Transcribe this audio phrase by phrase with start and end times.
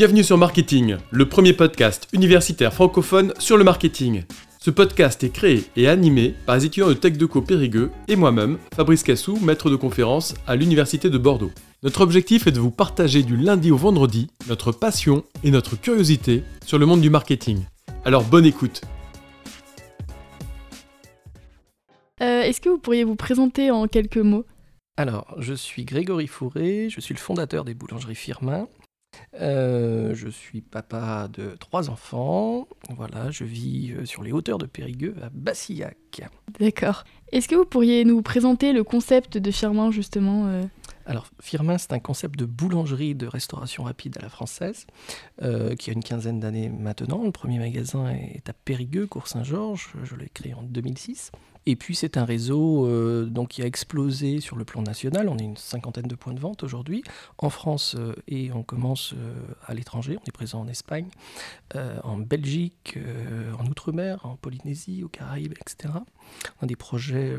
[0.00, 4.22] Bienvenue sur Marketing, le premier podcast universitaire francophone sur le marketing.
[4.58, 9.02] Ce podcast est créé et animé par les étudiants de TechDeco Périgueux et moi-même, Fabrice
[9.02, 11.50] Cassou, maître de conférence à l'Université de Bordeaux.
[11.82, 16.44] Notre objectif est de vous partager du lundi au vendredi notre passion et notre curiosité
[16.64, 17.66] sur le monde du marketing.
[18.06, 18.80] Alors bonne écoute
[22.22, 24.46] Euh, Est-ce que vous pourriez vous présenter en quelques mots?
[24.96, 28.66] Alors, je suis Grégory Fourré, je suis le fondateur des boulangeries Firmin.
[29.40, 32.66] Euh, je suis papa de trois enfants.
[32.96, 36.22] Voilà, je vis euh, sur les hauteurs de Périgueux à Bassillac.
[36.58, 37.04] D'accord.
[37.32, 40.62] Est-ce que vous pourriez nous présenter le concept de Firmin justement euh?
[41.10, 44.86] Alors, Firmin, c'est un concept de boulangerie de restauration rapide à la française,
[45.42, 47.24] euh, qui a une quinzaine d'années maintenant.
[47.24, 49.92] Le premier magasin est à Périgueux, Cours Saint-Georges.
[50.04, 51.32] Je l'ai créé en 2006.
[51.66, 55.28] Et puis, c'est un réseau euh, donc, qui a explosé sur le plan national.
[55.28, 57.02] On est une cinquantaine de points de vente aujourd'hui
[57.38, 59.16] en France euh, et on commence
[59.66, 60.16] à l'étranger.
[60.16, 61.08] On est présent en Espagne,
[61.74, 62.96] en Belgique,
[63.58, 65.92] en Outre-mer, en Polynésie, aux Caraïbes, etc.
[66.60, 67.34] On a des projets,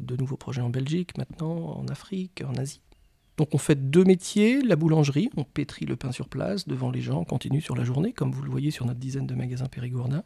[0.00, 2.80] de nouveaux projets en Belgique maintenant, en Afrique, en Asie.
[3.38, 7.00] Donc on fait deux métiers, la boulangerie, on pétrit le pain sur place devant les
[7.00, 9.66] gens, on continue sur la journée, comme vous le voyez sur notre dizaine de magasins
[9.66, 10.22] périgourdins.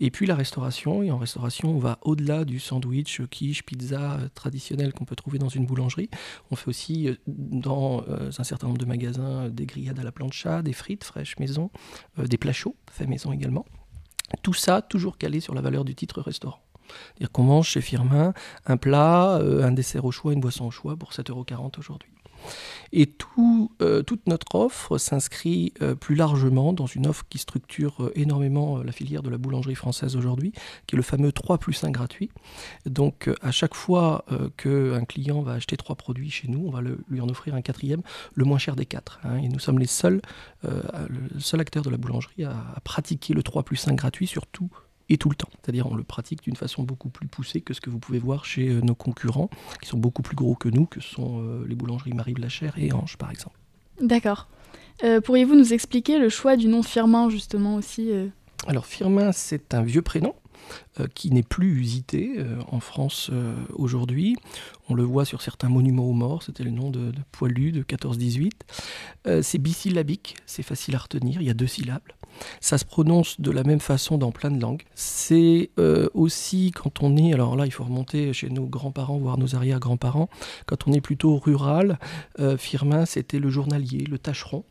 [0.00, 4.28] Et puis la restauration, et en restauration on va au-delà du sandwich, quiche, pizza euh,
[4.34, 6.10] traditionnel qu'on peut trouver dans une boulangerie.
[6.50, 10.12] On fait aussi euh, dans euh, un certain nombre de magasins des grillades à la
[10.12, 11.70] plancha, des frites fraîches maison,
[12.18, 13.64] des plats chauds faits maison également.
[14.42, 16.60] Tout ça toujours calé sur la valeur du titre restaurant.
[16.88, 18.32] C'est-à-dire qu'on mange chez Firmin
[18.66, 22.10] un plat, un dessert au choix, une boisson au choix pour 7,40€ aujourd'hui.
[22.92, 23.06] Et
[23.80, 28.78] euh, toute notre offre s'inscrit euh, plus largement dans une offre qui structure euh, énormément
[28.82, 30.52] la filière de la boulangerie française aujourd'hui,
[30.86, 32.30] qui est le fameux 3 plus 1 gratuit.
[32.86, 34.24] Donc à chaque fois
[34.56, 38.02] qu'un client va acheter trois produits chez nous, on va lui en offrir un quatrième,
[38.34, 39.20] le moins cher des quatre.
[39.24, 39.36] hein.
[39.36, 40.20] Et nous sommes les seuls,
[40.62, 44.46] le seul acteur de la boulangerie à, à pratiquer le 3 plus 1 gratuit sur
[44.46, 44.70] tout
[45.10, 45.48] et tout le temps.
[45.60, 48.44] C'est-à-dire on le pratique d'une façon beaucoup plus poussée que ce que vous pouvez voir
[48.46, 49.50] chez euh, nos concurrents,
[49.82, 52.92] qui sont beaucoup plus gros que nous, que sont euh, les boulangeries Marie Blachère et
[52.92, 53.58] Ange par exemple.
[54.00, 54.48] D'accord.
[55.04, 58.28] Euh, Pourriez-vous nous expliquer le choix du nom Firmin justement aussi euh?
[58.66, 60.34] Alors Firmin, c'est un vieux prénom
[61.08, 64.36] qui n'est plus usité euh, en France euh, aujourd'hui.
[64.88, 68.50] On le voit sur certains monuments aux morts, c'était le nom de, Poilu de 14-18.
[69.26, 72.02] Euh, c'est bisyllabique, c'est facile à retenir, il y a deux syllabes.
[72.60, 74.82] Ça se prononce de la même façon dans plein de langues.
[74.94, 79.38] C'est euh, aussi quand on est, alors là il faut remonter chez nos grands-parents, voire
[79.38, 80.28] nos arrière-grands-parents,
[80.66, 81.98] quand on est plutôt rural,
[82.38, 84.64] euh, Firmin c'était le journalier, le tâcheron,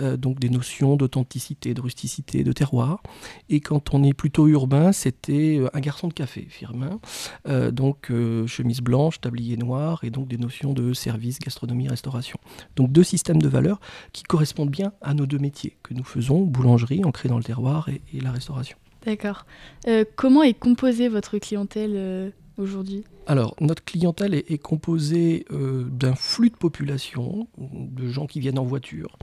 [0.00, 3.02] euh, donc des notions d'authenticité, de rusticité, de terroir.
[3.48, 7.00] Et quand on est plutôt urbain, c'était euh, un garçon de café, Firmin.
[7.48, 12.38] Euh, donc euh, chemise blanche, tablier noir, et donc des notions de service, gastronomie, restauration.
[12.76, 13.80] Donc deux systèmes de valeurs
[14.12, 17.88] qui correspondent bien à nos deux métiers que nous faisons, boulangerie, ancrée dans le terroir,
[17.88, 18.76] et, et la restauration.
[19.04, 19.46] D'accord.
[19.88, 26.50] Euh, comment est composée votre clientèle aujourd'hui Alors, notre clientèle est, composée euh, d'un flux
[26.50, 29.16] de population, de gens qui viennent en voiture,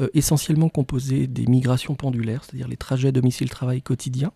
[0.00, 4.32] euh, essentiellement composé des migrations pendulaires, c'est-à-dire les trajets domicile-travail quotidiens.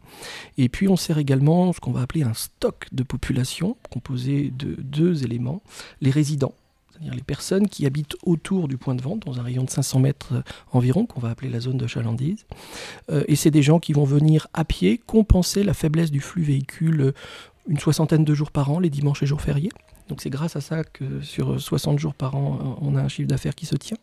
[0.59, 4.75] Et puis, on sert également ce qu'on va appeler un stock de population, composé de
[4.81, 5.63] deux éléments,
[6.01, 6.55] les résidents.
[6.93, 9.99] C'est-à-dire les personnes qui habitent autour du point de vente, dans un rayon de 500
[9.99, 12.47] mètres euh, environ, qu'on va appeler la zone de chalandise.
[13.27, 17.13] Et c'est des gens qui vont venir à pied compenser la faiblesse du flux véhicule
[17.69, 19.71] une soixantaine de jours par an, les dimanches et jours fériés.
[20.09, 23.09] Donc c'est grâce à ça que sur 60 jours par an, euh, on a un
[23.09, 23.97] chiffre d'affaires qui se tient.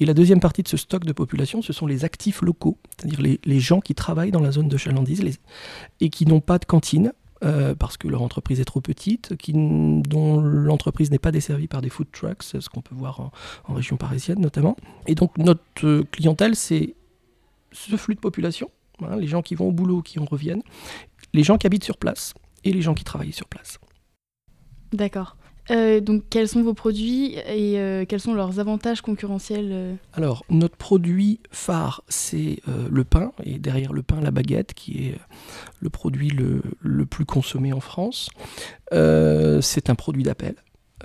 [0.00, 3.20] Et la deuxième partie de ce stock de population, ce sont les actifs locaux, c'est-à-dire
[3.20, 5.38] les, gens qui travaillent dans la zone de chalandise
[6.00, 7.12] et qui n'ont pas de cantine.
[7.44, 11.88] euh, parce que leur entreprise est trop petite, dont l'entreprise n'est pas desservie par des
[11.88, 13.30] food trucks, ce qu'on peut voir en,
[13.68, 14.76] en région parisienne notamment.
[15.06, 16.96] Et donc notre euh, clientèle, c'est
[17.70, 18.72] ce flux de population,
[19.02, 20.62] hein, les gens qui vont au boulot, qui en reviennent,
[21.32, 22.34] les gens qui habitent sur place
[22.68, 23.78] et les gens qui travaillent sur place.
[24.92, 25.36] D'accord.
[25.70, 30.44] Euh, donc quels sont vos produits et euh, quels sont leurs avantages concurrentiels euh Alors,
[30.48, 35.18] notre produit phare, c'est euh, le pain, et derrière le pain, la baguette, qui est
[35.80, 38.30] le produit le, le plus consommé en France.
[38.90, 40.54] C'est un produit d'appel.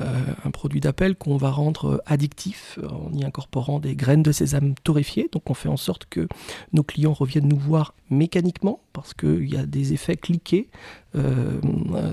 [0.01, 0.05] Euh,
[0.43, 4.73] un produit d'appel qu'on va rendre addictif euh, en y incorporant des graines de sésame
[4.83, 5.29] torréfiées.
[5.31, 6.27] Donc on fait en sorte que
[6.71, 10.69] nos clients reviennent nous voir mécaniquement parce qu'il y a des effets cliqués
[11.15, 11.59] euh,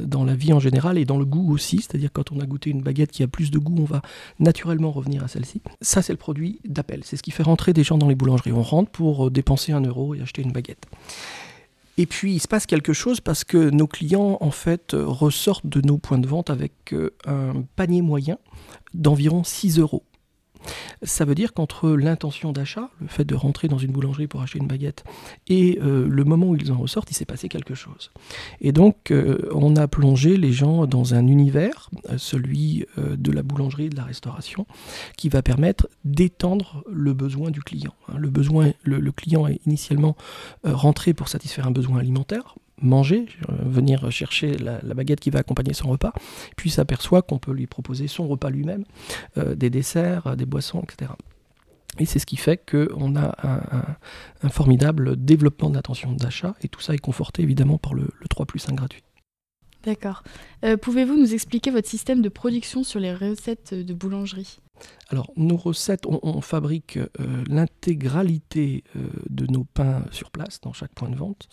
[0.03, 1.79] dans la vie en général et dans le goût aussi.
[1.79, 4.03] C'est-à-dire quand on a goûté une baguette qui a plus de goût, on va
[4.39, 5.63] naturellement revenir à celle-ci.
[5.81, 7.01] Ça c'est le produit d'appel.
[7.05, 8.53] C'est ce qui fait rentrer des gens dans les boulangeries.
[8.53, 10.87] On rentre pour euh, dépenser un euro et acheter une baguette.
[11.99, 15.67] Et puis il se passe quelque chose parce que nos clients en fait euh, ressortent
[15.67, 18.39] de nos points de vente avec euh, un panier moyen
[18.95, 20.05] d'environ 6 euros.
[21.03, 24.59] Ça veut dire qu'entre l'intention d'achat, le fait de rentrer dans une boulangerie pour acheter
[24.59, 25.05] une baguette,
[25.49, 28.11] et euh, le moment où ils en ressortent, il s'est passé quelque chose.
[28.61, 33.43] Et donc, euh, on a plongé les gens dans un univers, euh, celui de la
[33.43, 34.67] boulangerie et de la restauration,
[35.17, 37.95] qui va permettre d'étendre le besoin du client.
[38.09, 38.19] Hein.
[38.19, 40.17] Le, client est initialement
[40.65, 45.75] rentré pour satisfaire un besoin alimentaire, manger, euh, venir chercher la, baguette qui va accompagner
[45.75, 46.13] son repas,
[46.57, 48.85] puis s'aperçoit qu'on peut lui proposer son repas lui-même,
[49.39, 51.13] euh, des desserts, euh, des boissons, etc.
[51.99, 53.37] Et c'est ce qui fait qu'on a
[54.43, 58.47] un, formidable développement d'intention d'achat, et tout ça est conforté évidemment par le, le 3
[58.47, 59.03] plus 1 gratuit.
[59.85, 60.23] D'accord.
[60.83, 64.61] Pouvez-vous nous expliquer votre système de production sur les recettes de boulangerie?
[65.11, 67.09] Alors, nos recettes, on, fabrique euh,
[67.49, 71.49] l'intégralité euh, de nos pains sur place, dans chaque point de vente,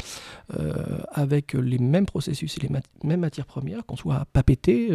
[0.53, 2.69] euh, avec les mêmes processus et les
[3.03, 4.91] mêmes matières premières, qu'on soit à Papeete,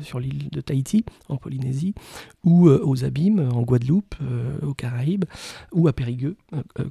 [0.00, 1.94] sur l'île de Tahiti, en Polynésie,
[2.42, 4.14] ou aux Abîmes, en Guadeloupe,
[4.62, 5.26] aux Caraïbes,
[5.72, 6.36] ou à Périgueux,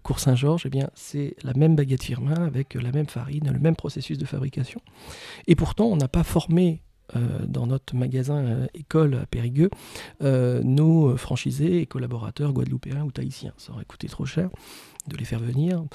[0.03, 4.18] Cours-Saint-Georges, eh bien, c'est la même baguette firmin, avec la même farine, le même processus
[4.18, 4.81] de fabrication.
[5.47, 6.83] Et pourtant, on n'a pas formé
[7.16, 9.69] euh, dans notre magasin euh, école à Périgueux
[10.24, 13.54] euh, nos franchisés et collaborateurs guadeloupéens ou tahitiens.
[13.57, 14.50] Ça aurait coûté trop cher
[15.07, 15.86] de les faire venir.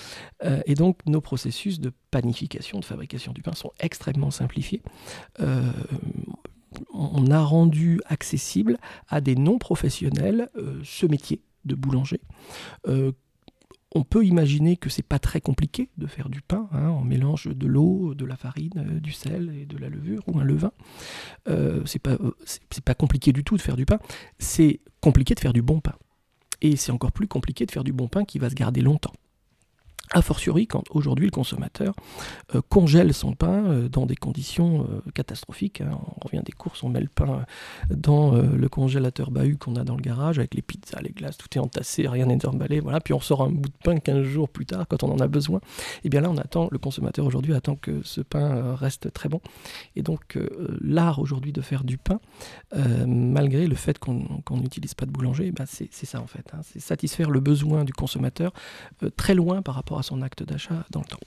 [0.67, 4.83] et donc nos processus de panification, de fabrication du pain sont extrêmement simplifiés.
[6.95, 8.79] on a rendu accessible
[9.09, 10.49] à des non-professionnels
[10.85, 12.21] ce métier de boulanger
[13.93, 16.69] on peut imaginer que c'est pas très compliqué de faire du pain.
[16.73, 20.23] Hein, on mélange de l'eau, de la farine, euh, du sel et de la levure
[20.29, 20.73] ou un levain.
[21.49, 23.99] Euh, pas c'est pas compliqué du tout de faire du pain.
[24.39, 25.95] C'est compliqué de faire du bon pain.
[26.63, 29.13] Et c'est encore plus compliqué de faire du bon pain qui va se garder longtemps.
[30.13, 31.95] A fortiori, quand aujourd'hui le consommateur
[32.57, 35.83] euh, congèle son pain euh, dans des conditions euh, catastrophiques.
[35.83, 35.97] Hein.
[36.17, 37.45] On revient des courses, on met le pain
[37.91, 41.47] dans le congélateur bahut qu'on a dans le garage avec les pizzas, les glaces, tout
[41.55, 42.81] est entassé, rien n'est emballé.
[42.81, 43.01] Voilà.
[43.01, 45.29] Puis on sort un bout de pain 15 jours plus tard quand on en a
[45.29, 45.59] besoin.
[45.59, 49.29] Et eh bien là, on attend, le consommateur aujourd'hui attend que ce pain reste très
[49.29, 49.41] bon.
[49.95, 50.39] Et donc,
[50.81, 52.21] l'art aujourd'hui de faire du pain,
[53.07, 56.47] malgré le fait qu'on n'utilise pas de boulanger, eh ben, c'est ça en fait.
[56.53, 56.61] Hein.
[56.63, 58.53] C'est satisfaire le besoin du consommateur
[59.17, 61.21] très loin par rapport à son acte d'achat dans le temps.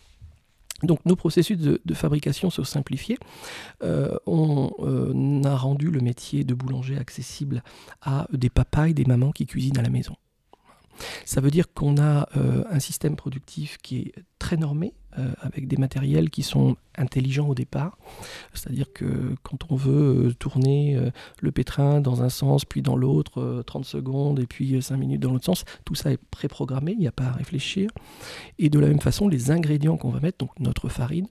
[0.84, 3.18] Donc nos processus de, fabrication sont simplifiés.
[3.84, 7.64] Euh, on euh, a rendu le métier de boulanger accessible
[8.02, 10.16] à des papas et des mamans qui cuisinent à la maison.
[11.26, 15.68] Ça veut dire qu'on a euh, un système productif qui est très normé, euh, avec
[15.68, 17.98] des matériels qui sont intelligents au départ.
[18.54, 20.98] C'est-à-dire que quand on veut euh, tourner
[21.42, 25.32] le pétrin dans un sens, puis dans l'autre, 30 secondes, et puis 5 minutes dans
[25.32, 27.90] l'autre sens, tout ça est préprogrammé, il n'y a pas à réfléchir.
[28.60, 31.28] Et de la même façon, les ingrédients qu'on va mettre, donc notre farine,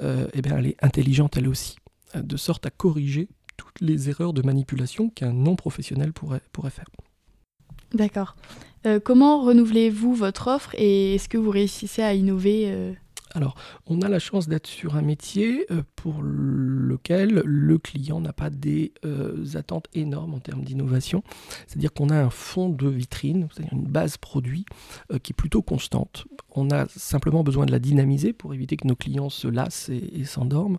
[0.00, 1.76] eh bien, elle est intelligente elle aussi,
[2.14, 3.28] de sorte à corriger
[3.60, 6.40] toutes les erreurs de manipulation qu'un non-professionnel pourrait,
[6.70, 6.86] faire.
[7.92, 8.36] D'accord.
[8.86, 12.92] Euh, comment renouvelez-vous votre offre et est-ce que vous réussissez à innover euh
[13.34, 13.54] alors,
[13.86, 18.50] on a la chance d'être sur un métier euh, pour lequel le client n'a pas
[18.50, 21.22] des euh, attentes énormes en termes d'innovation.
[21.66, 24.64] C'est-à-dire qu'on a un fond de vitrine, c'est-à-dire une base produit
[25.12, 26.24] euh, qui est plutôt constante.
[26.54, 30.24] On a simplement besoin de la dynamiser pour éviter que nos clients se lassent et,
[30.24, 30.78] s'endorment.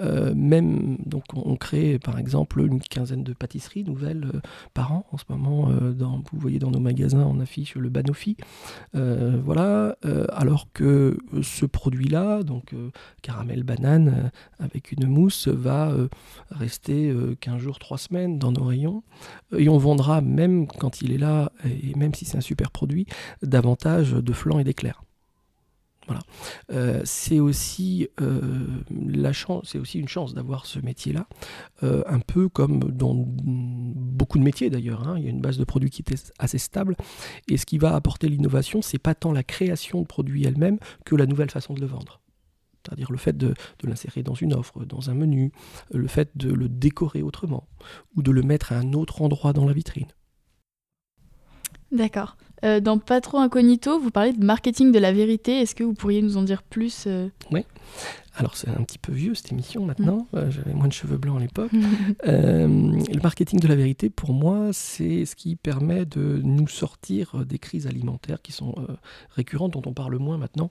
[0.00, 4.40] même, donc, on crée par exemple une quinzaine de pâtisseries nouvelles
[4.74, 5.06] par an.
[5.12, 8.36] En ce moment, dans, vous voyez dans nos magasins, on affiche le Banofi.
[8.92, 9.96] voilà,
[10.32, 12.90] alors que ce produit-là, donc euh,
[13.22, 16.08] caramel banane euh, avec une mousse, va euh,
[16.50, 19.02] rester 15 jours, 3 semaines dans nos rayons.
[19.56, 23.06] Et on vendra, même quand il est là, et même si c'est un super produit,
[23.42, 25.02] davantage de flancs et d'éclairs.
[26.06, 27.04] Voilà.
[27.04, 28.08] c'est aussi
[28.90, 31.26] la chance, c'est aussi une chance d'avoir ce métier-là,
[31.82, 35.06] un peu comme dans beaucoup de métiers d'ailleurs.
[35.06, 35.14] Hein.
[35.18, 36.96] il y a une base de produits qui est assez stable,
[37.48, 41.14] et ce qui va apporter l'innovation, c'est pas tant la création de produits elle-même que
[41.14, 42.20] la nouvelle façon de le vendre.
[42.84, 45.52] C'est-à-dire le fait de, de l'insérer dans une offre, dans un menu,
[45.92, 47.68] le fait de le décorer autrement,
[48.16, 50.08] ou de le mettre à un autre endroit dans la vitrine.
[51.92, 52.36] D'accord.
[52.64, 55.60] Euh, dans Pas trop incognito, vous parlez de marketing de la vérité.
[55.60, 57.28] Est-ce que vous pourriez nous en dire plus euh?
[57.50, 57.64] Oui.
[58.34, 61.36] Alors c'est un petit peu vieux cette émission maintenant, euh, j'avais moins de cheveux blancs
[61.36, 61.70] à l'époque.
[62.26, 67.44] Euh, le marketing de la vérité, pour moi, c'est ce qui permet de nous sortir
[67.44, 68.74] des crises alimentaires qui sont
[69.30, 70.70] récurrentes, dont on parle moins maintenant.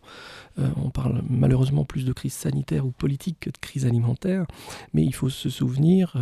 [0.58, 4.46] on parle malheureusement plus de crise sanitaire ou politique que de crise alimentaire,
[4.94, 6.16] mais il faut se souvenir,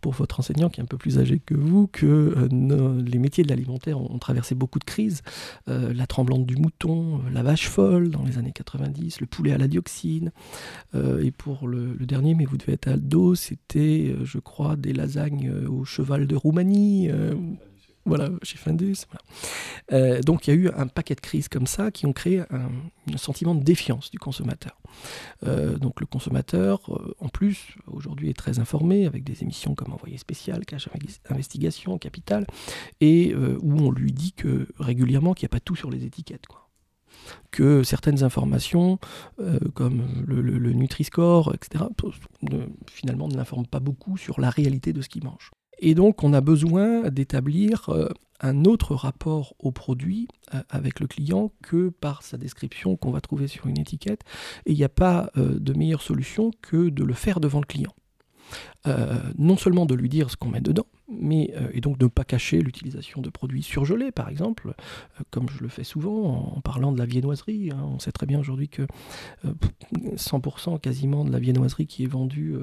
[0.00, 3.48] pour votre enseignant qui est un peu plus âgé que vous, que les métiers de
[3.48, 5.22] l'alimentaire ont, traversé beaucoup de crises.
[5.66, 9.68] la tremblante du mouton, la vache folle dans les années 90, le poulet à la
[9.68, 10.32] dioxine.
[10.94, 14.76] Euh, et pour le, dernier, mais vous devez être à dos, c'était, euh, je crois,
[14.76, 17.10] des lasagnes euh, au cheval de Roumanie.
[18.06, 18.96] Voilà, chez Findus.
[19.90, 20.20] Voilà.
[20.22, 22.70] donc il y a eu un paquet de crises comme ça qui ont créé un,
[23.16, 24.80] sentiment de défiance du consommateur.
[25.42, 26.80] donc le consommateur,
[27.18, 30.88] en plus, aujourd'hui est très informé avec des émissions comme Envoyé spécial, Cash
[31.28, 32.46] Investigation, Capital,
[33.00, 36.46] et où on lui dit que régulièrement qu'il n'y a pas tout sur les étiquettes.
[36.46, 36.70] Quoi
[37.50, 38.98] que certaines informations,
[39.40, 41.84] euh, comme le, Nutri-Score, etc.,
[42.86, 45.50] finalement ne l'informent pas beaucoup sur la réalité de ce qu'il mange.
[45.80, 48.08] Et donc on a besoin d'établir euh,
[48.40, 53.20] un autre rapport au produit euh, avec le client que par sa description qu'on va
[53.20, 54.22] trouver sur une étiquette.
[54.66, 57.94] Et il n'y a pas de meilleure solution que de le faire devant le client.
[58.86, 62.06] Euh, non seulement de lui dire ce qu'on met dedans, mais euh, et donc ne
[62.06, 66.60] pas cacher l'utilisation de produits surgelés, par exemple, euh, comme je le fais souvent en,
[66.60, 67.70] parlant de la viennoiserie.
[67.72, 67.82] Hein.
[67.82, 68.86] On sait très bien aujourd'hui que
[70.16, 72.54] 100% quasiment de la viennoiserie qui est vendue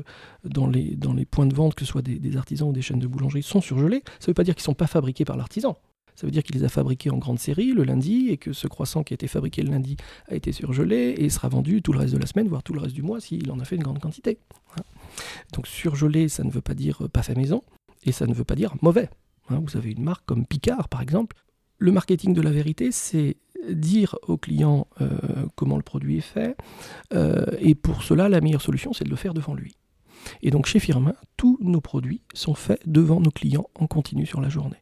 [0.44, 0.96] dans, les,
[1.30, 3.62] points de vente, que ce soit des, des artisans ou des chaînes de boulangerie, sont
[3.62, 4.04] surgelés.
[4.20, 5.78] Ça ne veut pas dire qu'ils ne sont pas fabriqués par l'artisan.
[6.18, 8.68] Ça veut dire qu'il les a fabriqués en grande série le lundi et que ce
[8.68, 12.00] croissant qui a été fabriqué le lundi a été surgelé et sera vendu tout le
[12.00, 13.84] reste de la semaine, voire tout le reste du mois s'il en a fait une
[13.84, 14.40] grande quantité.
[14.76, 14.82] Hein.
[15.54, 17.62] Donc surgelé, ça ne veut pas dire pas fait maison
[18.08, 19.10] et ça ne veut pas dire mauvais.
[19.50, 19.62] Hein.
[19.64, 21.36] Vous avez une marque comme Picard par exemple.
[21.78, 23.38] Le marketing de la vérité, c'est
[23.70, 25.10] dire au client euh,
[25.56, 26.56] comment le produit est fait.
[27.14, 29.76] Euh, et pour cela, la meilleure solution, c'est de le faire devant lui.
[30.42, 34.42] Et donc chez Firmin, tous nos produits sont faits devant nos clients en continu sur
[34.42, 34.82] la journée.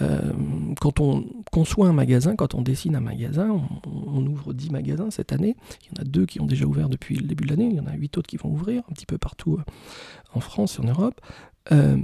[0.00, 0.32] Euh,
[0.80, 5.32] quand on conçoit un magasin, quand on dessine un magasin, on, ouvre 10 magasins cette
[5.32, 5.56] année.
[5.82, 7.68] Il y en a deux qui ont déjà ouvert depuis le début de l'année.
[7.70, 9.58] Il y en a 8 autres qui vont ouvrir un petit peu partout
[10.32, 11.20] en France et en Europe.
[11.72, 11.96] Euh,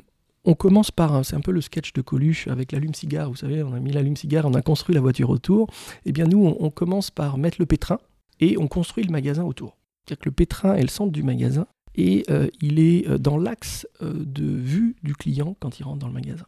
[0.45, 3.29] on commence par, c'est un peu le sketch de Coluche avec l'allume-cigare.
[3.29, 5.69] Vous savez, on a mis l'allume-cigare, on a construit la voiture autour.
[6.05, 7.99] Eh bien, nous, on, commence par mettre le pétrin
[8.39, 9.77] et on construit le magasin autour.
[10.05, 12.25] C'est-à-dire que le pétrin est le centre du magasin et
[12.61, 16.47] il est dans l'axe de vue du client quand il rentre dans le magasin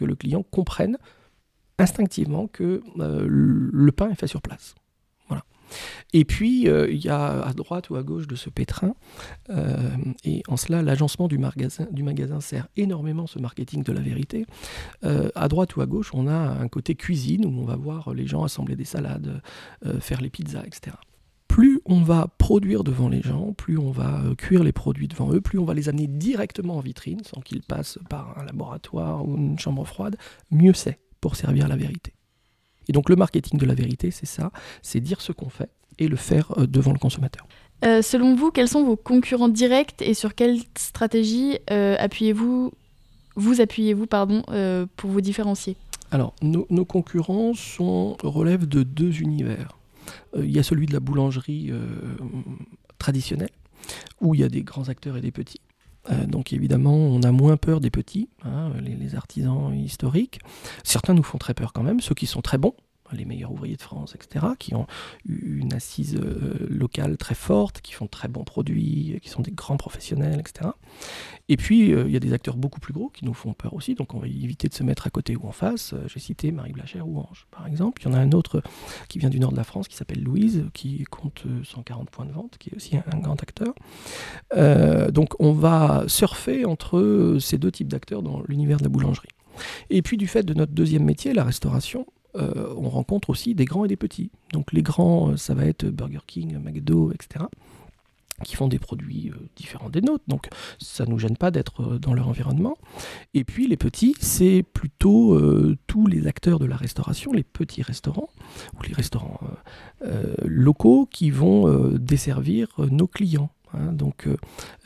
[0.00, 0.96] que le client comprenne
[1.78, 4.74] instinctivement que euh, le pain est fait sur place.
[6.12, 8.94] Et puis, euh, il y a à droite ou à gauche de ce pétrin,
[9.50, 9.76] euh,
[10.24, 14.46] et en cela, l'agencement du magasin, sert énormément ce marketing de la vérité.
[15.02, 18.26] à droite ou à gauche, on a un côté cuisine où on va voir les
[18.26, 19.42] gens assembler des salades,
[20.00, 20.92] faire les pizzas, etc
[21.50, 25.32] plus on va produire devant les gens, plus on va euh, cuire les produits devant
[25.32, 29.26] eux, plus on va les amener directement en vitrine sans qu'ils passent par un laboratoire
[29.26, 30.16] ou une chambre froide,
[30.52, 32.14] mieux c'est pour servir la vérité.
[32.90, 34.50] Et donc le marketing de la vérité, c'est ça,
[34.82, 37.46] c'est dire ce qu'on fait et le faire euh, devant le consommateur.
[37.86, 42.72] Euh, selon vous, quels sont vos concurrents directs et sur quelle stratégie appuyez-vous,
[43.36, 44.42] vous appuyez-vous pardon,
[44.96, 45.76] pour vous différencier?
[46.10, 49.78] Alors, nos, nos concurrents sont, relèvent de deux univers.
[50.36, 51.86] Euh, il y a celui de la boulangerie euh,
[52.98, 53.50] traditionnelle,
[54.20, 55.60] où il y a des grands acteurs et des petits.
[56.10, 60.38] Euh, donc évidemment, on a moins peur des petits, hein, les, artisans historiques.
[60.84, 62.74] Certains nous font très peur quand même, ceux qui sont très bons,
[63.12, 64.86] les meilleurs ouvriers de France, etc., qui ont
[65.28, 69.76] une assise euh, locale très forte, qui font très bons produits, qui sont des grands
[69.76, 70.70] professionnels, etc.
[71.48, 73.74] Et puis, euh, il y a des acteurs beaucoup plus gros qui nous font peur
[73.74, 75.92] aussi, donc on va éviter de se mettre à côté ou en face.
[75.92, 78.02] Euh, j'ai cité Marie Blachère ou Ange, par exemple.
[78.02, 78.62] Il y en a un autre
[79.08, 82.32] qui vient du nord de la France, qui s'appelle Louise, qui compte 140 points de
[82.32, 83.74] vente, qui est aussi un, grand acteur.
[85.12, 89.28] donc, on va surfer entre ces deux types d'acteurs dans l'univers de la boulangerie.
[89.90, 92.06] Et puis, du fait de notre deuxième métier, la restauration,
[92.36, 94.30] euh, on rencontre aussi des grands et des petits.
[94.52, 97.44] Donc les grands, euh, ça va être Burger King, McDo, etc
[98.42, 101.98] qui font des produits euh, différents des nôtres, donc ça ne nous gêne pas d'être
[101.98, 102.74] dans leur environnement.
[103.34, 105.38] Et puis les petits, c'est plutôt
[105.86, 108.30] tous les acteurs de la restauration, les petits restaurants,
[108.78, 109.40] ou les restaurants
[110.42, 111.68] locaux qui vont
[111.98, 113.50] desservir nos clients.
[113.74, 113.92] Hein.
[113.92, 114.26] donc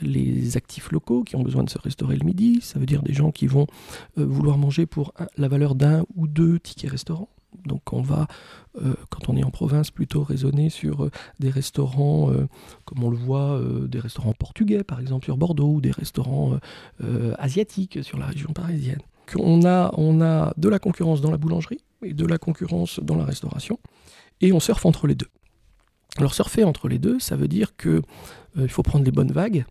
[0.02, 3.14] les actifs locaux qui ont besoin de se restaurer le midi, ça veut dire des
[3.14, 3.68] gens qui vont
[4.16, 7.28] vouloir manger pour la valeur d'un ou deux tickets restaurants.
[7.66, 8.26] Donc on va,
[8.82, 12.46] euh, quand on est en province, plutôt raisonner sur euh, des restaurants, euh,
[12.84, 16.58] comme on le voit, des restaurants portugais par exemple sur Bordeaux, ou des restaurants
[17.38, 19.00] asiatiques sur la région parisienne.
[19.38, 23.78] On a, de la concurrence dans la boulangerie et de la concurrence dans la restauration,
[24.40, 25.28] et on surfe entre les deux.
[26.16, 28.02] Alors surfer entre les deux, ça veut dire que
[28.56, 29.64] il faut prendre les bonnes vagues,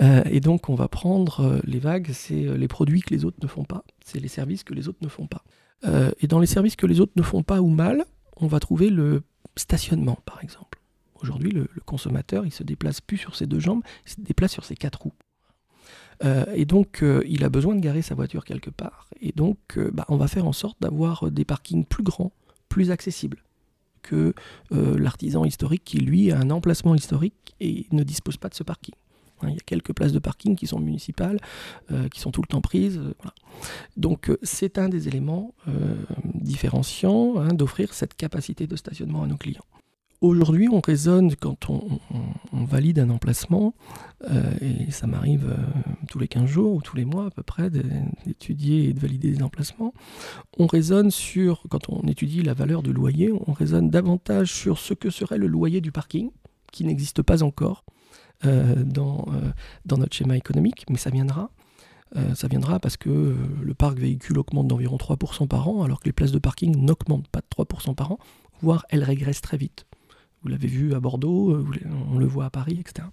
[0.00, 3.64] et donc on va prendre les vagues, c'est les produits que les autres ne font
[3.64, 5.42] pas, c'est les services que les autres ne font pas.
[5.84, 8.04] Euh, et dans les services que les autres ne font pas ou mal,
[8.36, 9.22] on va trouver le
[9.56, 10.80] stationnement, par exemple.
[11.20, 14.64] Aujourd'hui, le, consommateur, il se déplace plus sur ses deux jambes, il se déplace sur
[14.64, 15.12] ses quatre roues.
[16.24, 19.08] Euh, et donc, euh, il a besoin de garer sa voiture quelque part.
[19.20, 22.32] Et donc, bah, on va faire en sorte d'avoir des parkings plus grands,
[22.68, 23.42] plus accessibles
[24.02, 24.32] que
[24.70, 28.94] l'artisan historique qui, lui, a un emplacement historique et ne dispose pas de ce parking.
[29.42, 31.38] Hein, il y a quelques places de parking qui sont municipales,
[31.90, 32.98] euh, qui sont tout le temps prises.
[32.98, 33.14] Euh,
[33.96, 35.54] Donc euh, c'est un des éléments
[36.24, 39.64] différenciants hein, d'offrir cette capacité de stationnement à nos clients.
[40.20, 42.00] Aujourd'hui, on raisonne quand on,
[42.52, 43.74] valide un emplacement,
[44.60, 45.56] et ça m'arrive
[46.08, 49.30] tous les 15 jours ou tous les mois à peu près d'étudier et de valider
[49.30, 49.94] des emplacements,
[50.58, 54.92] on raisonne sur, quand on étudie la valeur du loyer, on raisonne davantage sur ce
[54.92, 56.30] que serait le loyer du parking,
[56.72, 57.84] qui n'existe pas encore,
[58.44, 59.50] dans, euh,
[59.84, 61.50] dans notre schéma économique, mais ça viendra.
[62.16, 66.06] Euh, ça viendra parce que le parc véhicule augmente d'environ 3% par an, alors que
[66.06, 68.18] les places de parking n'augmentent pas de 3% par an,
[68.62, 69.86] voire elles régressent très vite.
[70.42, 71.66] Vous l'avez vu à Bordeaux,
[72.12, 73.08] on le voit à Paris, etc.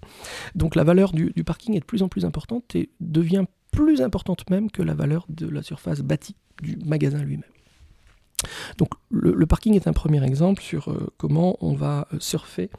[0.53, 4.49] Donc la valeur du, parking est de plus en plus importante et devient plus importante
[4.49, 7.49] même que la valeur de la surface bâtie du magasin lui-même.
[8.77, 12.69] Donc le, parking est un premier exemple sur euh, comment on va euh, surfer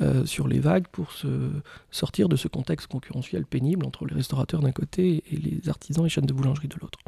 [0.00, 1.50] euh, sur les vagues pour se
[1.90, 6.08] sortir de ce contexte concurrentiel pénible entre les restaurateurs d'un côté et les artisans et
[6.08, 6.98] chaînes de boulangerie de l'autre.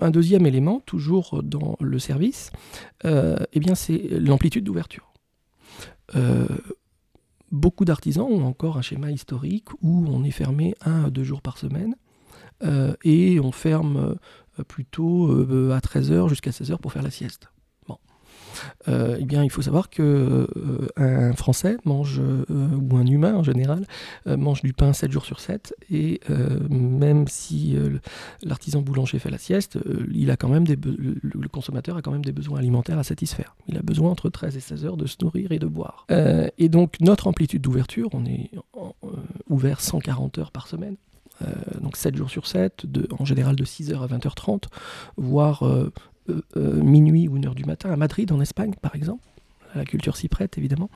[0.00, 2.50] un deuxième élément, toujours dans le service,
[3.04, 5.12] eh bien c'est l'amplitude d'ouverture.
[7.50, 11.42] beaucoup d'artisans ont encore un schéma historique où on est fermé un à deux jours
[11.42, 11.96] par semaine
[13.02, 14.16] et on ferme
[14.66, 17.48] plutôt euh, à 13h jusqu'à 16h pour faire la sieste.
[17.88, 17.98] Bon.
[18.86, 20.46] Euh, eh bien, il faut savoir que
[20.96, 23.86] un Français mange, ou un humain en général,
[24.26, 26.20] mange du pain 7 jours sur 7, et
[26.68, 27.76] même si
[28.42, 29.78] l'artisan boulanger fait la sieste,
[30.12, 33.56] il a quand même des le consommateur a quand même des besoins alimentaires à satisfaire.
[33.68, 36.06] Il a besoin entre 13 et 16 heures de se nourrir et de boire.
[36.58, 38.50] et donc, notre amplitude d'ouverture, on est
[39.48, 40.96] ouvert 140 heures par semaine.
[41.42, 44.64] Euh, donc 7 jours sur 7, de, en général de 6h à 20h30,
[45.16, 45.92] voire euh,
[46.28, 49.22] euh, minuit ou 1h du matin, à Madrid, en Espagne, par exemple.
[49.74, 50.90] La culture s'y prête, évidemment.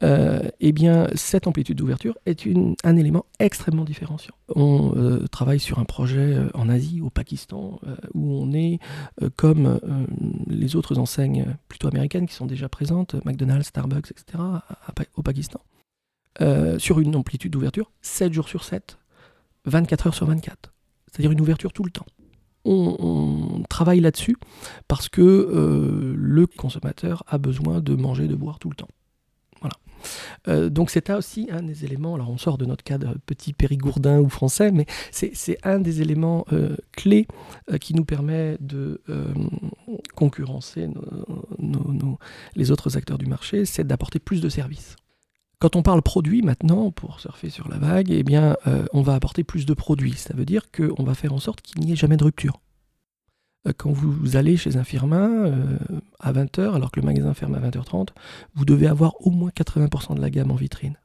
[0.00, 2.48] eh bien, cette amplitude d'ouverture est
[2.84, 4.32] un élément extrêmement différenciant.
[4.54, 4.94] On
[5.30, 7.78] travaille sur un projet en Asie, au Pakistan,
[8.14, 8.78] où on est
[9.36, 9.78] comme
[10.46, 14.42] les autres enseignes plutôt américaines qui sont déjà présentes, McDonald's, Starbucks, etc.,
[15.16, 15.60] au Pakistan,
[16.78, 18.96] sur une amplitude d'ouverture 7 jours sur 7,
[19.68, 20.72] 24 heures sur 24.
[21.10, 22.06] C'est-à-dire une ouverture tout le temps.
[22.64, 24.36] On, travaille là-dessus
[24.88, 28.88] parce que euh, le consommateur a besoin de manger, de boire tout le temps.
[29.60, 29.74] Voilà.
[30.48, 34.20] Euh, donc c'est aussi un des éléments, alors on sort de notre cadre petit périgourdin
[34.20, 37.26] ou français, mais c'est un des éléments euh, clés
[37.80, 39.00] qui nous permet de
[40.14, 40.88] concurrencer
[42.54, 44.96] les autres acteurs du marché, c'est d'apporter plus de services.
[45.60, 49.14] Quand on parle produit maintenant, pour surfer sur la vague, eh bien, euh, on va
[49.14, 50.14] apporter plus de produits.
[50.14, 52.60] Ça veut dire qu'on va faire en sorte qu'il n'y ait jamais de rupture.
[53.66, 55.78] Euh, quand vous allez chez un firmin euh,
[56.20, 58.10] à 20h, alors que le magasin ferme à 20h30,
[58.54, 60.96] vous devez avoir au moins 80% de la gamme en vitrine.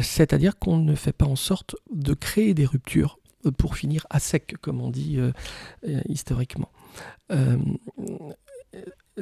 [0.00, 3.18] C'est-à-dire qu'on ne fait pas en sorte de créer des ruptures
[3.58, 5.18] pour finir à sec, comme on dit
[6.08, 6.70] historiquement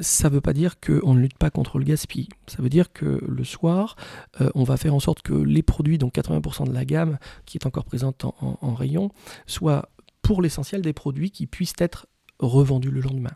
[0.01, 2.29] ça ne veut pas dire qu'on ne lutte pas contre le gaspillage.
[2.47, 3.95] Ça veut dire que le soir,
[4.41, 7.57] euh, on va faire en sorte que les produits, donc 80% de la gamme qui
[7.57, 9.11] est encore présente en, rayon,
[9.45, 9.89] soient
[10.21, 12.07] pour l'essentiel des produits qui puissent être
[12.39, 13.35] revendus le lendemain.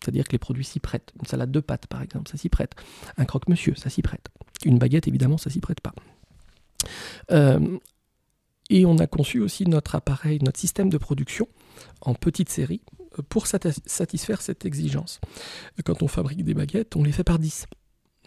[0.00, 1.12] C'est-à-dire que les produits s'y prêtent.
[1.18, 2.74] Une salade de pâtes, par exemple, ça s'y prête.
[3.16, 4.28] Un croque-monsieur, ça s'y prête.
[4.64, 5.94] Une baguette, évidemment, ça s'y prête pas.
[7.32, 7.78] Euh,
[8.70, 11.48] et on a conçu aussi notre appareil, notre système de production
[12.00, 12.82] en petite série
[13.22, 15.20] pour satisfaire cette exigence.
[15.84, 17.66] Quand on fabrique des baguettes, on les fait par 10.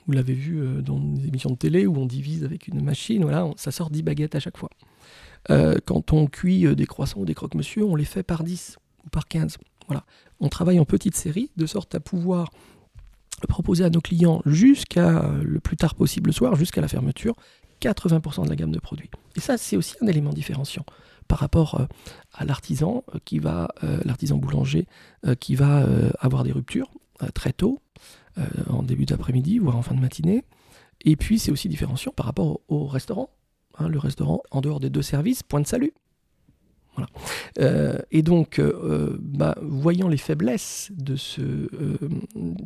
[0.09, 3.21] Vous l'avez vu euh, dans des émissions de télé où on divise avec une machine,
[3.21, 4.69] voilà, ça sort 10 baguettes à chaque fois.
[5.51, 8.77] Euh, quand on cuit euh, des croissants ou des croque-monsieur, on les fait par 10
[9.05, 9.57] ou par 15.
[9.87, 10.05] Voilà.
[10.39, 12.49] On travaille en petite série de sorte à pouvoir
[13.47, 17.35] proposer à nos clients jusqu'à le plus tard possible le soir, jusqu'à la fermeture,
[17.81, 19.09] 80% de la gamme de produits.
[19.35, 20.85] Et ça, c'est aussi un élément différenciant
[21.29, 21.85] par rapport euh,
[22.33, 24.85] à l'artisan euh, qui va, euh, l'artisan boulanger
[25.39, 25.85] qui va
[26.19, 26.89] avoir des ruptures
[27.33, 27.81] très tôt,
[28.69, 30.45] en début d'après-midi, voire en fin de matinée.
[31.01, 33.29] Et puis c'est aussi différenciant par rapport au, restaurant.
[33.77, 35.93] Hein, le restaurant, en dehors des deux services, point de salut.
[36.95, 38.01] Voilà.
[38.11, 38.61] et donc,
[39.19, 41.67] bah, voyant les faiblesses de ce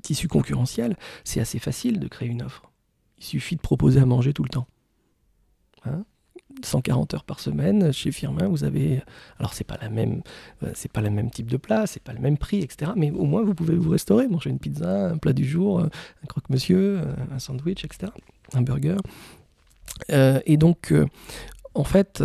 [0.03, 2.71] tissu concurrentiel, c'est assez facile de créer une offre.
[3.17, 4.67] Il suffit de proposer à manger tout le temps.
[5.85, 6.05] Hein?
[6.61, 9.01] 140 heures par semaine chez Firmin, vous avez
[9.39, 10.21] alors c'est pas la même
[10.63, 12.91] euh, c'est pas le même type de plat, c'est pas le même prix, etc.
[12.95, 15.87] Mais au moins vous pouvez vous restaurer, manger une pizza, un plat du jour, euh,
[16.23, 18.11] un croque-monsieur, euh, un sandwich, etc.
[18.53, 18.97] Un burger.
[20.09, 20.93] et donc
[21.73, 22.23] en fait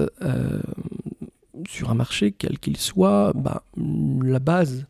[1.69, 4.87] sur un marché quel qu'il soit, bah, la base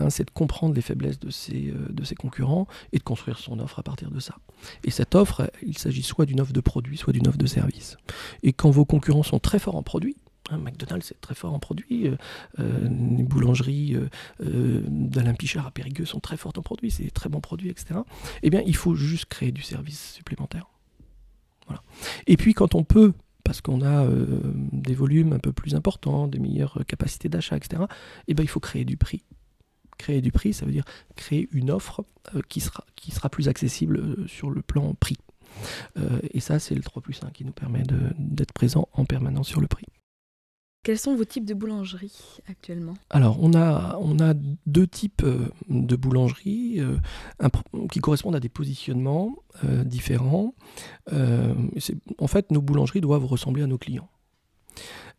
[0.00, 3.58] Hein, c'est de comprendre les faiblesses de ses, de ses concurrents et de construire son
[3.58, 4.36] offre à partir de ça.
[4.84, 7.96] Et cette offre, il s'agit soit d'une offre de produit, soit d'une offre de service.
[8.42, 10.16] Et quand vos concurrents sont très forts en produit,
[10.50, 12.10] hein, McDonald's c'est très fort en produits,
[12.58, 13.96] les boulangeries
[14.40, 18.00] d'Alain Pichard à Périgueux sont très fortes en produits, c'est des très bons produits, etc.
[18.42, 20.66] Eh bien, il faut juste créer du service supplémentaire.
[22.26, 23.12] Et puis, quand on peut
[23.50, 27.82] parce qu'on a euh, des volumes un peu plus importants, des meilleures capacités d'achat, etc.,
[28.28, 29.24] eh ben, il faut créer du prix.
[30.00, 30.84] Créer du prix, ça veut dire
[31.14, 35.18] créer une offre euh, qui, sera, qui sera plus accessible euh, sur le plan prix.
[36.32, 37.82] et ça, c'est le 3 plus 1 qui nous permet
[38.16, 39.86] d'être présent en permanence sur le prix.
[40.82, 42.94] Quels sont vos types de boulangeries actuellement?
[43.10, 44.32] Alors, on a, on a
[44.66, 46.96] deux types euh, de boulangeries euh,
[47.92, 50.54] qui correspondent à des positionnements euh, différents.
[51.10, 54.08] en fait, nos boulangeries doivent ressembler à nos clients.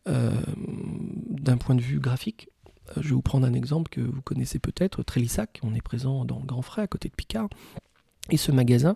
[0.08, 2.50] D'un point de vue graphique,
[2.98, 5.60] je vais vous prendre un exemple que vous connaissez peut-être, Trélissac.
[5.64, 7.50] On est présent dans le Grand Frais, à côté de Picard.
[8.30, 8.96] Et ce magasin,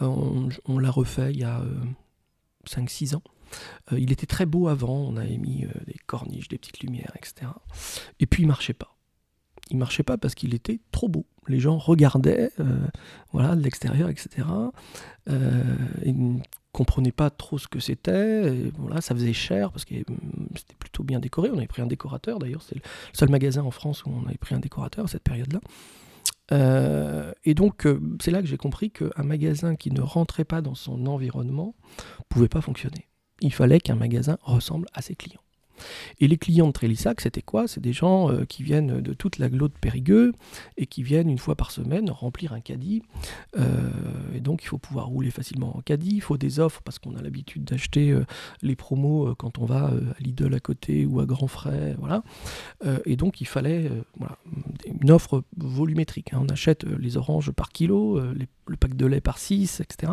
[0.00, 1.62] on, on l'a refait il y a
[2.66, 3.22] 5-6 ans.
[3.92, 7.12] Euh, il était très beau avant, on avait mis euh, des corniches, des petites lumières,
[7.16, 7.50] etc.
[8.20, 8.96] Et puis il marchait pas.
[9.70, 11.26] Il marchait pas parce qu'il était trop beau.
[11.48, 12.86] Les gens regardaient, euh,
[13.32, 14.46] voilà, de l'extérieur, etc.
[16.76, 18.52] comprenaient pas trop ce que c'était.
[18.78, 19.94] Voilà, ça faisait cher parce que
[20.54, 21.50] c'était plutôt bien décoré.
[21.50, 22.62] On avait pris un décorateur d'ailleurs.
[22.62, 25.60] C'est le seul magasin en France où on avait pris un décorateur à cette période-là.
[27.44, 27.88] et donc,
[28.20, 31.74] c'est là que j'ai compris qu'un magasin qui ne rentrait pas dans son environnement
[32.28, 33.08] pouvait pas fonctionner
[33.40, 35.40] il fallait qu'un magasin ressemble à ses clients.
[36.20, 37.68] Et les clients de Trélissac, c'était quoi?
[37.68, 40.32] C'est des gens euh, qui viennent de toute la de Périgueux
[40.76, 43.02] et qui viennent une fois par semaine remplir un caddie.
[43.58, 43.90] Euh,
[44.34, 46.12] et donc il faut pouvoir rouler facilement en caddie.
[46.14, 48.24] Il faut des offres parce qu'on a l'habitude d'acheter euh,
[48.62, 51.96] les promos quand on va à Lidl à côté ou à Grand Frais.
[51.98, 52.22] Voilà.
[53.04, 53.90] et donc il fallait
[55.00, 56.32] une offre volumétrique.
[56.32, 56.40] Hein.
[56.42, 58.20] On achète les oranges par kilo,
[58.66, 60.12] le pack de lait par 6, etc.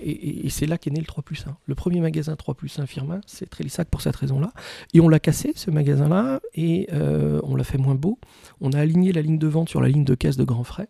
[0.00, 1.56] Et, c'est là qu'est né le 3 plus 1.
[1.66, 4.52] Le premier magasin 3 plus 1 Firmin, c'est Trélissac pour cette raison-là.
[4.92, 8.18] Et on l'a cassé, ce magasin-là, et euh, on l'a fait moins beau.
[8.60, 10.88] On a aligné la ligne de vente sur la ligne de caisse de Grand Frais.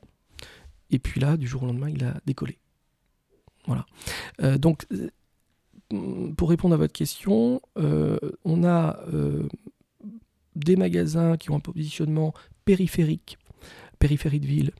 [0.91, 2.59] Et puis là, du jour au lendemain, il a décollé.
[3.67, 3.85] Voilà.
[4.43, 5.11] Euh, donc, euh,
[6.37, 9.01] pour répondre à votre question, on a
[10.55, 12.33] des magasins qui ont un positionnement
[12.65, 13.39] périphérique,
[13.99, 14.71] périphérie de ville,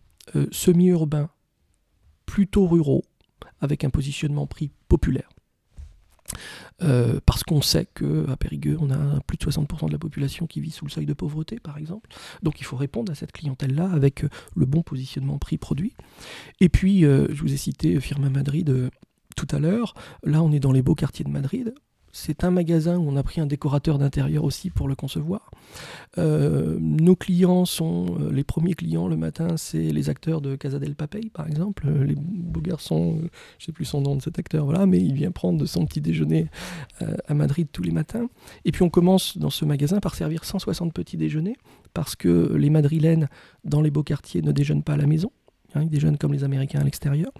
[0.53, 1.31] semi-urbain,
[2.27, 3.03] plutôt ruraux,
[3.61, 5.31] avec un positionnement prix populaire.
[6.83, 10.61] Euh, parce qu'on sait qu'à Périgueux, on a plus de 60% de la population qui
[10.61, 12.09] vit sous le seuil de pauvreté, par exemple.
[12.43, 15.95] Donc il faut répondre à cette clientèle-là avec euh, le bon positionnement prix-produit.
[16.61, 18.91] Et puis, euh, je vous ai cité Firma Madrid
[19.37, 19.95] tout à l'heure.
[20.23, 21.75] Là, on est dans les beaux quartiers de Madrid.
[22.13, 25.51] C'est un magasin où on a pris un décorateur d'intérieur aussi pour le concevoir.
[26.19, 30.79] Euh, nos clients sont, euh, les premiers clients le matin, c'est les acteurs de Casa
[30.79, 31.87] del Papel, par exemple.
[31.87, 33.25] Euh, les beaux garçons, je
[33.63, 36.01] ne sais plus son nom de cet acteur, voilà, mais il vient prendre son petit
[36.01, 36.49] déjeuner
[37.29, 38.29] à Madrid tous les matins.
[38.65, 41.57] Et puis on commence dans ce magasin par servir 160 petits déjeuners,
[41.95, 43.29] parce que les Madrilènes,
[43.65, 45.31] dans les beaux quartiers, ne déjeunent pas à la maison.
[45.75, 47.33] Hein, ils déjeunent comme les Américains à l'extérieur.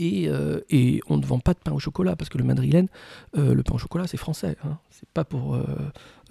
[0.00, 2.88] Euh, et, on ne vend pas de pain au chocolat parce que le madrilène,
[3.36, 4.56] euh, le pain au chocolat, c'est français.
[4.64, 4.78] Hein.
[4.90, 5.64] C'est pas pour euh,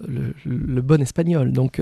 [0.06, 1.52] le, bon espagnol.
[1.52, 1.80] Donc,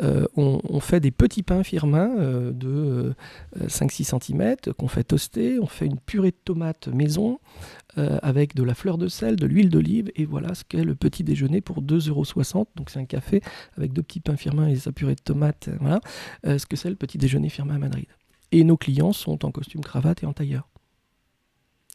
[0.00, 2.14] on, fait des petits pains firmins
[2.52, 3.14] de
[3.60, 5.58] 5-6 cm qu'on fait toaster.
[5.60, 7.38] On fait une purée de tomates maison
[7.96, 10.10] avec de la fleur de sel, de l'huile d'olive.
[10.16, 12.66] Et voilà ce qu'est le petit déjeuner pour 2,60€.
[12.76, 13.42] Donc, c'est un café
[13.76, 15.68] avec deux petits pains firmins et sa purée de tomates.
[15.80, 16.00] Voilà
[16.44, 18.06] ce que c'est le petit déjeuner firmin à Madrid.
[18.50, 20.71] Et nos clients sont en costume cravate et en tailleur.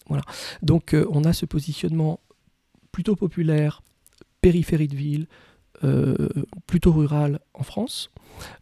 [0.09, 0.23] Voilà.
[0.61, 2.19] Donc euh, on a ce positionnement
[2.91, 3.81] plutôt populaire,
[4.41, 5.27] périphérie de ville,
[6.65, 8.09] plutôt rural en France.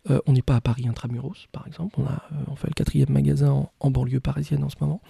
[0.10, 1.96] Euh, on n'est pas à Paris intramuros, par exemple.
[2.00, 5.02] On, a, on fait le quatrième magasin en, banlieue parisienne en ce moment,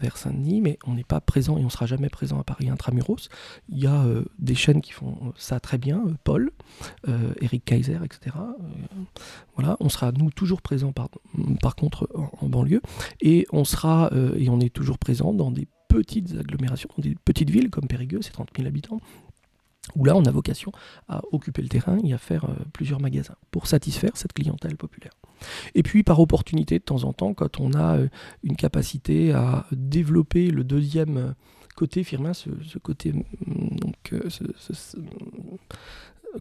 [0.00, 2.68] vers Saint-Denis, mais on n'est pas présent et on ne sera jamais présent à Paris
[2.68, 3.28] intramuros.
[3.68, 4.04] Il y a
[4.38, 6.50] des chaînes qui font ça très bien, Paul,
[7.40, 8.36] Eric Kaiser, etc.
[9.56, 11.08] voilà, on sera nous toujours présents par,
[11.62, 12.82] par contre en, en, banlieue
[13.20, 17.50] et on sera et on est toujours présent dans des petites agglomérations, dans des petites
[17.50, 19.00] villes comme Périgueux, c'est 30 000 habitants,
[19.94, 20.72] où là on a vocation
[21.08, 25.12] à occuper le terrain et à faire euh, plusieurs magasins pour satisfaire cette clientèle populaire.
[25.74, 28.08] Et puis par opportunité de temps en temps, quand on a euh,
[28.42, 31.34] une capacité à développer le deuxième
[31.76, 33.24] côté firmin, ce, côté, mm,
[34.12, 34.30] euh,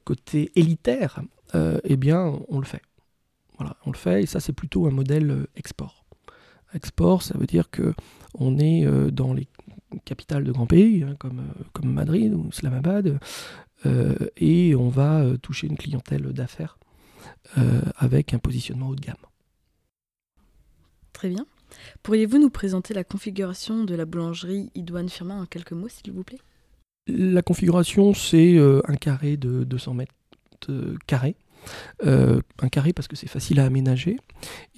[0.03, 1.21] côté élitaire,
[1.83, 2.81] eh bien on le fait.
[3.59, 6.03] Voilà, on le fait et ça c'est plutôt un modèle export.
[6.73, 7.93] Export, ça veut dire que
[8.33, 9.47] on est dans les
[10.05, 13.19] capitale de grands pays, hein, comme, euh, comme Madrid ou Islamabad,
[13.85, 16.77] euh, et on va euh, toucher une clientèle d'affaires
[17.97, 19.15] avec un positionnement haut de gamme.
[21.13, 21.45] Très bien.
[22.01, 26.23] Pourriez-vous nous présenter la configuration de la boulangerie Idouane Firmin en quelques mots, s'il vous
[26.23, 26.39] plaît?
[27.07, 30.13] La configuration, c'est un carré de 200 mètres
[31.05, 31.35] carrés.
[32.03, 34.17] un carré parce que c'est facile à aménager.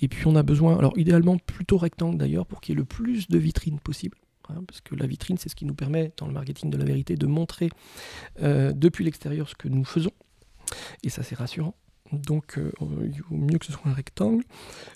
[0.02, 2.86] Et puis on a besoin, alors idéalement plutôt rectangle d'ailleurs, pour qu'il y ait le
[2.86, 4.18] plus de vitrines possible.
[4.50, 6.86] Hein, parce que la vitrine, c'est ce qui nous permet, dans le marketing de la
[6.86, 7.70] vérité, de montrer
[8.42, 10.12] euh, depuis l'extérieur ce que nous faisons.
[11.04, 11.76] Et ça, c'est rassurant.
[12.12, 12.72] Donc, euh,
[13.04, 14.44] il vaut mieux que ce soit un rectangle.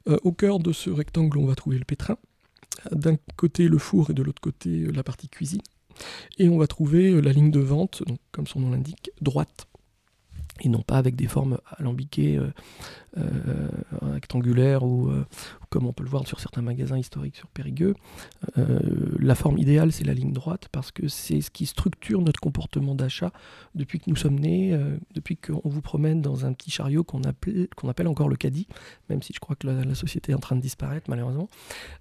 [0.07, 2.17] Euh, au cœur de ce rectangle, on va trouver le pétrin.
[2.91, 5.61] D'un côté, le four et de l'autre côté, la partie cuisine.
[6.37, 9.67] Et on va trouver la ligne de vente, donc, comme son nom l'indique, droite
[10.61, 12.37] et non pas avec des formes alambiquées,
[13.17, 13.69] euh,
[14.01, 15.25] rectangulaires ou, euh,
[15.69, 17.95] comme on peut le voir sur certains magasins historiques sur Périgueux.
[19.19, 22.95] la forme idéale, c'est la ligne droite parce que c'est ce qui structure notre comportement
[22.95, 23.31] d'achat
[23.75, 24.77] depuis que nous sommes nés,
[25.13, 28.67] depuis qu'on vous promène dans un petit chariot qu'on appelle, encore le caddie,
[29.09, 31.47] même si je crois que la, société est en train de disparaître malheureusement.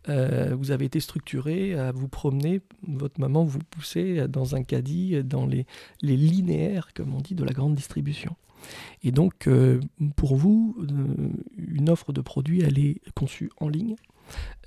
[0.06, 5.46] vous avez été structuré à vous promener, votre maman vous poussait dans un caddie, dans
[5.46, 5.66] les
[6.02, 8.36] linéaires, comme on dit, de la grande distribution.
[9.02, 9.80] Et donc, euh,
[10.16, 13.96] pour vous, euh, une offre de produit, elle est conçue en ligne,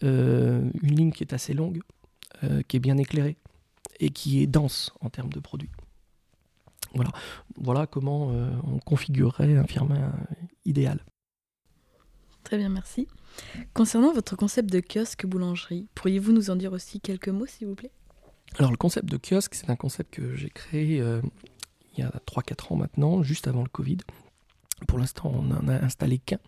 [0.03, 1.81] euh, une ligne qui est assez longue,
[2.67, 3.37] qui est bien éclairée
[3.99, 5.69] et qui est dense en termes de produits.
[6.95, 7.11] Voilà,
[7.55, 10.11] voilà comment on configurerait un firma
[10.65, 11.05] idéal.
[12.43, 13.07] Très bien, merci.
[13.75, 17.75] Concernant votre concept de kiosque boulangerie, pourriez-vous nous en dire aussi quelques mots, s'il vous
[17.75, 17.91] plaît?
[18.57, 20.99] Alors, le concept de kiosque, c'est un concept que j'ai créé
[21.95, 23.97] il y a 3-4 ans maintenant, juste avant le Covid.
[24.87, 26.39] Pour l'instant, on n'en a installé qu'un.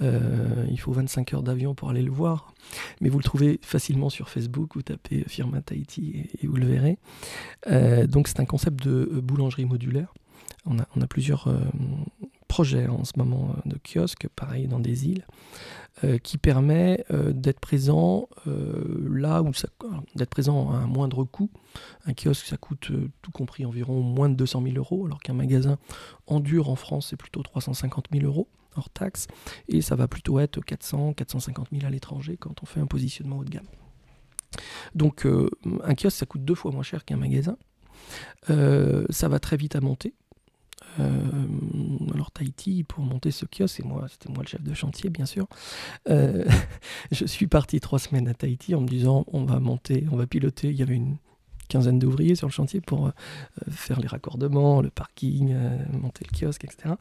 [0.00, 2.54] Euh, il faut 25 heures d'avion pour aller le voir.
[3.00, 4.70] Mais vous le trouvez facilement sur Facebook.
[4.74, 6.98] Vous tapez Firma Tahiti et, vous le verrez.
[7.66, 10.14] Euh, donc, c'est un concept de boulangerie modulaire.
[10.64, 11.60] On a, a plusieurs euh,
[12.56, 15.26] projets en ce moment de kiosques, pareil dans des îles.
[16.04, 19.68] Euh, qui permet euh, d'être présent euh, là où ça,
[20.14, 21.50] d'être présent à un moindre coût.
[22.04, 22.92] Un kiosque, ça coûte
[23.22, 25.78] tout compris environ moins de 200 000 euros, alors qu'un magasin
[26.26, 29.26] en dur en France, c'est plutôt 350 000 euros hors taxe,
[29.68, 33.38] et ça va plutôt être 400, 450 000 à l'étranger quand on fait un positionnement
[33.38, 33.68] haut de gamme.
[34.94, 37.56] Donc un kiosque, ça coûte deux fois moins cher qu'un magasin.
[38.48, 40.12] ça va très vite à monter.
[41.00, 41.12] Euh,
[42.14, 45.46] alors Tahiti, pour monter ce kiosque, moi, c'était moi le chef de chantier, bien sûr.
[46.08, 46.44] Euh,
[47.12, 50.26] je suis parti trois semaines à Tahiti en me disant on va monter, on va
[50.26, 50.70] piloter.
[50.70, 51.16] Il y avait une
[51.68, 53.10] quinzaine d'ouvriers sur le chantier pour euh,
[53.70, 55.54] faire les raccordements, le parking,
[55.92, 56.94] monter le kiosque, etc.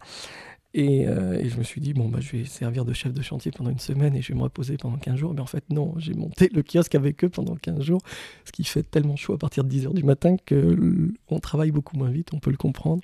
[0.77, 3.51] Euh, et, je me suis dit, bon, bah, je vais servir de chef de chantier
[3.51, 5.33] pendant une semaine et je vais me reposer pendant 15 jours.
[5.33, 8.01] Mais en fait, non, j'ai monté le kiosque avec eux pendant 15 jours,
[8.43, 11.97] ce qui fait tellement chaud à partir de 10 heures du matin qu'on travaille beaucoup
[11.97, 13.01] moins vite, on peut le comprendre.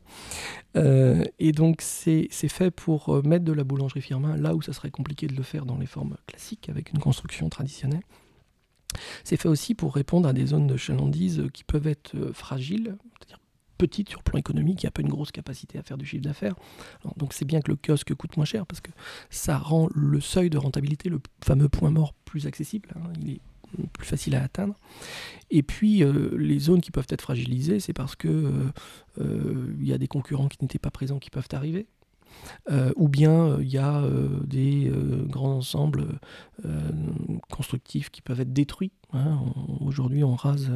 [0.75, 4.73] Euh, et donc, c'est fait pour euh, mettre de la boulangerie firmin là où ça
[4.73, 8.03] serait compliqué de le faire dans les formes classiques avec une construction traditionnelle.
[9.23, 13.39] C'est fait aussi pour répondre à des zones de chalandise qui peuvent être fragiles, c'est-à-dire
[13.81, 16.05] petite sur le plan économique, il n'y a pas une grosse capacité à faire du
[16.05, 16.55] chiffre d'affaires.
[17.17, 18.91] Donc c'est bien que le kiosque coûte moins cher parce que
[19.31, 22.89] ça rend le seuil de rentabilité, le fameux point mort, plus accessible.
[22.95, 23.11] Hein.
[23.19, 23.41] il est
[23.93, 24.75] plus facile à atteindre.
[25.49, 28.51] Et puis euh, les zones qui peuvent être fragilisées, c'est parce que euh,
[29.19, 31.87] euh, il y a des concurrents qui n'étaient pas présents qui peuvent arriver.
[32.69, 34.91] Euh, ou bien il euh, y a euh, des
[35.27, 36.05] grands ensembles
[37.49, 38.91] constructifs qui peuvent être détruits.
[39.13, 39.39] Hein.
[39.79, 40.71] Aujourd'hui, on rase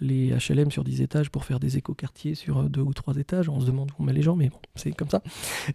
[0.00, 3.48] les HLM sur 10 étages pour faire des écoquartiers sur deux ou trois étages.
[3.48, 5.22] On se demande où on met les gens, mais bon, c'est comme ça.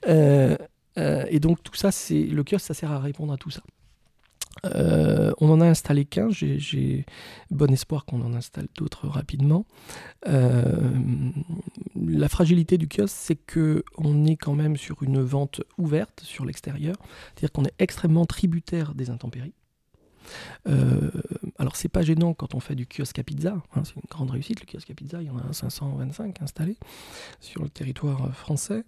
[0.05, 3.61] et donc tout ça, c'est le kiosque, ça sert à répondre à tout ça.
[4.63, 7.05] Euh, on en a installé qu'un, j'ai
[7.51, 9.65] bon espoir qu'on en installe d'autres rapidement.
[10.27, 10.89] Euh,
[11.95, 16.95] la fragilité du kiosque, c'est qu'on est quand même sur une vente ouverte sur l'extérieur,
[17.33, 19.53] c'est-à-dire qu'on est extrêmement tributaire des intempéries.
[20.67, 21.11] Euh,
[21.59, 24.31] alors c'est pas gênant quand on fait du kiosque à pizza, hein, c'est une grande
[24.31, 26.77] réussite, le kiosque à pizza, il y en a 525 installés
[27.39, 28.83] sur le territoire français.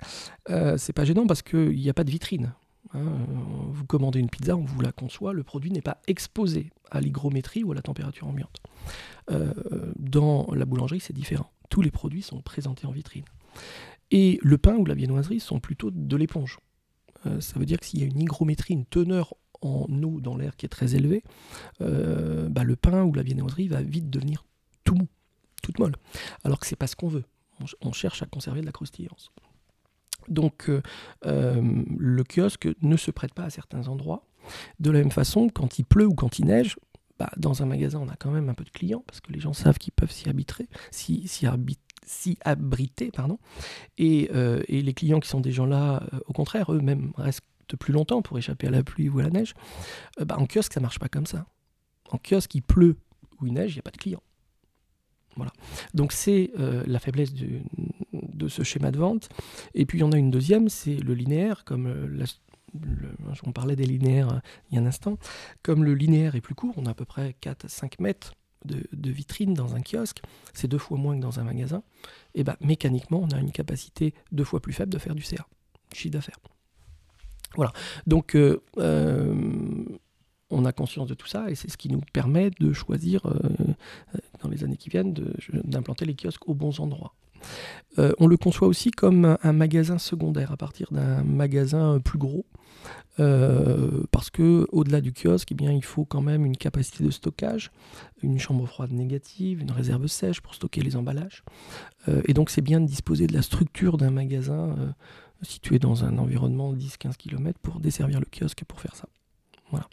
[0.77, 2.53] c'est pas gênant parce qu'il n'y a pas de vitrine.
[2.93, 3.25] Hein,
[3.69, 7.63] vous commandez une pizza, on vous la conçoit, le produit n'est pas exposé à l'hygrométrie
[7.63, 8.61] ou à la température ambiante.
[9.31, 9.53] Euh,
[9.97, 11.51] dans la boulangerie, c'est différent.
[11.69, 13.25] Tous les produits sont présentés en vitrine.
[14.11, 16.59] Et le pain ou la viennoiserie sont plutôt de l'éponge.
[17.25, 20.37] Euh, ça veut dire que s'il y a une hygrométrie, une teneur en eau dans
[20.37, 21.23] l'air qui est très élevée,
[21.81, 24.45] euh, bah, le pain ou la viennoiserie va vite devenir
[24.83, 25.07] tout mou,
[25.61, 25.95] toute molle.
[26.43, 27.25] Alors que c'est pas ce qu'on veut.
[27.81, 29.31] on cherche à conserver de la croustillance.
[30.27, 30.81] Donc euh,
[31.25, 31.61] euh,
[31.97, 34.25] le kiosque ne se prête pas à certains endroits.
[34.79, 36.77] De la même façon, quand il pleut ou quand il neige,
[37.19, 39.39] bah, dans un magasin, on a quand même un peu de clients parce que les
[39.39, 43.39] gens savent qu'ils peuvent s'y habiter, s'y abriter, pardon.
[43.97, 47.41] Et, euh, et, les clients qui sont des gens là, au contraire, eux-mêmes restent
[47.79, 49.53] plus longtemps pour échapper à la pluie ou à la neige.
[50.23, 51.45] bah, en kiosque, ça marche pas comme ça.
[52.11, 52.95] En kiosque, il pleut
[53.41, 54.23] ou il neige, il n'y a pas de clients.
[55.35, 55.51] Voilà.
[55.93, 57.33] Donc c'est la faiblesse
[58.37, 59.29] de ce schéma de vente.
[59.73, 62.25] Et puis il y en a une deuxième, c'est le linéaire, comme la,
[63.45, 65.17] on parlait des linéaires euh, il y a un instant,
[65.63, 68.33] comme le linéaire est plus court, on a à peu près 4 à 5 mètres
[68.65, 70.21] de, vitrine dans un kiosque,
[70.53, 71.83] c'est deux fois moins que dans un magasin,
[72.35, 75.47] et ben mécaniquement on a une capacité deux fois plus faible de faire du CA,
[75.93, 76.39] chiffre d'affaires.
[77.55, 77.71] Voilà,
[78.07, 79.85] donc euh, euh,
[80.49, 83.21] on a conscience de tout ça et c'est ce qui nous permet de choisir
[84.41, 87.13] dans les années qui viennent d'implanter les kiosques aux bons endroits.
[87.99, 92.45] Euh, on le conçoit aussi comme un, magasin secondaire à partir d'un magasin plus gros.
[93.19, 97.71] Euh, parce que au-delà du kiosque, eh il faut quand même une capacité de stockage,
[98.21, 101.43] une chambre froide négative, une réserve sèche pour stocker les emballages.
[102.07, 104.75] Euh, et donc c'est bien de disposer de la structure d'un magasin
[105.41, 109.07] situé dans un environnement de 10-15 km pour desservir le kiosque et pour faire ça.
[109.71, 109.87] Voilà.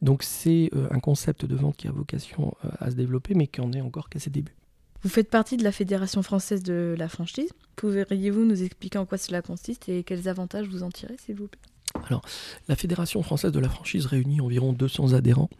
[0.00, 3.72] Donc c'est un concept de vente qui a vocation à se développer, mais qui en
[3.72, 4.56] est encore qu'à ses débuts.
[5.02, 7.50] Vous faites partie de la Fédération française de la franchise.
[7.76, 11.48] Pourriez-vous nous expliquer en quoi cela consiste et quels avantages vous en tirez, s'il vous
[11.48, 11.60] plaît?
[12.06, 12.22] Alors,
[12.68, 15.50] la Fédération française de la franchise réunit environ 200 adhérents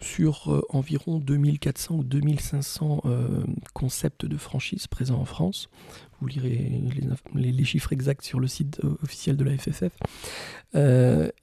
[0.00, 5.68] sur euh, environ 2400 ou 2500 euh, concepts de franchise présents en France.
[6.20, 6.80] Vous lirez
[7.34, 9.92] les, chiffres exacts sur le site euh, officiel de la FFF.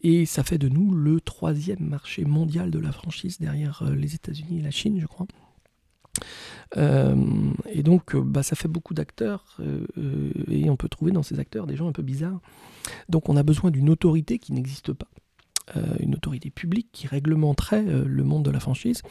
[0.01, 4.59] et ça fait de nous le troisième marché mondial de la franchise derrière les États-Unis
[4.59, 5.27] et la Chine, je crois.
[6.77, 7.15] Euh,
[7.69, 11.39] et donc, euh, bah, ça fait beaucoup d'acteurs, euh, et on peut trouver dans ces
[11.39, 12.39] acteurs des gens un peu bizarres.
[13.09, 15.07] Donc, on a besoin d'une autorité qui n'existe pas,
[15.99, 19.03] une autorité publique qui réglementerait le monde de la franchise.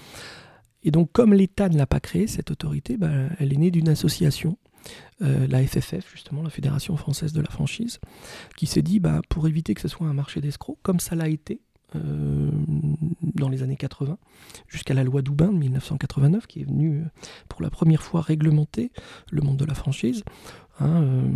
[0.83, 3.09] Et donc, comme l'État ne l'a pas créée, cette autorité, bah,
[3.39, 4.59] elle est née d'une association,
[5.21, 7.99] la FFF, justement, la Fédération française de la franchise,
[8.57, 11.29] qui s'est dit, bah, pour éviter que ce soit un marché d'escrocs, comme ça l'a
[11.29, 11.63] été
[11.97, 12.51] euh,
[13.35, 14.19] dans les années 80,
[14.69, 17.05] jusqu'à la loi Doubin de 1989, qui est venue euh,
[17.49, 18.93] pour la première fois réglementer
[19.31, 20.23] le monde de la franchise.
[20.79, 21.29] Hein, euh,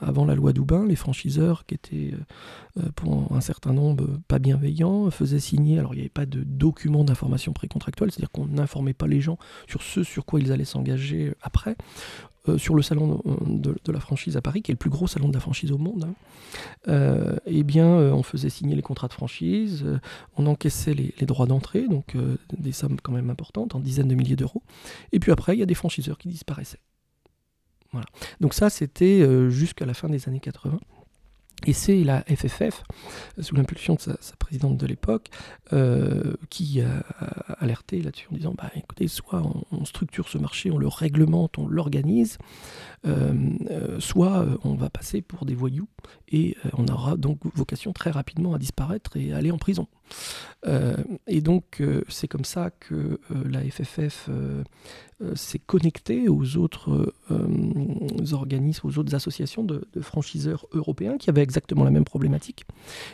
[0.00, 2.14] avant la loi Doubin, les franchiseurs qui étaient
[2.96, 7.04] pour un certain nombre pas bienveillants faisaient signer, alors il n'y avait pas de document
[7.04, 11.32] d'information précontractuelle, c'est-à-dire qu'on n'informait pas les gens sur ce sur quoi ils allaient s'engager
[11.42, 11.76] après.
[12.48, 15.28] Euh, sur le salon de, la franchise à Paris, qui est le plus gros salon
[15.28, 16.14] de la franchise au monde, hein,
[16.88, 19.84] euh, eh bien, euh, on faisait signer les contrats de franchise,
[20.36, 22.16] on encaissait les, droits d'entrée, donc
[22.58, 24.62] des sommes quand même importantes, en dizaines de milliers d'euros.
[25.12, 26.80] Et puis après, il y a des franchiseurs qui disparaissaient.
[27.92, 28.06] Voilà.
[28.40, 30.80] Donc ça, c'était jusqu'à la fin des années 80.
[31.66, 32.82] Et c'est la FFF,
[33.40, 35.28] sous l'impulsion de sa, présidente de l'époque,
[35.72, 37.04] euh, qui a,
[37.60, 41.68] alerté là-dessus en disant bah, écoutez, soit on, structure ce marché, on le réglemente, on
[41.68, 42.38] l'organise,
[43.06, 43.32] euh,
[43.70, 45.88] euh, soit on va passer pour des voyous
[46.30, 49.86] et on aura donc vocation très rapidement à disparaître et aller en prison.
[51.26, 54.30] Et donc, c'est comme ça que la FFF
[55.34, 57.12] s'est connectée aux autres
[58.32, 62.64] organismes, aux autres associations de, franchiseurs européens qui avaient exactement la même problématique.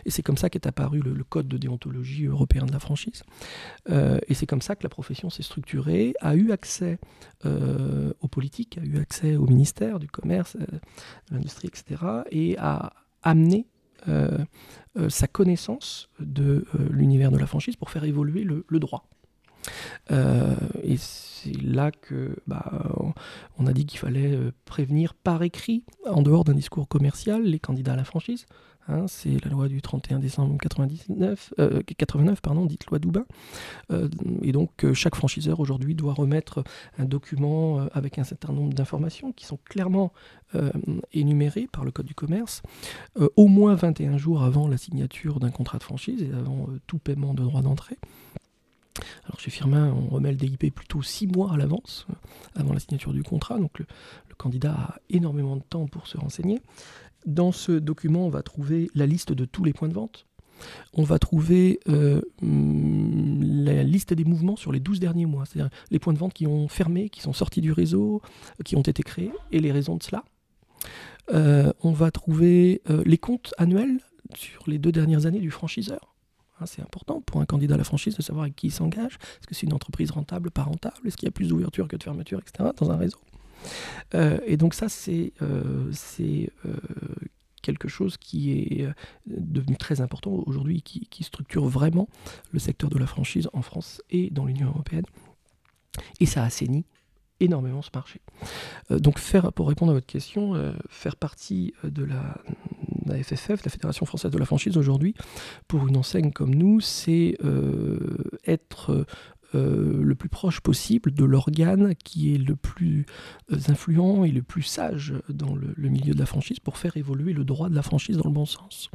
[0.05, 3.23] Et c'est comme ça qu'est apparu le, code de déontologie européen de la franchise.
[3.91, 6.99] Euh, et c'est comme ça que la profession s'est structurée, a eu accès
[7.45, 10.79] euh, aux politiques, a eu accès au ministère du commerce, euh,
[11.31, 12.03] de l'industrie, etc.
[12.31, 13.67] Et a amené
[14.07, 19.09] sa connaissance de l'univers de la franchise pour faire évoluer le, droit.
[20.11, 23.15] et c'est là que bah,
[23.59, 27.93] on a dit qu'il fallait prévenir par écrit, en dehors d'un discours commercial, les candidats
[27.93, 28.47] à la franchise.
[28.89, 31.53] Hein, c'est la loi du 31 décembre 99,
[31.97, 33.27] 89, euh, pardon, dite loi Doubin.
[33.93, 34.09] Euh,
[34.43, 36.65] et donc, euh, chaque franchiseur aujourd'hui doit remettre
[36.99, 40.13] un document avec un certain nombre d'informations qui sont clairement
[41.13, 42.63] énumérées par le Code du commerce,
[43.37, 47.35] au moins 21 jours avant la signature d'un contrat de franchise et avant tout paiement
[47.35, 47.99] de droit d'entrée.
[49.25, 52.07] Alors chez Firmin, on remet le DIP plutôt six mois à l'avance,
[52.55, 53.87] avant la signature du contrat, donc le,
[54.37, 56.63] candidat a énormément de temps pour se renseigner.
[57.29, 60.27] Dans ce document, on va trouver la liste de tous les points de vente.
[60.95, 65.71] On va trouver euh, mm, la liste des mouvements sur les 12 derniers mois, c'est-à-dire
[65.91, 68.23] les points de vente qui ont fermé, qui sont sortis du réseau,
[68.65, 70.25] qui ont été créés, et les raisons de cela.
[71.35, 74.01] Euh, on va trouver euh, les comptes annuels
[74.35, 76.15] sur les deux dernières années du franchiseur.
[76.61, 79.19] Hein, c'est important pour un candidat à la franchise de savoir avec qui il s'engage.
[79.41, 81.07] Est-ce que c'est une entreprise rentable, pas rentable?
[81.07, 82.71] Est-ce qu'il y a plus d'ouverture que de fermeture, etc.
[82.75, 83.19] dans un réseau?
[84.15, 86.47] Euh, et donc ça, c'est euh, euh,
[87.63, 88.89] quelque chose qui est
[89.27, 92.09] devenu très important aujourd'hui, qui, structure vraiment
[92.53, 95.05] le secteur de la franchise en France et dans l'Union européenne.
[96.21, 96.85] Et ça assainit
[97.41, 98.21] énormément ce marché.
[98.91, 102.39] donc faire, pour répondre à votre question, faire partie de la,
[103.07, 105.15] la FFF, la Fédération française de la franchise aujourd'hui,
[105.69, 107.37] pour une enseigne comme nous, c'est
[108.45, 109.07] être
[109.55, 113.07] le plus proche possible de l'organe qui est le plus
[113.69, 117.45] influent et le plus sage dans le, milieu de la franchise pour faire évoluer le
[117.45, 118.91] droit de la franchise dans le bon sens.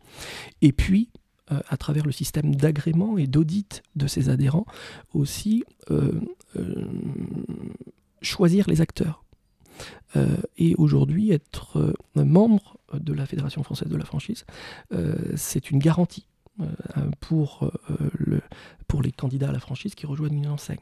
[0.62, 1.10] Et puis,
[1.48, 4.66] à travers le système d'agrément et d'audit de ses adhérents,
[5.14, 5.64] aussi
[8.22, 9.24] choisir les acteurs.
[10.16, 14.46] Euh, et aujourd'hui, être euh, membre de la Fédération française de la franchise,
[14.94, 16.28] euh, c'est une garantie
[17.20, 17.72] pour,
[18.18, 18.42] le,
[18.88, 20.78] pour les candidats à la franchise qui rejoignent une enseigne.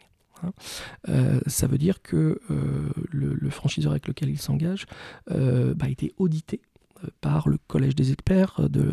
[1.47, 2.41] Ça veut dire que
[3.11, 4.85] le, franchiseur avec lequel il s'engage
[5.27, 6.61] bah, a été audité
[7.21, 8.91] par le Collège des experts de,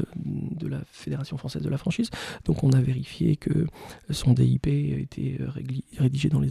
[0.68, 2.10] la Fédération française de la franchise.
[2.44, 3.66] Donc on a vérifié que
[4.10, 5.38] son DIP était
[5.96, 6.50] rédigé dans les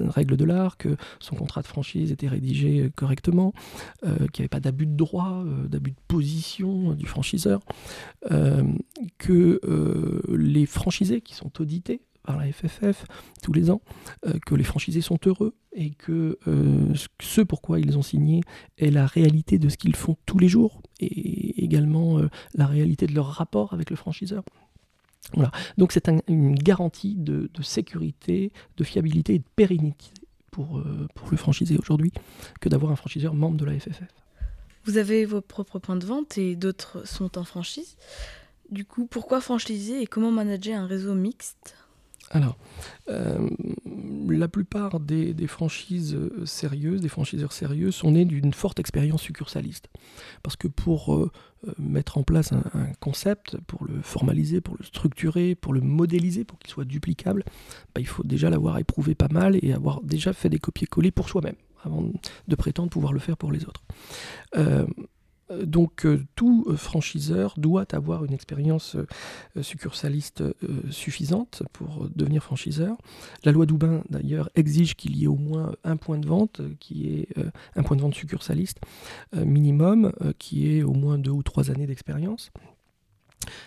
[0.00, 3.52] règles de l'art, que son contrat de franchise était rédigé correctement,
[4.04, 7.60] euh, qu'il n'y avait pas d'abus de droit, euh, d'abus de position du franchiseur,
[8.30, 8.62] euh,
[9.18, 9.60] que
[10.28, 13.04] les franchisés qui sont audités par la FFF
[13.42, 13.80] tous les ans,
[14.26, 18.42] euh, que les franchisés sont heureux et que euh, ce pourquoi ils ont signé
[18.78, 23.06] est la réalité de ce qu'ils font tous les jours et également euh, la réalité
[23.06, 24.44] de leur rapport avec le franchiseur.
[25.34, 25.50] Voilà.
[25.78, 30.10] Donc c'est une garantie de, sécurité, de fiabilité et de pérennité
[30.50, 30.82] pour,
[31.14, 32.12] pour le franchisé aujourd'hui
[32.60, 34.02] que d'avoir un franchiseur membre de la FFF.
[34.84, 37.96] Vous avez vos propres points de vente et d'autres sont en franchise.
[38.70, 41.76] Du coup, pourquoi franchiser et comment manager un réseau mixte?
[42.32, 42.56] Alors,
[43.08, 43.48] euh,
[44.28, 46.16] la plupart des, franchises
[46.46, 49.88] sérieuses, des franchiseurs sérieux, sont nés d'une forte expérience succursaliste.
[50.42, 51.30] Parce que pour euh,
[51.68, 52.62] euh, mettre en place un,
[53.00, 57.44] concept, pour le formaliser, pour le structurer, pour le modéliser, pour qu'il soit duplicable,
[57.94, 61.28] bah, il faut déjà l'avoir éprouvé pas mal et avoir déjà fait des copier-coller pour
[61.28, 62.10] soi-même, avant
[62.48, 63.82] de prétendre pouvoir le faire pour les autres.
[64.56, 64.86] Euh,
[65.50, 68.96] donc euh, tout euh, franchiseur doit avoir une expérience
[69.60, 70.42] succursaliste
[70.90, 72.96] suffisante pour devenir franchiseur.
[73.44, 77.08] La loi Doubin d'ailleurs exige qu'il y ait au moins un point de vente qui
[77.08, 77.28] est
[77.76, 78.78] un point de vente succursaliste
[79.34, 82.50] minimum qui est au moins deux ou trois années d'expérience.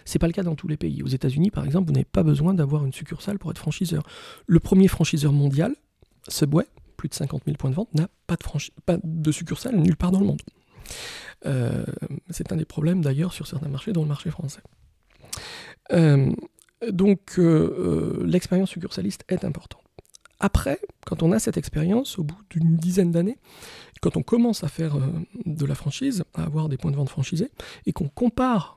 [0.05, 1.03] C'est pas le cas dans tous les pays.
[1.03, 4.03] Aux États-Unis, par exemple, vous n'avez pas besoin d'avoir une succursale pour être franchiseur.
[4.47, 5.75] Le premier franchiseur mondial,
[6.27, 6.65] Subway,
[6.97, 8.37] plus de 50 000 points de vente, n'a pas
[9.03, 10.41] de succursale nulle part dans le monde.
[11.45, 11.85] Euh,
[12.29, 14.61] c'est un des problèmes d'ailleurs sur certains marchés, dont le marché français.
[15.91, 16.31] Euh,
[16.89, 19.81] donc euh, l'expérience succursaliste est importante.
[20.39, 23.37] Après, quand on a cette expérience, au bout d'une dizaine d'années,
[24.01, 24.97] quand on commence à faire
[25.45, 27.51] de la franchise, à avoir des points de vente franchisés,
[27.85, 28.75] et qu'on compare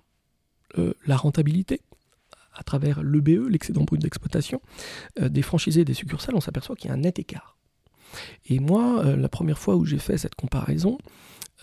[1.04, 1.80] la rentabilité
[2.54, 4.62] à travers l'EBE, l'excédent brut d'exploitation,
[5.20, 7.56] des franchisés et des succursales, on s'aperçoit qu'il y a un net écart.
[8.46, 10.96] Et moi, la première fois où j'ai fait cette comparaison,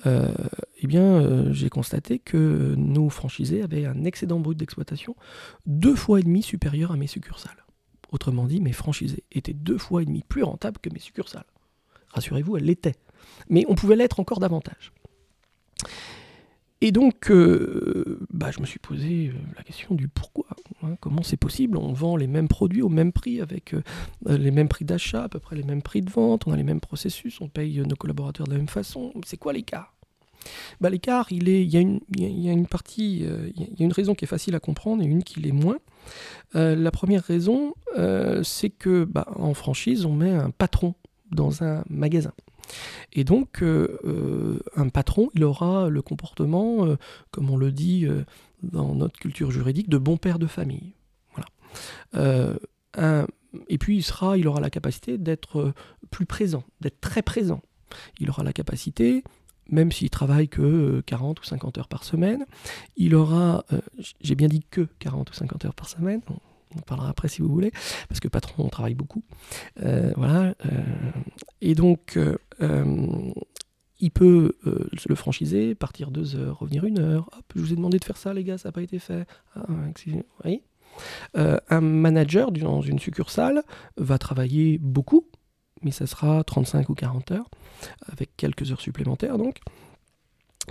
[0.05, 0.33] euh,
[0.77, 5.15] eh bien, euh, j'ai constaté que nos franchisés avaient un excédent brut d'exploitation
[5.65, 7.65] deux fois et demi supérieur à mes succursales.
[8.11, 11.45] Autrement dit, mes franchisés étaient deux fois et demi plus rentables que mes succursales.
[12.09, 12.95] Rassurez-vous, elles l'étaient.
[13.49, 14.91] Mais on pouvait l'être encore davantage.
[16.81, 20.45] Et donc, euh, bah, je me suis posé la question du pourquoi.
[20.83, 23.73] Hein, comment c'est possible On vend les mêmes produits au même prix, avec
[24.27, 26.63] les mêmes prix d'achat, à peu près les mêmes prix de vente, on a les
[26.63, 29.13] mêmes processus, on paye nos collaborateurs de la même façon.
[29.25, 29.95] C'est quoi l'écart?
[30.81, 31.79] Bah, L'écart, il, il, y a
[32.51, 35.23] une, partie, euh, il y a une raison qui est facile à comprendre et une
[35.23, 35.77] qui l'est moins.
[36.55, 40.95] Euh, la première raison, euh, c'est que bah, en franchise, on met un patron
[41.31, 42.33] dans un magasin.
[43.13, 46.87] Et donc, un patron, il aura le comportement,
[47.31, 48.07] comme on le dit
[48.63, 50.93] dans notre culture juridique, de bon père de famille.
[51.33, 52.47] Voilà.
[53.69, 54.05] Et puis,
[54.37, 55.73] il, aura la capacité d'être
[56.11, 57.61] plus présent, d'être très présent.
[58.19, 59.23] Il aura la capacité
[59.69, 62.45] même s'il travaille que 40 euh, ou 50 heures par semaine,
[62.97, 63.81] il aura, euh,
[64.21, 66.21] j'ai bien dit que 40 ou 50 heures par semaine,
[66.81, 67.71] parlera après si vous voulez,
[68.09, 69.23] parce que patron, on travaille beaucoup.
[69.81, 70.55] Euh, voilà.
[71.61, 72.19] et donc,
[73.99, 77.29] il peut le franchiser, partir deux heures, revenir une heure.
[77.37, 79.25] Hop, je vous ai demandé de faire ça, les gars, ça n'a pas été fait.
[79.55, 79.65] Ah,
[80.43, 80.63] oui.
[81.35, 83.63] un manager dans une succursale
[83.97, 85.27] va travailler beaucoup,
[85.81, 87.49] mais ça sera 35 ou 40 heures,
[88.07, 89.59] avec quelques heures supplémentaires donc.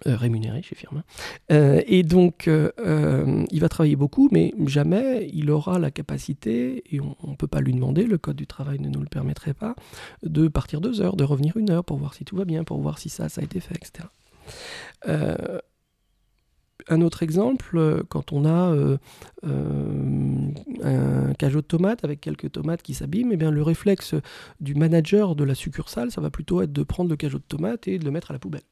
[0.06, 1.04] Euh, rémunéré chez Firma.
[1.52, 7.00] Euh, et donc, euh, il va travailler beaucoup, mais jamais il aura la capacité, et
[7.00, 9.76] on ne peut pas lui demander, le code du travail ne nous le permettrait pas,
[10.22, 12.80] de partir deux heures, de revenir une heure pour voir si tout va bien, pour
[12.80, 14.08] voir si ça, ça a été fait, etc
[16.88, 18.98] un autre exemple, euh, quand on a euh,
[19.46, 20.48] euh,
[20.82, 24.14] un cajot de tomates avec quelques tomates qui s'abîment, eh bien le réflexe
[24.60, 27.88] du manager de la succursale, ça va plutôt être de prendre le cajot de tomates
[27.88, 28.62] et de le mettre à la poubelle.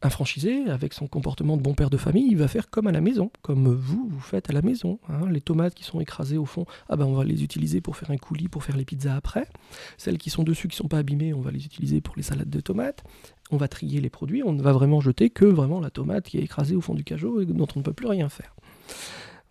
[0.00, 2.92] Un franchisé, avec son comportement de bon père de famille, il va faire comme à
[2.92, 5.00] la maison, comme vous, vous faites à la maison.
[5.08, 5.28] hein.
[5.28, 8.12] Les tomates qui sont écrasées au fond, ah ben on va les utiliser pour faire
[8.12, 9.48] un coulis, pour faire les pizzas après.
[9.96, 12.48] Celles qui sont dessus, qui sont pas abîmées, on va les utiliser pour les salades
[12.48, 13.02] de tomates.
[13.50, 16.38] On va trier les produits, on ne va vraiment jeter que vraiment la tomate qui
[16.38, 18.54] est écrasée au fond du cajot et dont on ne peut plus rien faire.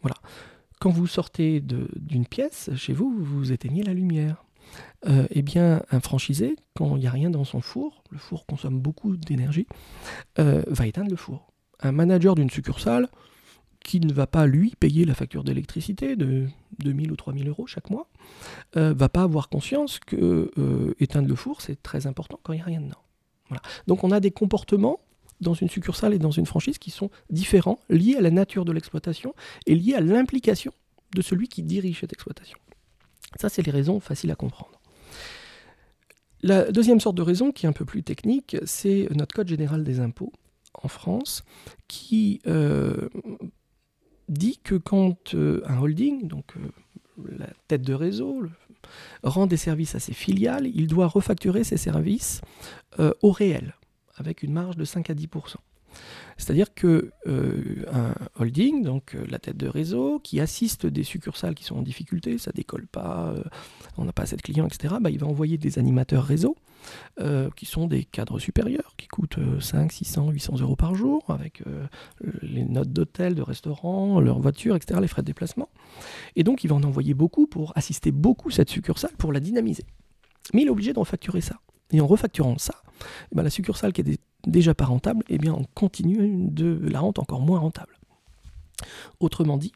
[0.02, 0.16] Voilà.
[0.80, 4.46] Quand vous sortez d'une pièce, chez vous, vous éteignez la lumière.
[5.32, 8.80] Eh bien, un franchisé, quand il n'y a rien dans son four, le four consomme
[8.80, 9.68] beaucoup d'énergie,
[10.40, 11.52] euh, va éteindre le four.
[11.80, 13.08] Un manager d'une succursale
[13.80, 16.48] qui ne va pas, lui, payer la facture d'électricité de
[16.80, 18.10] 2000 ou 3000 euros chaque mois,
[18.76, 22.58] euh, va pas avoir conscience que euh, éteindre le four, c'est très important quand il
[22.58, 23.02] n'y a rien dedans.
[23.88, 25.00] Donc on a des comportements
[25.40, 28.74] dans une succursale et dans une franchise qui sont différents, liés à la nature de
[28.74, 29.34] l'exploitation
[29.68, 30.74] et liés à l'implication
[31.16, 32.58] de celui qui dirige cette exploitation.
[33.40, 34.80] Ça, c'est les raisons faciles à comprendre.
[36.44, 39.84] La deuxième sorte de raison, qui est un peu plus technique, c'est notre Code général
[39.84, 40.32] des impôts
[40.74, 41.44] en France,
[41.88, 43.10] qui euh,
[44.30, 48.44] dit que quand euh, un holding, donc euh, la tête de réseau,
[49.24, 52.42] rend des services à ses filiales, il doit refacturer ses services
[53.22, 53.76] au réel,
[54.16, 55.28] avec une marge de 5 à 10
[56.38, 61.56] c'est-à-dire que euh, un holding, donc euh, la tête de réseau, qui assiste des succursales
[61.56, 63.44] qui sont en difficulté, ça décolle pas, euh,
[63.98, 66.56] on n'a pas assez de clients, etc., bah, il va envoyer des animateurs réseau,
[67.58, 71.64] qui sont des cadres supérieurs, qui coûtent euh, 5, 600, 800 euros par jour, avec
[72.42, 75.70] les notes d'hôtel, de restaurant, leur voiture, etc., les frais de déplacement.
[76.36, 79.84] Et donc il va en envoyer beaucoup pour assister beaucoup cette succursale, pour la dynamiser.
[80.54, 81.60] Mais il est obligé d'en facturer ça.
[81.92, 82.76] Et en refacturant ça,
[83.32, 87.00] eh ben, la succursale qui dé- déjà pas rentable, eh bien, on continue de la
[87.00, 87.98] rendre encore moins rentable.
[89.20, 89.72] Autrement dit,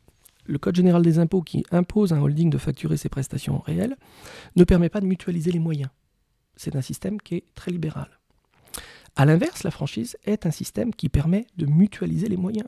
[0.46, 3.96] le Code général des impôts qui impose à un holding de facturer ses prestations réelles
[4.56, 5.90] ne permet pas de mutualiser les moyens.
[6.56, 8.10] C'est un système qui est très libéral.
[9.16, 12.68] A l'inverse, la franchise est un système qui permet de mutualiser les moyens.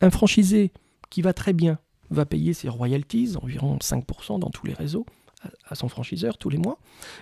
[0.00, 0.72] Un franchisé
[1.10, 1.78] qui va très bien
[2.10, 5.06] va payer ses royalties, environ 5% dans tous les réseaux,
[5.68, 6.78] à- son franchiseur tous les mois.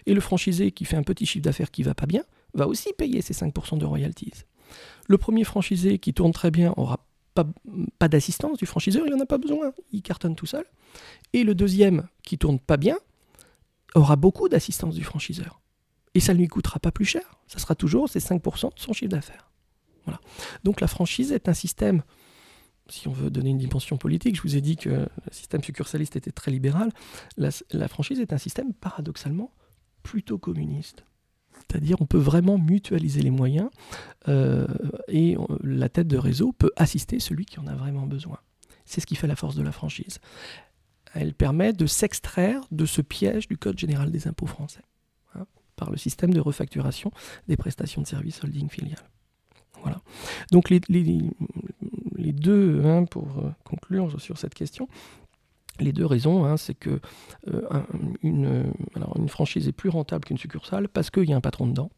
[0.07, 2.93] Et le franchisé qui fait un petit chiffre d'affaires qui va pas bien va aussi
[2.97, 4.33] payer ses 5% de royalties.
[5.07, 7.47] Le premier franchisé qui tourne très bien aura pas,
[7.99, 10.65] pas d'assistance du franchiseur, il n'en a pas besoin, il cartonne tout seul.
[11.35, 12.97] Et le deuxième qui tourne pas bien
[13.95, 15.61] aura beaucoup d'assistance du franchiseur.
[16.15, 18.93] Et ça ne lui coûtera pas plus cher, ça sera toujours ses 5% de son
[18.95, 19.51] chiffre d'affaires.
[20.05, 20.19] Voilà.
[20.65, 22.03] Donc la franchise est un système,
[22.89, 26.17] si on veut donner une dimension politique, je vous ai dit que le système succursaliste
[26.17, 26.91] était très libéral,
[27.37, 27.51] la,
[27.89, 29.53] franchise est un système paradoxalement
[30.03, 31.05] plutôt communiste.
[31.53, 33.71] C'est-à-dire on peut vraiment mutualiser les moyens
[34.29, 34.67] euh,
[35.09, 38.39] et la tête de réseau peut assister celui qui en a vraiment besoin.
[38.85, 40.21] C'est ce qui fait la force de la franchise.
[41.15, 44.83] Elle permet de s'extraire de ce piège du Code général des impôts français
[45.35, 47.11] hein, par le système de refacturation
[47.49, 49.11] des prestations de services holding filiales.
[49.83, 50.01] Voilà.
[50.53, 50.81] Donc les-
[52.27, 54.89] les deux, hein, pour euh, conclure sur cette question,
[55.79, 57.01] les deux raisons, hein, c'est que
[57.49, 57.87] euh, un-
[58.23, 58.65] une, euh,
[58.95, 61.91] alors une franchise est plus rentable qu'une succursale parce qu'il y a un patron dedans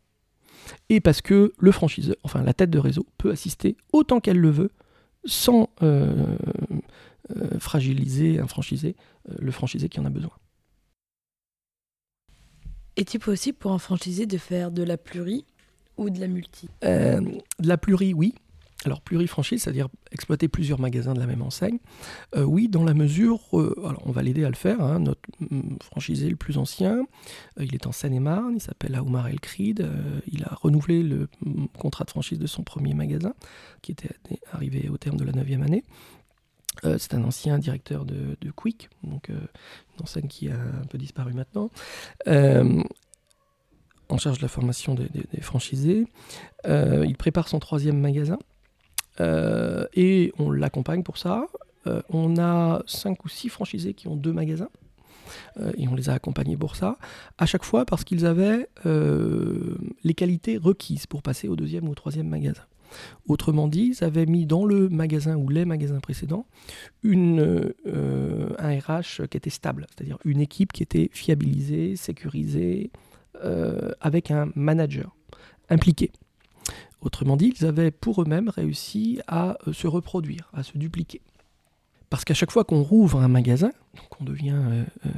[0.91, 4.51] et parce que le franchiseur, enfin la tête de réseau, peut assister autant qu'elle le
[4.51, 4.71] veut
[5.25, 6.37] sans euh,
[7.37, 8.97] euh, fragiliser un franchisé,
[9.39, 10.33] le franchisé qui en a besoin.
[12.97, 15.45] Est-il possible pour un franchisé de faire de la pluri
[15.97, 16.69] ou de la multi?
[16.83, 18.35] De la pluri, oui.
[18.85, 21.79] Alors plurifranchise, c'est-à-dire exploiter plusieurs magasins de la même enseigne.
[22.37, 24.81] Euh, oui, dans la mesure, euh, alors on va l'aider à le faire.
[24.81, 25.01] hein.
[25.01, 27.05] notre mm, franchisé le plus ancien,
[27.59, 29.39] euh, il est en Seine-et-Marne, il s'appelle Aoumar El
[29.81, 33.35] euh, il a renouvelé le mm, contrat de franchise de son premier magasin,
[33.83, 34.15] qui était
[34.53, 35.83] arrivé au terme de la neuvième année.
[36.85, 39.49] C'est un ancien directeur de, Quick, donc une
[40.01, 41.71] enseigne qui a un peu disparu maintenant.
[44.09, 45.09] En charge de la formation des,
[45.41, 46.07] franchisés.
[46.65, 48.39] Il prépare son troisième magasin
[49.21, 51.47] euh, et on l'accompagne pour ça.
[51.87, 54.69] Euh, on a cinq ou six franchisés qui ont deux magasins
[55.59, 56.99] euh, et on les a accompagnés pour ça.
[57.39, 61.95] À chaque fois parce qu'ils avaient les qualités requises pour passer au deuxième ou au
[61.95, 62.63] troisième magasin.
[63.27, 66.47] Autrement dit, ils avaient mis dans le magasin ou les magasins précédents
[67.03, 67.75] une,
[68.59, 72.91] un RH qui était stable, c'est-à-dire une équipe qui était fiabilisée, sécurisée,
[74.01, 75.15] avec un manager
[75.69, 76.11] impliqué.
[77.01, 81.21] Autrement dit, ils avaient pour eux-mêmes réussi à euh, se reproduire, à se dupliquer.
[82.11, 85.11] Parce qu'à chaque fois qu'on rouvre un magasin, donc on devient euh, euh,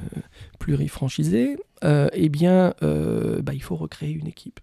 [0.59, 4.61] plurifranchisé, eh bien, bah, il faut recréer une équipe.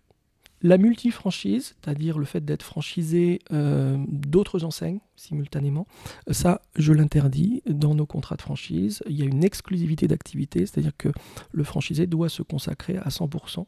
[0.61, 5.87] La multifranchise, c'est-à-dire le fait d'être franchisé d'autres enseignes simultanément,
[6.29, 9.01] ça, je l'interdis dans nos contrats de franchise.
[9.07, 11.09] Il y a une exclusivité d'activité, c'est-à-dire que
[11.51, 13.65] le franchisé doit se consacrer à 100%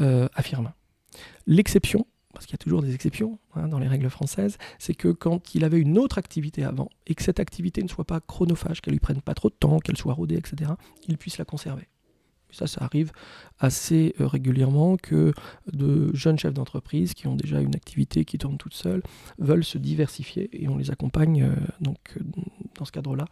[0.00, 0.74] euh, à Firmin.
[1.46, 5.08] L'exception parce qu'il y a toujours des exceptions hein, dans les règles françaises, c'est que
[5.08, 8.80] quand il avait une autre activité avant, et que cette activité ne soit pas chronophage,
[8.80, 10.72] qu'elle lui prenne pas trop de temps, qu'elle soit rodée, etc.,
[11.08, 11.88] il puisse la conserver.
[12.54, 13.10] Ça, ça arrive
[13.58, 15.32] assez euh, régulièrement que
[15.72, 19.02] de jeunes chefs d'entreprise qui ont déjà une activité qui tourne toute seule
[19.38, 21.54] veulent se diversifier et on les accompagne euh,
[21.86, 22.20] euh,
[22.76, 23.26] dans ce cadre-là.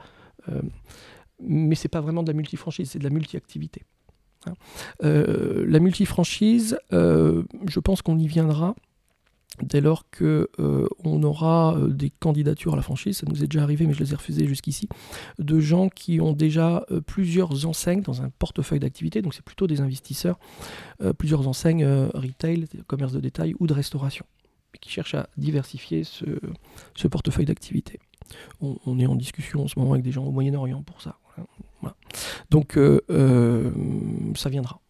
[1.41, 3.85] mais c'est pas vraiment de la multifranchise, c'est de la multi-activité.
[4.47, 4.55] Hein.
[5.01, 8.75] la multifranchise, je pense qu'on y viendra
[9.61, 13.47] dès lors que euh, on aura euh, des candidatures à la franchise, ça nous est
[13.47, 14.89] déjà arrivé mais je les ai refusées jusqu'ici,
[15.39, 19.67] de gens qui ont déjà euh, plusieurs enseignes dans un portefeuille d'activité, donc c'est plutôt
[19.67, 20.39] des investisseurs,
[21.19, 21.85] plusieurs enseignes
[22.15, 24.25] retail, commerce de détail ou de restauration,
[24.81, 27.99] qui cherchent à diversifier ce, portefeuille d'activité.
[28.61, 31.19] On, est en discussion en ce moment avec des gens au Moyen-Orient pour ça.
[32.51, 32.79] Donc
[34.35, 34.81] ça viendra.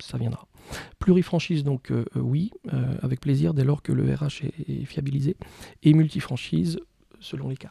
[0.00, 0.46] Ça viendra.
[0.98, 5.36] Plurifranchise, donc euh, euh, oui, euh, avec plaisir dès lors que le RH est, fiabilisé.
[5.82, 6.78] Et multifranchise,
[7.20, 7.70] selon les cas.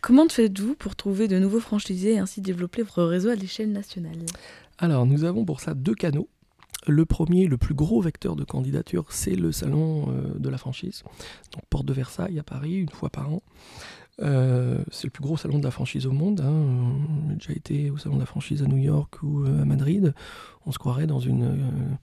[0.00, 4.18] Comment faites-vous pour trouver de nouveaux franchisés et ainsi développer votre réseau à l'échelle nationale?
[4.78, 6.28] Alors, nous avons pour ça deux canaux.
[6.88, 11.04] Le premier, le plus gros vecteur de candidature, c'est le salon de la franchise,
[11.52, 13.40] donc porte de Versailles à Paris, une fois par an.
[14.18, 16.40] C'est le plus gros salon de la franchise au monde.
[16.40, 16.94] Hein.
[17.30, 20.14] J'ai déjà été au salon de la franchise à New York ou à Madrid
[20.66, 21.94] on se croirait dans une euh,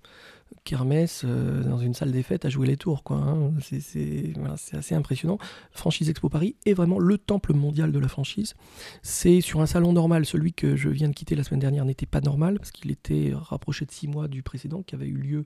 [0.63, 3.03] kermesse, euh, dans une salle des fêtes à jouer les tours.
[3.09, 3.51] Hein.
[3.61, 4.33] C'est
[4.73, 5.37] assez impressionnant.
[5.71, 8.55] Franchise Expo Paris est vraiment le temple mondial de la franchise.
[9.01, 12.05] C'est sur un salon normal, celui que je viens de quitter la semaine dernière n'était
[12.05, 15.45] pas normal, parce qu'il était rapproché de six mois du précédent, qui avait eu lieu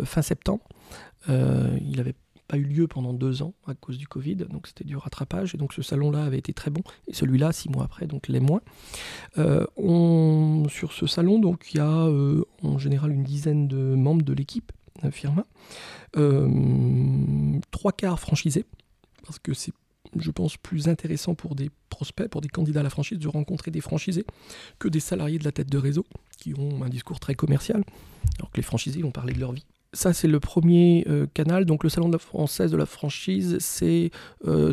[0.00, 0.64] euh, fin septembre.
[1.28, 2.14] il avait
[2.48, 5.54] pas eu lieu pendant deux ans à cause du Covid, donc c'était du rattrapage.
[5.54, 8.40] Et donc ce salon-là avait été très bon, et celui-là, six mois après, donc les
[8.40, 8.60] moins.
[9.38, 13.94] Euh, on, sur ce salon, donc il y a euh, en général une dizaine de
[13.94, 14.72] membres de l'équipe
[15.10, 15.44] Firma,
[16.16, 18.64] euh, trois quarts franchisés,
[19.22, 19.72] parce que c'est
[20.16, 23.70] je pense, plus intéressant pour des prospects, pour des candidats à la franchise, de rencontrer
[23.70, 24.24] des franchisés
[24.78, 26.04] que des salariés de la tête de réseau
[26.38, 27.82] qui ont un discours très commercial,
[28.38, 29.64] alors que les franchisés vont parler de leur vie.
[29.94, 31.64] Ça, c'est le premier euh, canal.
[31.64, 34.10] Donc, le Salon de la française de la franchise, c'est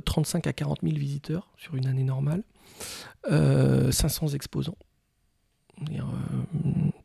[0.06, 2.44] 35 euh, à 40 000 visiteurs sur une année normale,
[3.30, 4.78] 500 euh, exposants.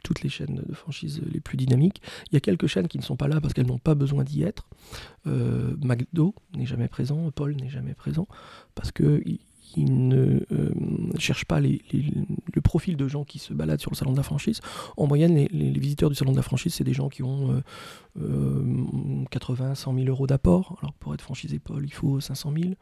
[0.02, 2.00] toutes les chaînes de franchise les plus dynamiques.
[2.30, 4.24] Il y a quelques chaînes qui ne sont pas là parce qu'elles n'ont pas besoin
[4.24, 4.66] d'y être.
[5.26, 8.26] McDo n'est jamais présent, Paul n'est jamais présent
[8.74, 9.22] parce que
[9.76, 10.72] il ne euh,
[11.18, 14.60] cherche pas le profil de gens qui se baladent sur le salon de la franchise.
[14.96, 17.62] En moyenne, les, visiteurs du salon de la franchise, c'est des gens qui ont
[19.30, 20.76] 80, 100 000 euros d'apport.
[20.80, 22.74] Alors pour être franchisé Paul, il faut 500 000.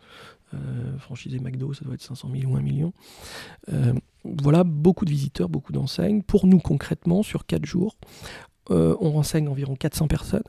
[0.55, 2.93] Euh, franchisé McDo, ça doit être 500 000 ou 1 million.
[3.73, 3.93] Euh,
[4.25, 6.23] voilà, beaucoup de visiteurs, beaucoup d'enseignes.
[6.23, 7.97] Pour nous, concrètement, sur 4 jours,
[8.71, 10.45] on renseigne environ 400 personnes.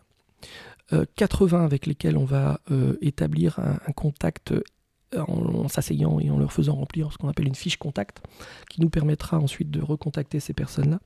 [1.15, 2.61] 80 avec lesquels on va
[3.01, 4.53] établir un, un, contact
[5.15, 8.21] en, s'asseyant et en leur faisant remplir ce qu'on appelle une fiche contact,
[8.69, 10.99] qui nous permettra ensuite de recontacter ces personnes-là.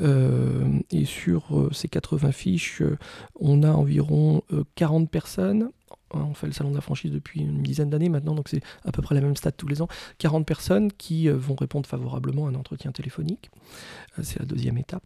[0.00, 2.98] Euh, et sur euh, ces 80 fiches, euh,
[3.38, 4.42] on a environ
[4.74, 5.70] 40 personnes.
[6.10, 8.92] On fait le salon de la franchise depuis une dizaine d'années maintenant, donc c'est à
[8.92, 9.88] peu près la même stade tous les ans.
[10.18, 13.50] 40 personnes qui vont répondre favorablement à un entretien téléphonique.
[14.22, 15.02] c'est la deuxième étape.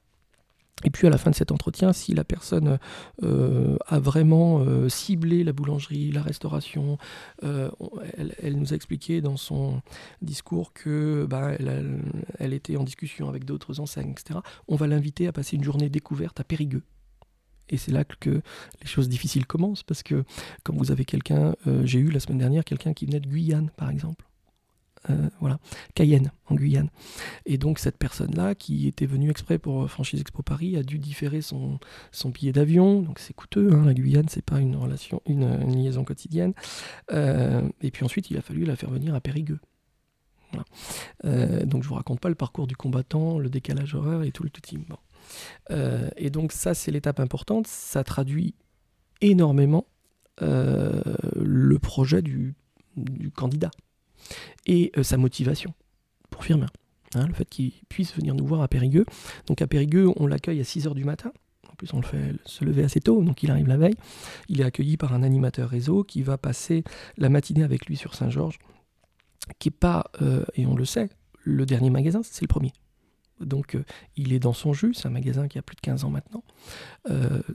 [0.85, 2.79] Et puis à la fin de cet entretien, si la personne
[3.25, 6.99] euh, a vraiment euh, ciblé la boulangerie, la restauration,
[7.43, 7.69] euh,
[8.17, 9.83] elle, nous a expliqué dans son
[10.23, 11.53] discours que bah,
[12.39, 14.41] elle, était en discussion avec d'autres enseignes, etc.
[14.69, 16.85] On va l'inviter à passer une journée découverte à Périgueux.
[17.71, 20.25] Et c'est là que les choses difficiles commencent, parce que
[20.63, 21.55] comme vous avez quelqu'un,
[21.85, 24.28] j'ai eu la semaine dernière quelqu'un qui venait de Guyane, par exemple.
[25.11, 25.59] Euh, voilà,
[25.95, 26.91] Cayenne, en Guyane.
[27.47, 30.99] Et donc cette personne-là, qui était venue exprès pour euh, Franchise Expo Paris, a dû
[30.99, 31.79] différer son,
[32.13, 33.03] son billet d'avion.
[33.03, 36.53] Donc c'est coûteux, hein, la Guyane, c'est pas une relation, une, liaison quotidienne.
[37.13, 39.61] Euh, et puis ensuite, il a fallu la faire venir à Périgueux.
[41.23, 44.51] donc je vous raconte pas le parcours du combattant, le décalage horaire et tout le
[44.51, 44.63] tout
[46.17, 47.67] et donc ça, c'est l'étape importante.
[47.67, 48.55] Ça traduit
[49.21, 49.87] énormément
[50.41, 52.55] le projet du
[53.35, 53.71] candidat
[54.67, 55.75] et euh, sa motivation
[56.31, 56.69] pour Firmin.
[57.15, 59.07] Hein, le fait qu'il puisse venir nous voir à Périgueux.
[59.47, 61.33] Donc à Périgueux, on l'accueille à 6h du matin.
[61.71, 63.97] En plus, on le fait se lever assez tôt, donc il arrive la veille.
[64.49, 66.85] Il est accueilli par un animateur réseau qui va passer
[67.17, 68.59] la matinée avec lui sur Saint-Georges,
[69.59, 71.09] qui n'est pas, euh, et on le sait,
[71.45, 72.73] le dernier magasin, c'est le premier.
[73.41, 73.85] Donc euh,
[74.17, 76.43] il est dans son jus, c'est un magasin qui a plus de 15 ans maintenant.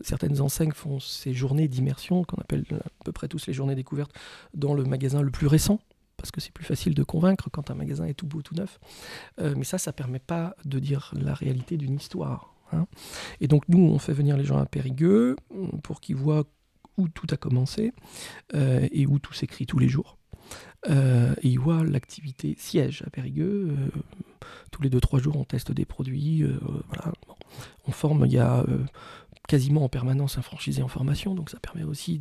[0.02, 4.14] certaines enseignes font ces journées d'immersion, qu'on appelle à peu près tous les journées découvertes,
[4.54, 5.80] dans le magasin le plus récent,
[6.24, 8.80] parce que c'est plus facile de convaincre quand un magasin est tout beau, tout neuf.
[9.42, 12.56] Euh, mais ça, ça ne permet pas de dire la réalité d'une histoire.
[12.72, 12.88] Hein.
[13.42, 15.36] Et donc nous, on fait venir les gens à Périgueux
[15.84, 16.46] pour qu'ils voient
[16.96, 17.92] où tout a commencé
[18.56, 20.18] euh, et où tout s'écrit tous les jours.
[20.90, 23.76] Euh, et il voit l'activité siège à Périgueux.
[24.72, 26.46] tous les 2-3 jours, on teste des produits.
[26.88, 27.12] voilà.
[27.86, 28.66] On forme, il y a
[29.48, 32.20] quasiment en permanence un franchisé en formation, donc ça permet aussi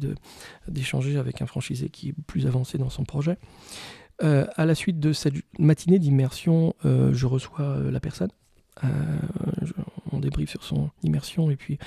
[0.69, 3.39] d'échanger avec un franchisé qui est plus avancé dans son projet.
[4.23, 8.31] Euh, à la suite de cette matinée d'immersion, euh, je reçois euh, la personne.
[10.11, 11.79] On débriefe sur son immersion et puis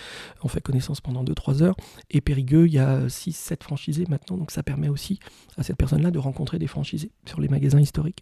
[0.43, 1.75] on fait connaissance pendant 2-3 heures.
[2.09, 5.19] Et Périgueux, il y a 6-7 franchisés maintenant, donc ça permet aussi
[5.57, 8.21] à cette personne-là de rencontrer des franchisés sur les magasins historiques.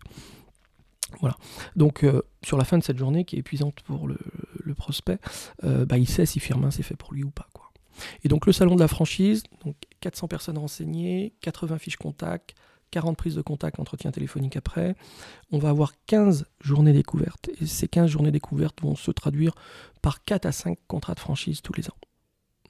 [1.19, 1.35] Voilà.
[1.75, 4.17] Donc euh, sur la fin de cette journée, qui est épuisante pour le,
[4.75, 5.19] prospect,
[5.63, 7.47] euh, bah, il sait si Firmin c'est fait pour lui ou pas.
[7.53, 7.71] Quoi.
[8.23, 12.55] Et donc le salon de la franchise, donc 400 personnes renseignées, 80 fiches contact,
[12.91, 14.95] 40 prises de contact, entretien téléphonique après.
[15.51, 17.49] On va avoir 15 journées découvertes.
[17.59, 19.53] Et ces 15 journées découvertes vont se traduire
[20.01, 21.97] par 4 à 5 contrats de franchise tous les ans.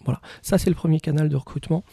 [0.06, 1.84] Voilà, ça c'est le premier canal de recrutement.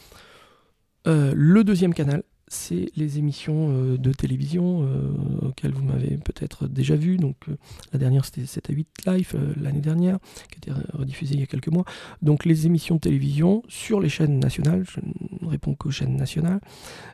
[1.07, 6.67] Euh, le deuxième canal, c'est les émissions euh, de télévision euh, auxquelles vous m'avez peut-être
[6.67, 7.15] déjà vu.
[7.15, 7.55] Donc euh,
[7.93, 11.43] la dernière c'était 7 à 8 live l'année dernière, qui a été rediffusée il y
[11.43, 11.85] a quelques mois.
[12.21, 14.99] Donc les émissions de télévision sur les chaînes nationales, je
[15.45, 16.59] ne réponds qu'aux chaînes nationales,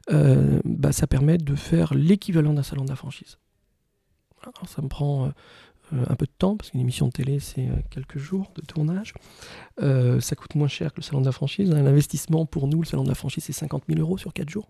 [0.10, 3.38] bah, ça permet de faire l'équivalent d'un salon de la franchise.
[4.42, 5.32] Alors, ça me prend
[5.92, 9.14] un peu de temps, parce qu'une émission de télé, c'est quelques jours de tournage.
[9.80, 11.72] Ça coûte moins cher que le salon de la franchise.
[11.72, 11.84] hein.
[11.84, 14.70] L'investissement pour nous, le salon de la franchise, c'est 50 000 euros sur 4 jours.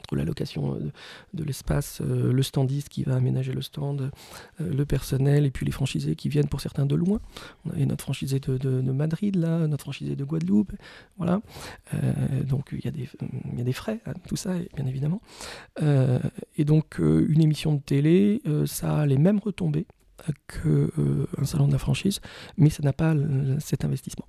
[0.00, 0.90] Entre la location euh,
[1.34, 4.10] de, l'espace, euh, le standiste qui va aménager le stand,
[4.60, 7.20] euh, le personnel, et puis les franchisés qui viennent pour certains de loin.
[7.64, 10.72] On avait notre franchisé de, Madrid, là, notre franchisé de Guadeloupe.
[11.16, 11.40] Voilà.
[12.44, 15.20] Donc il y, a des- frais à tout ça, bien évidemment.
[16.56, 19.86] Et donc une émission de télé, ça a les mêmes retombées
[20.48, 22.20] qu'un salon de la franchise,
[22.56, 23.14] mais ça n'a pas
[23.58, 24.26] cet investissement.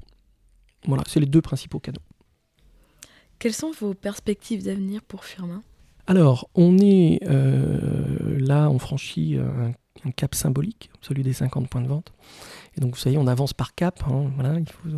[0.86, 2.02] Voilà, c'est les deux principaux canaux.
[3.42, 5.64] Quelles sont vos perspectives d'avenir pour Firmin?
[6.06, 9.74] Alors, on est euh, là, on franchit un,
[10.06, 12.14] un cap symbolique, celui des 50 points de vente.
[12.78, 14.04] Et donc, vous savez, on avance par cap.
[14.08, 14.90] hein, voilà, il faut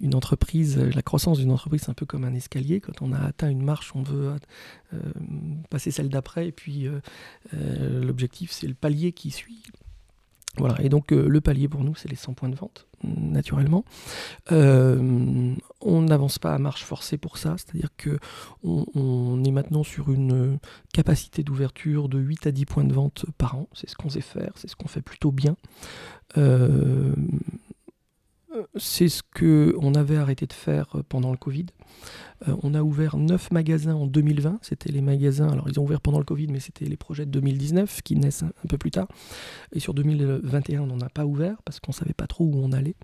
[0.00, 2.80] une entreprise, la croissance d'une entreprise, c'est un peu comme un escalier.
[2.80, 4.36] Quand on a atteint une marche, on veut
[4.94, 4.98] euh,
[5.70, 6.48] passer celle d'après.
[6.48, 7.00] Et puis, euh,
[7.54, 9.62] euh, l'objectif, c'est le palier qui suit.
[10.56, 13.84] Voilà, et donc euh, le palier pour nous, c'est les 100 points de vente, naturellement.
[14.52, 18.18] Euh, on n'avance pas à marche forcée pour ça, c'est-à-dire que
[18.62, 20.58] on, on est maintenant sur une
[20.92, 23.68] capacité d'ouverture de 8 à 10 points de vente par an.
[23.72, 25.56] C'est ce qu'on sait faire, c'est ce qu'on fait plutôt bien.
[26.36, 27.14] Euh,
[28.76, 31.66] c'est ce qu'on avait arrêté de faire pendant le Covid.
[32.48, 34.58] Euh, on a ouvert 9 magasins en 2020.
[34.62, 37.30] C'était les magasins, alors ils ont ouvert pendant le Covid, mais c'était les projets de
[37.30, 39.08] 2019 qui naissent un, peu plus tard.
[39.72, 42.56] Et sur 2021, on n'en a pas ouvert parce qu'on ne savait pas trop où
[42.56, 42.96] on allait.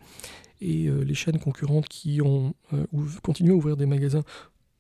[0.61, 2.85] Et euh, les chaînes concurrentes qui ont euh,
[3.23, 4.23] continué à ouvrir des magasins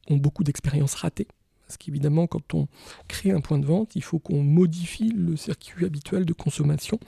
[0.08, 1.28] ont beaucoup d'expériences ratées.
[1.66, 2.66] Parce qu'évidemment, quand on
[3.06, 6.98] crée un point de vente, il faut qu'on modifie le circuit habituel de consommation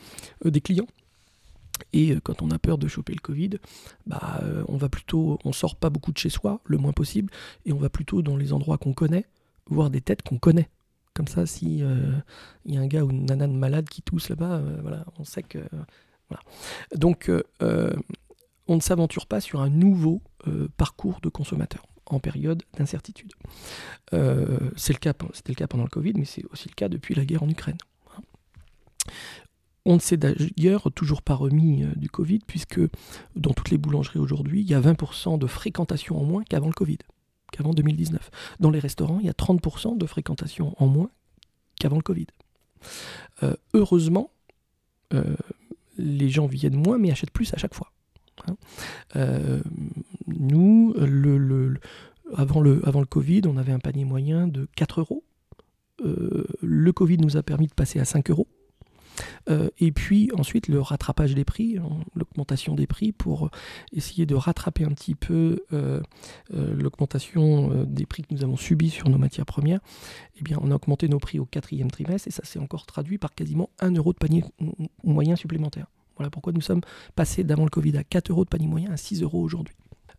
[0.46, 0.86] euh, des clients.
[1.92, 3.50] Et euh, quand on a peur de choper le Covid,
[4.06, 7.30] bah, euh, on va plutôt, on sort pas beaucoup de chez soi, le moins possible,
[7.66, 9.26] et on va plutôt dans les endroits qu'on connaît,
[9.66, 10.68] voir des têtes qu'on connaît.
[11.14, 12.12] Comme ça, si euh,
[12.64, 15.04] il y a un gars ou une nana de malade qui tousse là-bas, euh, voilà,
[15.18, 15.84] on sait que euh,
[16.28, 16.42] voilà.
[16.94, 17.92] Donc, euh, euh,
[18.66, 23.32] on ne s'aventure pas sur un nouveau euh, parcours de consommateur en période d'incertitude.
[24.14, 26.88] Euh, c'est le cas, c'était le cas pendant le Covid, mais c'est aussi le cas
[26.88, 27.78] depuis la guerre en Ukraine.
[29.84, 32.80] On ne s'est d'ailleurs toujours pas remis euh, du Covid, puisque
[33.34, 36.72] dans toutes les boulangeries aujourd'hui, il y a 20% de fréquentation en moins qu'avant le
[36.72, 36.98] Covid,
[37.50, 38.30] qu'avant 2019.
[38.60, 41.10] Dans les restaurants, il y a 30% de fréquentation en moins
[41.80, 42.26] qu'avant le Covid.
[43.42, 44.30] Euh, heureusement,
[45.14, 45.36] euh,
[45.98, 47.90] les gens viennent moins, mais achètent plus à chaque fois.
[48.46, 48.56] Hein.
[50.26, 50.94] Nous,
[52.34, 55.22] avant, le, Covid, on avait un panier moyen de 4 euros.
[55.98, 58.48] Le Covid nous a permis de passer à 5 euros.
[59.48, 63.50] Euh, et puis ensuite le rattrapage des prix, hein, l'augmentation des prix pour
[63.92, 66.00] essayer de rattraper un petit peu euh,
[66.54, 69.80] euh, l'augmentation des prix que nous avons subis sur nos matières premières.
[70.38, 73.18] Eh bien, on a augmenté nos prix au quatrième trimestre et ça s'est encore traduit
[73.18, 74.44] par quasiment 1 euro de panier
[75.04, 75.86] moyen supplémentaire.
[76.16, 76.82] Voilà pourquoi nous sommes
[77.14, 79.74] passés d'avant le Covid à 4 euros de panier moyen à 6 euros aujourd'hui.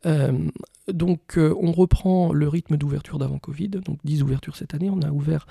[0.06, 0.50] Euh,
[0.92, 4.90] donc euh, on reprend le rythme d'ouverture d'avant Covid, donc 10 ouvertures cette année.
[4.90, 5.48] On a ouvert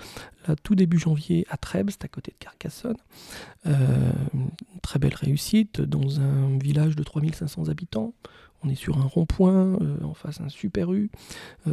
[0.46, 2.96] là, tout début janvier à Trèbes, c'est à côté de Carcassonne.
[3.66, 4.12] Euh,
[4.82, 8.14] très belle réussite dans un village de 3500 habitants.
[8.64, 11.10] On est sur un rond-point, en face un super U,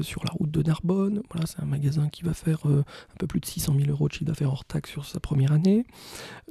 [0.02, 1.22] sur la route de Narbonne.
[1.30, 2.84] Voilà, c'est un magasin qui va faire un
[3.20, 5.86] peu plus de 600 000 euros de chiffre d'affaires hors taxe sur sa première année,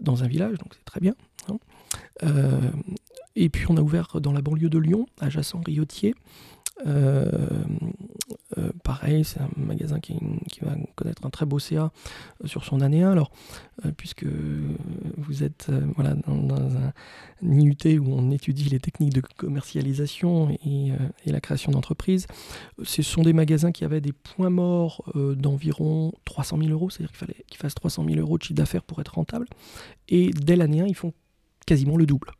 [0.00, 1.16] dans un village, donc c'est très bien.
[1.48, 1.58] hein.
[3.36, 6.14] Euh, et puis on a ouvert dans la banlieue de Lyon, à Jasson-Riotier,
[6.86, 7.26] Euh,
[8.56, 10.16] euh, pareil, c'est un magasin qui,
[10.62, 11.90] va connaître un très beau CA
[12.44, 13.10] sur son année 1.
[13.10, 13.32] Alors,
[13.96, 14.24] puisque
[15.16, 16.92] vous êtes voilà, dans, un,
[17.42, 20.92] IUT où on étudie les techniques de commercialisation et,
[21.26, 22.28] et la création d'entreprises,
[22.84, 27.18] ce sont des magasins qui avaient des points morts d'environ 300 000 euros, c'est-à-dire qu'il
[27.18, 29.48] fallait qu'ils fassent 300 000 euros de chiffre d'affaires pour être rentable.
[30.08, 31.12] Et dès l'année 1, ils font
[31.66, 32.30] quasiment le double.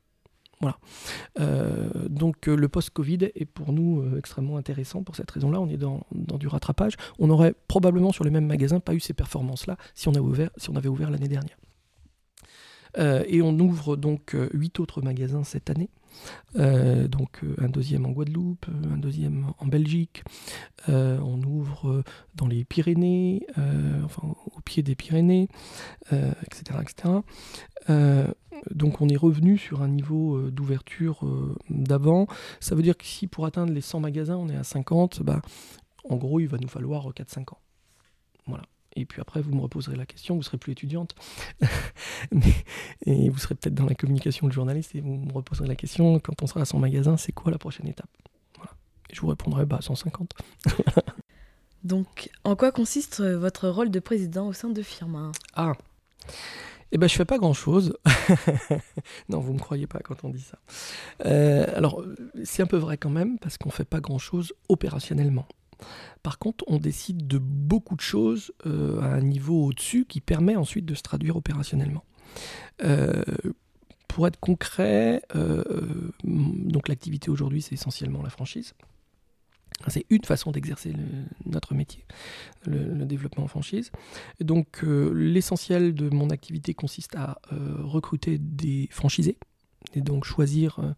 [0.60, 0.78] Voilà.
[1.38, 5.60] Euh, donc euh, le post-Covid est pour nous euh, extrêmement intéressant pour cette raison-là.
[5.60, 6.94] On est dans, du rattrapage.
[7.18, 10.50] On aurait probablement sur le même magasin pas eu ces performances-là si on avait ouvert,
[10.56, 11.58] si on avait ouvert l'année dernière.
[12.98, 15.90] et on ouvre donc huit autres magasins cette année.
[16.54, 20.22] Donc un deuxième en Guadeloupe, un deuxième en Belgique.
[20.88, 22.02] on ouvre
[22.34, 23.46] dans les Pyrénées,
[24.04, 24.22] enfin
[24.56, 25.48] au pied des Pyrénées,
[26.10, 27.20] etc., etc
[28.70, 32.26] donc on est revenu sur un niveau euh, d'ouverture euh, d'avant.
[32.60, 35.40] Ça veut dire que si pour atteindre les 100 magasins, on est à 50, bah,
[36.08, 37.58] en gros, il va nous falloir 4-5 ans.
[38.46, 38.64] Voilà.
[38.94, 41.14] Et puis après, vous me reposerez la question, vous serez plus étudiante,
[43.06, 46.18] et vous serez peut-être dans la communication de journaliste, et vous me reposerez la question,
[46.18, 48.10] quand on sera à 100 magasins, c'est quoi la prochaine étape?
[48.56, 48.72] Voilà.
[49.10, 50.34] Et je vous répondrai, bah 150.
[51.84, 55.74] Donc, en quoi consiste votre rôle de président au sein de Firma Ah
[56.90, 57.94] eh ben, je fais pas grand-chose.
[59.28, 60.58] non, vous me croyez pas quand on dit ça.
[61.26, 62.02] Euh, alors,
[62.44, 65.46] c'est un peu vrai quand même, parce qu'on fait pas grand-chose opérationnellement.
[66.22, 70.56] Par contre, on décide de beaucoup de choses euh, à un niveau au-dessus qui permet
[70.56, 72.04] ensuite de se traduire opérationnellement.
[72.84, 73.22] Euh,
[74.06, 75.22] pour être concret,
[76.24, 78.74] donc l'activité aujourd'hui, c'est essentiellement la franchise.
[79.86, 80.92] C'est une façon d'exercer
[81.46, 82.04] notre métier,
[82.66, 83.92] le, développement en franchise.
[84.40, 89.38] donc euh, l'essentiel de mon activité consiste à euh, recruter des franchisés
[89.94, 90.92] et donc choisir euh,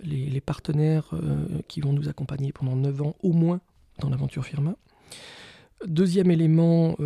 [0.00, 1.12] les, partenaires
[1.68, 3.60] qui vont nous accompagner pendant 9 ans au moins
[3.98, 4.76] dans l'aventure Firma.
[5.86, 6.96] Deuxième élément,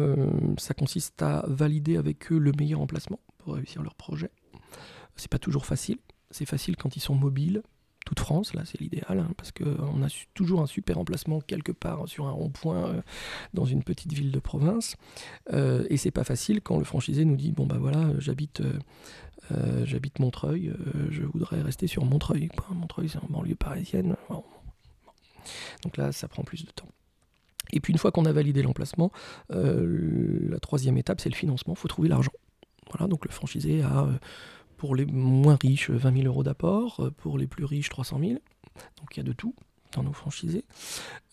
[0.57, 4.31] ça consiste à valider avec eux le meilleur emplacement pour réussir leur projet.
[5.17, 5.99] C'est pas toujours facile.
[6.31, 7.63] C'est facile quand ils sont mobiles,
[8.07, 12.09] toute France, là c'est l'idéal, hein, parce qu'on a toujours un super emplacement quelque part
[12.09, 13.03] sur un rond-point euh,
[13.55, 14.97] dans une petite ville de province.
[15.53, 18.79] Euh, et c'est pas facile quand le franchisé nous dit bon bah voilà, j'habite euh,
[20.19, 20.73] Montreuil,
[21.11, 22.49] je voudrais rester sur Montreuil.
[22.73, 24.17] Montreuil c'est en banlieue parisienne.
[25.83, 26.89] Donc là ça prend plus de temps.
[27.73, 29.13] Et puis une fois qu'on a validé l'emplacement,
[29.49, 32.33] la troisième étape c'est le financement, il faut trouver l'argent.
[32.91, 34.09] Voilà, donc le franchisé a
[34.81, 37.01] pour les moins riches, 20 000 euros d'apport.
[37.01, 38.33] Euh, pour les plus riches, 300 000.
[38.33, 39.55] Donc il y a de tout
[39.95, 40.65] dans nos franchisés.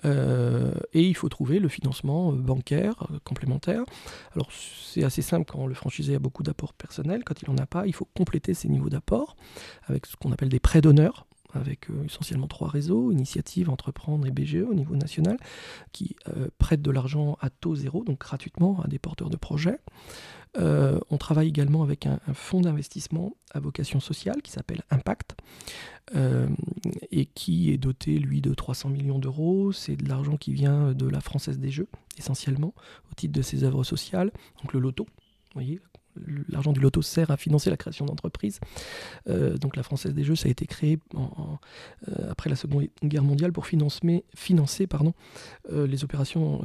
[0.04, 3.84] Euh, et il faut trouver le financement euh, bancaire complémentaire.
[4.36, 7.24] Alors c'est assez simple quand le franchisé a beaucoup d'apports personnels.
[7.24, 9.38] Quand il n'en a pas, il faut compléter ses niveaux d'apport
[9.84, 11.27] avec ce qu'on appelle des prêts d'honneur
[11.58, 15.38] avec essentiellement trois réseaux, Initiative, Entreprendre et BGE au niveau national,
[15.92, 16.16] qui
[16.58, 19.80] prêtent de l'argent à taux zéro, donc gratuitement à des porteurs de projets.
[20.58, 25.36] Euh, on travaille également avec un, fonds d'investissement à vocation sociale qui s'appelle Impact
[26.16, 26.48] euh,
[27.12, 29.72] et qui est doté, lui, de 300 millions d'euros.
[29.72, 31.88] C'est de l'argent qui vient de la Française des Jeux,
[32.18, 32.74] essentiellement,
[33.12, 34.32] au titre de ses œuvres sociales.
[34.62, 35.80] Donc le loto, vous voyez,
[36.50, 38.60] l'argent du loto sert à financer la création d'entreprises.
[39.30, 43.24] Euh, donc la Française des Jeux, ça a été créé euh, après la Seconde Guerre
[43.24, 44.24] mondiale pour financer,
[45.72, 46.62] euh, les opérations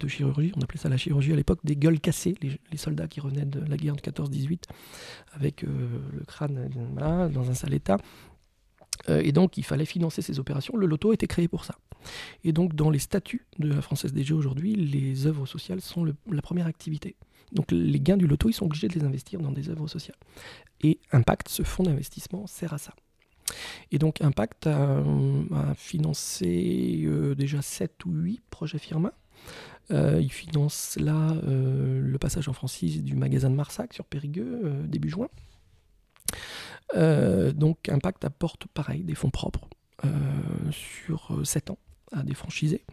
[0.00, 0.52] de chirurgie.
[0.56, 3.60] On appelait ça la chirurgie à l'époque des gueules cassées, les, soldats qui revenaient de
[3.60, 4.64] la guerre de 14-18
[5.32, 6.68] avec le crâne
[7.32, 7.98] dans un sale état.
[9.08, 10.76] et donc, il fallait financer ces opérations.
[10.76, 11.76] Le loto était créé pour ça.
[12.42, 16.04] Et donc, dans les statuts de la Française des Jeux aujourd'hui, les œuvres sociales sont
[16.04, 17.16] la première activité.
[17.52, 20.18] Donc les gains du loto, ils sont obligés de les investir dans des œuvres sociales.
[20.82, 22.94] Et Impact, ce fonds d'investissement, sert à ça.
[23.90, 25.02] Et donc Impact a,
[25.76, 29.12] financé euh, déjà 7 ou 8 projets Firma.
[29.90, 34.82] Euh, il finance là euh, le passage en franchise du magasin de Marsac sur Périgueux
[34.86, 35.28] début juin.
[36.94, 39.68] donc Impact apporte pareil des fonds propres
[40.70, 41.78] sur 7 ans
[42.12, 42.84] à des franchisés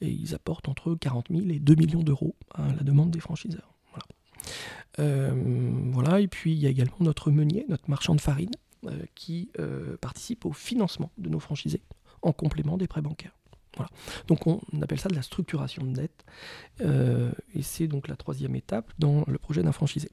[0.00, 3.77] et ils apportent entre 40 000 et 2 millions d'euros à la demande des franchiseurs.
[4.98, 5.30] Euh,
[5.92, 8.50] voilà, et puis il y a également notre meunier, notre marchand de farine,
[8.86, 11.82] euh, qui euh, participe au financement de nos franchisés
[12.22, 13.36] en complément des prêts bancaires.
[13.76, 13.90] Voilà.
[14.26, 16.24] Donc on appelle ça de la structuration de dette,
[17.54, 20.10] et c'est donc la troisième étape dans le projet d'un franchisé.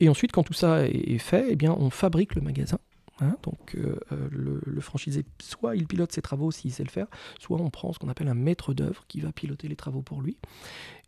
[0.00, 2.78] Et ensuite, quand tout ça est, fait, eh bien, on fabrique le magasin.
[3.20, 3.36] Hein.
[3.44, 7.06] donc le, le, franchisé, soit il pilote ses travaux s'il sait le faire,
[7.38, 10.20] soit on prend ce qu'on appelle un maître d'œuvre qui va piloter les travaux pour
[10.20, 10.36] lui.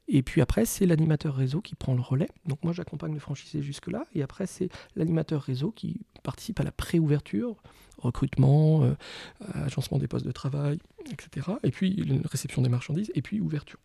[0.08, 2.28] Et puis après, c'est l'animateur réseau qui prend le relais.
[2.46, 4.04] Donc moi, j'accompagne le franchisé jusque-là.
[4.14, 7.56] Et après, c'est l'animateur réseau qui participe à la pré-ouverture,
[7.98, 8.94] recrutement, euh,
[9.54, 10.78] agencement des postes de travail,
[11.10, 11.48] etc.
[11.62, 13.80] Et puis réception des marchandises, et puis ouverture.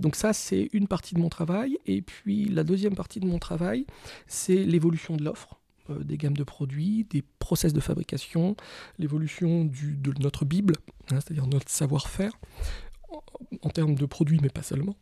[0.00, 1.78] Donc ça, c'est une partie de mon travail.
[1.86, 3.86] Et puis la deuxième partie de mon travail,
[4.26, 5.58] c'est l'évolution de l'offre.
[5.90, 8.56] Euh, des gammes de produits, des process de fabrication,
[8.98, 10.74] l'évolution de notre Bible,
[11.10, 12.38] hein, c'est-à-dire notre savoir-faire,
[13.62, 14.96] en, termes de produits, mais pas seulement.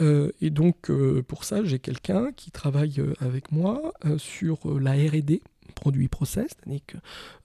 [0.00, 5.40] Euh, et donc, euh, pour ça, j'ai quelqu'un qui travaille avec moi sur la RD,
[5.76, 6.80] produits process, c'est-à-dire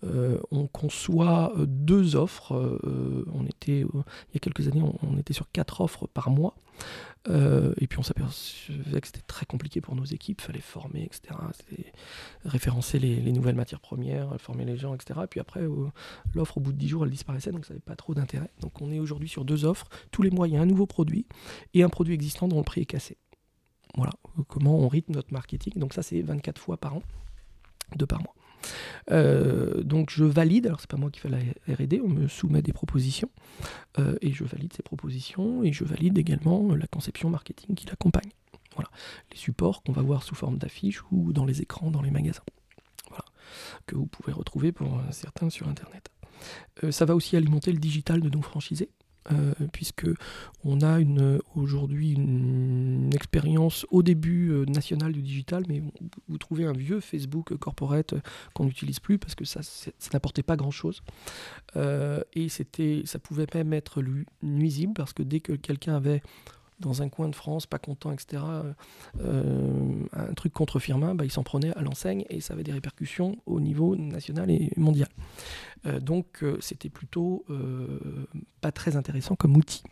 [0.01, 2.79] qu'on conçoit deux offres.
[3.33, 6.55] on était, il y a quelques années, on était sur quatre offres par mois.
[7.29, 11.03] Euh, et puis on s'apercevait que c'était très compliqué pour nos équipes, il fallait former,
[11.03, 11.35] etc.
[12.45, 15.19] Référencer les, nouvelles matières premières, former les gens, etc.
[15.23, 15.61] Et puis après,
[16.33, 18.49] l'offre au bout de 10 jours, elle disparaissait, donc ça n'avait pas trop d'intérêt.
[18.61, 19.87] Donc on est aujourd'hui sur deux offres.
[20.11, 21.25] Tous les mois, il y a un nouveau produit
[21.73, 23.17] et un produit existant dont le prix est cassé.
[23.95, 24.13] Voilà,
[24.47, 25.73] comment on rythme notre marketing.
[25.75, 27.03] Donc ça, c'est 24 fois par an,
[27.95, 28.35] deux par mois.
[29.11, 32.61] Euh, donc je valide, alors c'est pas moi qui fais la RD, on me soumet
[32.61, 33.29] des propositions
[33.99, 38.31] euh, et je valide ces propositions et je valide également la conception marketing qui l'accompagne.
[38.75, 38.89] Voilà,
[39.31, 42.43] les supports qu'on va voir sous forme d'affiches ou dans les écrans dans les magasins.
[43.09, 43.25] Voilà,
[43.85, 46.09] que vous pouvez retrouver pour euh, certains sur internet.
[46.89, 48.89] ça va aussi alimenter le digital de nos franchisés.
[49.31, 50.07] Euh, puisque
[50.63, 55.83] on a une, aujourd'hui une, expérience au début euh, nationale du digital, mais
[56.27, 58.15] vous, trouvez un vieux Facebook corporate
[58.55, 59.61] qu'on n'utilise plus parce que ça,
[60.11, 61.03] n'apportait pas grand-chose.
[61.75, 64.03] Euh, et c'était, ça pouvait même être
[64.41, 66.23] nuisible parce que dès que quelqu'un avait
[66.81, 68.43] dans un coin de France, pas content, etc.,
[69.19, 73.37] un truc contre Firmin, bah, il s'en prenait à l'enseigne et ça avait des répercussions
[73.45, 75.09] au niveau national et mondial.
[75.85, 78.27] Euh, donc euh, c'était plutôt euh,
[78.61, 79.83] pas très intéressant comme outil.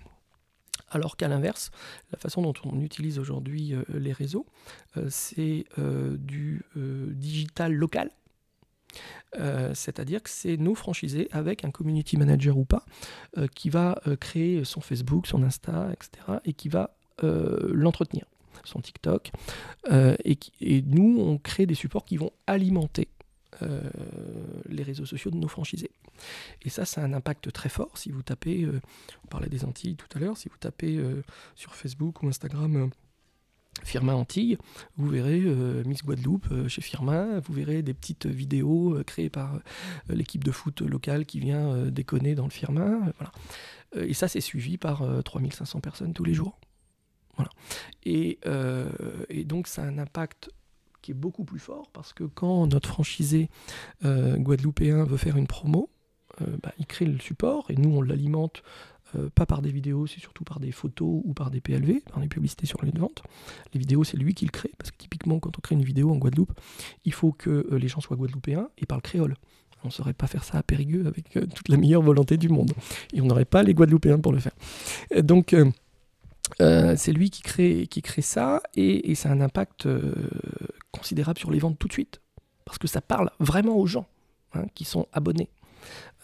[0.92, 1.70] Alors qu'à l'inverse,
[2.12, 4.48] la façon dont on utilise aujourd'hui les réseaux,
[5.08, 5.66] c'est
[6.18, 8.10] du digital local.
[9.74, 12.84] C'est-à-dire que c'est nos franchisés avec un community manager ou pas
[13.56, 16.40] qui va créer son Facebook, son Insta, etc.
[16.46, 18.26] et qui va l'entretenir,
[18.64, 19.32] son TikTok.
[19.92, 23.10] Et, et, nous, on crée des supports qui vont alimenter
[23.64, 23.82] euh,
[24.70, 25.92] les réseaux sociaux de nos franchisés.
[26.62, 27.98] Et ça, ça a un impact très fort.
[27.98, 28.80] Si vous tapez, euh,
[29.26, 31.24] on parlait des Antilles tout à l'heure, si vous tapez euh,
[31.56, 32.90] sur Facebook ou Instagram
[33.84, 34.58] Firmin Antilles,
[34.98, 35.40] vous verrez
[35.86, 39.60] Miss Guadeloupe chez Firmin, vous verrez des petites vidéos créées par
[40.08, 43.12] l'équipe de foot locale qui vient déconner dans le Firmin.
[43.18, 44.08] Voilà.
[44.08, 46.60] et ça, c'est suivi par 3500 personnes tous les jours.
[47.36, 47.52] Voilà.
[48.04, 48.40] Et,
[49.46, 50.52] donc, ça a un impact
[51.02, 53.50] qui est beaucoup plus fort parce que quand notre franchisé
[54.06, 55.90] euh, guadeloupéen veut faire une promo,
[56.42, 58.64] euh, bah, il crée le support et nous on l'alimente
[59.16, 62.20] euh, pas par des vidéos, c'est surtout par des photos ou par des PLV, par
[62.20, 63.24] des publicités sur le lieu de vente.
[63.74, 66.12] Les vidéos, c'est lui qui le crée parce que typiquement quand on crée une vidéo
[66.12, 66.54] en Guadeloupe,
[67.06, 69.36] il faut que les gens soient guadeloupéens et parlent créole.
[69.84, 72.74] On ne saurait pas faire ça à Périgueux avec toute la meilleure volonté du monde.
[73.14, 74.52] Et on n'aurait pas les Guadeloupéens pour le faire.
[75.24, 75.56] donc,
[76.60, 79.88] c'est lui qui crée, ça et, ça a un impact
[80.92, 82.20] considérable sur les ventes tout de suite.
[82.66, 84.06] Parce que ça parle vraiment aux gens
[84.54, 85.50] hein, qui sont abonnés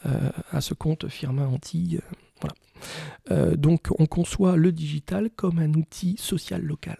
[0.05, 1.99] euh, à ce compte Firma Anti.
[2.43, 2.47] Euh.
[3.31, 6.97] Euh, donc on conçoit le digital comme un outil social local.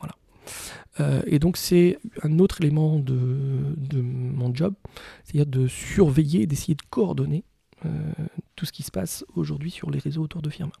[0.00, 1.22] Voilà.
[1.26, 4.74] et donc c'est un autre élément de, de mon job,
[5.24, 7.44] c'est-à-dire de surveiller, d'essayer de coordonner
[8.56, 10.72] tout ce qui se passe aujourd'hui sur les réseaux autour de Firma.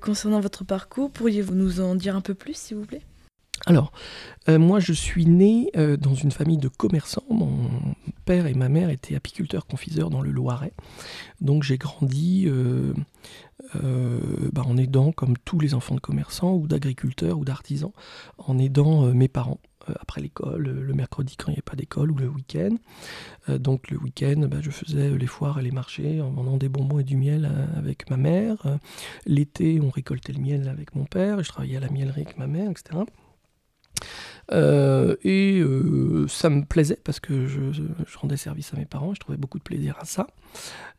[0.00, 3.02] Concernant votre parcours, pourriez-vous nous en dire un peu plus, s'il vous plaît?
[3.66, 3.92] Alors,
[4.48, 7.22] euh, moi, je suis né euh, dans une famille de commerçants.
[7.30, 7.70] Mon
[8.24, 10.72] père et ma mère étaient apiculteurs confiseurs dans le Loiret.
[11.40, 12.92] Donc, j'ai grandi euh,
[14.52, 17.92] bah, en aidant, comme tous les enfants de commerçants ou d'agriculteurs ou d'artisans,
[18.38, 19.60] en aidant mes parents
[19.98, 22.76] après l'école, le mercredi quand il n'y avait pas d'école ou le week-end.
[23.48, 27.00] donc le week-end, bah, je faisais les foires et les marchés en vendant des bonbons
[27.00, 28.78] et du miel avec ma mère.
[29.26, 32.46] L'été, on récoltait le miel avec mon père je travaillais à la miellerie avec ma
[32.46, 33.00] mère, etc.
[34.50, 37.82] Euh, et euh, ça me plaisait parce que je,
[38.16, 40.26] rendais service à mes parents, je trouvais beaucoup de plaisir à ça.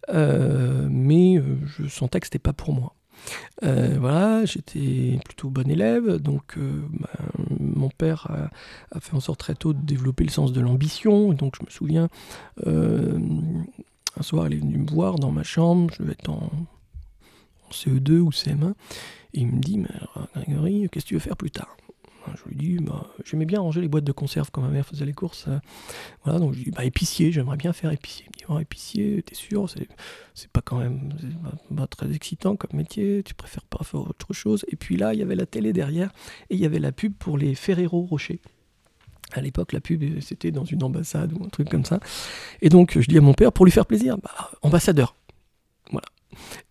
[0.10, 1.42] Euh, mais
[1.78, 2.96] je sentais que c'était pas pour moi.
[3.62, 7.08] voilà, j'étais plutôt bon élève, donc ben,
[7.60, 8.28] mon père
[8.92, 11.34] a, fait en sorte très tôt de développer le sens de l'ambition.
[11.34, 12.10] Donc je me souviens,
[12.66, 16.50] un soir, il est venu me voir dans ma chambre, je vais être en,
[17.68, 18.72] en CE2 ou CM1,
[19.36, 19.90] et il me dit, mais
[20.36, 21.76] Grégory, qu'est-ce que tu veux faire plus tard?
[22.36, 25.06] Je lui dis, bah, j'aimais bien ranger les boîtes de conserve quand ma mère faisait
[25.06, 25.46] les courses.
[25.48, 25.60] euh,
[26.24, 28.26] voilà, donc je lui dis, bah, épicier, j'aimerais bien faire épicier.
[28.50, 29.70] Il épicier, t'es sûr
[30.34, 31.14] C'est pas quand même
[31.76, 34.66] pas, très excitant comme métier, tu préfères pas faire autre chose.
[34.68, 36.12] Et puis là, il y avait la télé derrière
[36.50, 38.42] et il y avait la pub pour les Ferrero Rocher.
[39.32, 42.00] À l'époque, la pub, c'était dans une ambassade ou un truc comme ça.
[42.62, 45.16] Et donc, je dis à mon père, pour lui faire plaisir, bah, ambassadeur.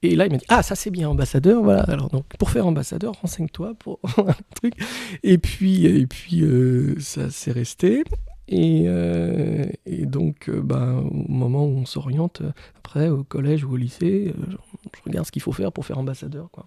[0.02, 1.62] Et là, il m'a dit, ah, ça c'est bien, ambassadeur.
[1.62, 1.82] Voilà.
[1.82, 4.74] Alors, donc, pour faire ambassadeur, renseigne-toi pour un truc.
[5.22, 8.04] Et puis, et puis euh, ça s'est resté.
[8.48, 13.72] Et, euh, donc, euh, bah, au moment où on s'oriente, euh, après, au collège ou
[13.72, 16.50] au lycée, je, je regarde ce qu'il faut faire pour faire ambassadeur.
[16.50, 16.66] Quoi.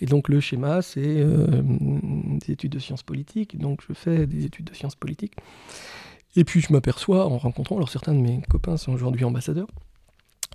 [0.00, 3.58] Et donc, le schéma, c'est des études de sciences politiques.
[3.58, 5.34] Donc, je fais des études de sciences politiques.
[6.36, 9.68] Et puis, je m'aperçois, en rencontrant, alors certains de mes copains sont aujourd'hui ambassadeurs,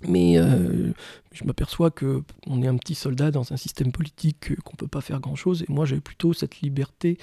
[0.06, 0.92] mais euh,
[1.32, 4.88] je m'aperçois que on est un petit soldat dans un système politique, euh, qu'on peut
[4.88, 5.62] pas faire grand-chose.
[5.62, 7.18] Et moi, j'avais plutôt cette liberté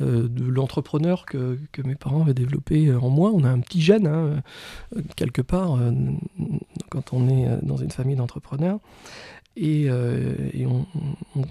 [0.00, 3.30] euh, de l'entrepreneur que, mes parents avaient développé en moi.
[3.32, 4.42] On a un petit gène, hein,
[4.96, 5.92] euh, quelque part, euh,
[6.90, 8.80] quand on est euh, dans une famille d'entrepreneurs.
[9.56, 10.34] Et, euh,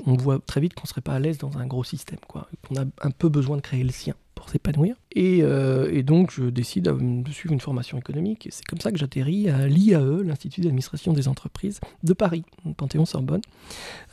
[0.06, 2.48] on, voit très vite qu'on serait pas à l'aise dans un gros système, quoi.
[2.68, 4.16] Qu'on a un peu besoin de créer le sien
[4.48, 4.96] s'épanouir.
[5.12, 8.48] Et, euh, et donc, je décide de suivre une formation économique.
[8.52, 12.44] C'est comme ça que j'atterris à l'IAE, l'Institut d'administration des entreprises de Paris,
[12.78, 13.42] Panthéon-Sorbonne.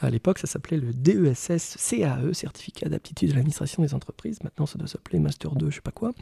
[0.00, 4.42] À l'époque, ça s'appelait le DESS CAE, Certificat d'aptitude à l'administration des entreprises.
[4.42, 6.12] Maintenant, ça doit s'appeler Master 2, je sais pas quoi.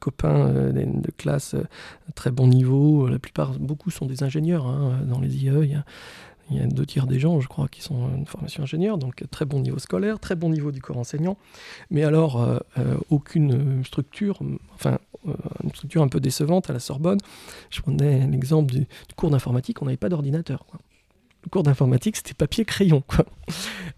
[0.00, 1.64] Copains euh, de classe, euh,
[2.14, 3.08] très bon niveau.
[3.08, 5.82] La plupart, beaucoup sont des ingénieurs hein, dans les IAE.
[6.50, 9.24] Il y a deux tiers des gens, je crois, qui sont en formation ingénieur, donc
[9.30, 11.36] très bon niveau scolaire, très bon niveau du corps enseignant.
[11.90, 14.38] Mais alors, euh, euh, aucune structure,
[14.74, 15.32] enfin, euh,
[15.64, 17.18] une structure un peu décevante à la Sorbonne.
[17.70, 18.86] Je prenais l'exemple du,
[19.16, 20.64] cours d'informatique, on n'avait pas d'ordinateur.
[21.44, 23.02] Le cours d'informatique, c'était papier-crayon.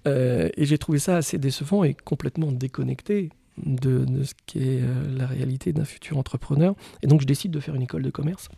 [0.07, 5.19] Euh, et j'ai trouvé ça assez décevant et complètement déconnecté de, de ce qu'est euh,
[5.19, 6.75] la réalité d'un futur entrepreneur.
[7.03, 8.49] Et donc, je décide de faire une école de commerce.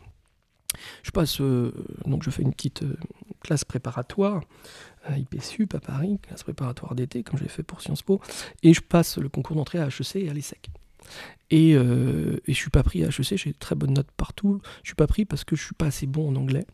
[1.02, 1.72] Je passe, euh,
[2.06, 2.96] donc je fais une petite euh,
[3.40, 4.42] classe préparatoire
[5.04, 8.20] à IPSUP à Paris, classe préparatoire d'été, comme j'ai fait pour Sciences Po,
[8.62, 10.70] et je passe le concours d'entrée à HEC et à l'ESSEC.
[11.50, 14.60] Et, euh, et je suis pas pris à HEC, j'ai très bonnes notes partout.
[14.82, 16.66] Je suis pas pris parce que je suis pas assez bon en anglais.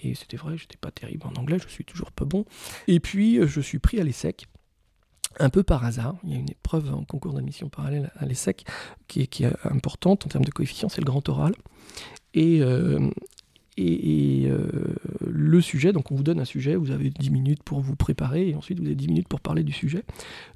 [0.00, 2.44] Et c'était vrai, j'étais pas terrible en anglais, je suis toujours pas bon.
[2.88, 4.46] Et puis euh, je suis pris à l'ESSEC.
[5.38, 8.66] Un peu par hasard, il y a une épreuve en concours d'admission parallèle à l'ESSEC
[9.08, 11.54] qui est, qui est importante en termes de coefficient, c'est le grand oral.
[12.34, 13.10] Et, euh,
[13.80, 14.68] euh,
[15.26, 18.50] le sujet, donc on vous donne un sujet, vous avez 10 minutes pour vous préparer,
[18.50, 20.04] et ensuite vous avez 10 minutes pour parler du sujet,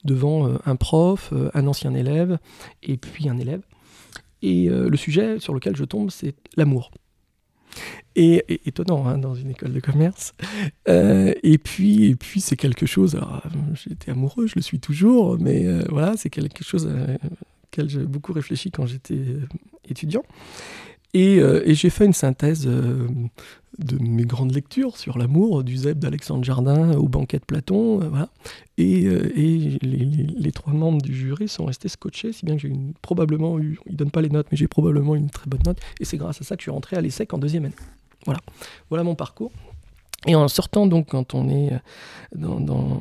[0.04, 2.38] devant euh, un prof, un ancien élève,
[2.82, 3.62] et puis un élève.
[4.42, 6.90] Et le sujet sur lequel je tombe, c'est l'amour.
[8.14, 10.34] Et, étonnant hein, dans une école de commerce.
[10.86, 13.16] Et puis, c'est quelque chose.
[13.16, 13.42] Alors,
[13.74, 17.16] j'étais amoureux, je le suis toujours, mais voilà, c'est quelque chose euh,
[17.64, 19.20] auquel j'ai beaucoup réfléchi quand j'étais
[19.88, 20.22] étudiant.
[21.16, 23.08] Et, euh, et j'ai fait une synthèse euh,
[23.78, 28.02] de mes grandes lectures sur l'amour, du Zeb d'Alexandre Jardin au banquet de Platon.
[28.02, 28.28] euh, voilà.
[28.76, 29.08] Et,
[29.80, 33.96] les, trois membres du jury sont restés scotchés, si bien que j'ai probablement eu, ils
[33.96, 35.78] donnent pas les notes, mais j'ai probablement une très bonne note.
[36.00, 37.74] Et c'est grâce à ça que je suis rentré à l'ESSEC en deuxième année.
[38.26, 38.40] Voilà,
[38.90, 39.52] voilà mon parcours.
[40.26, 41.72] Et en sortant donc, quand on est
[42.34, 43.00] dans,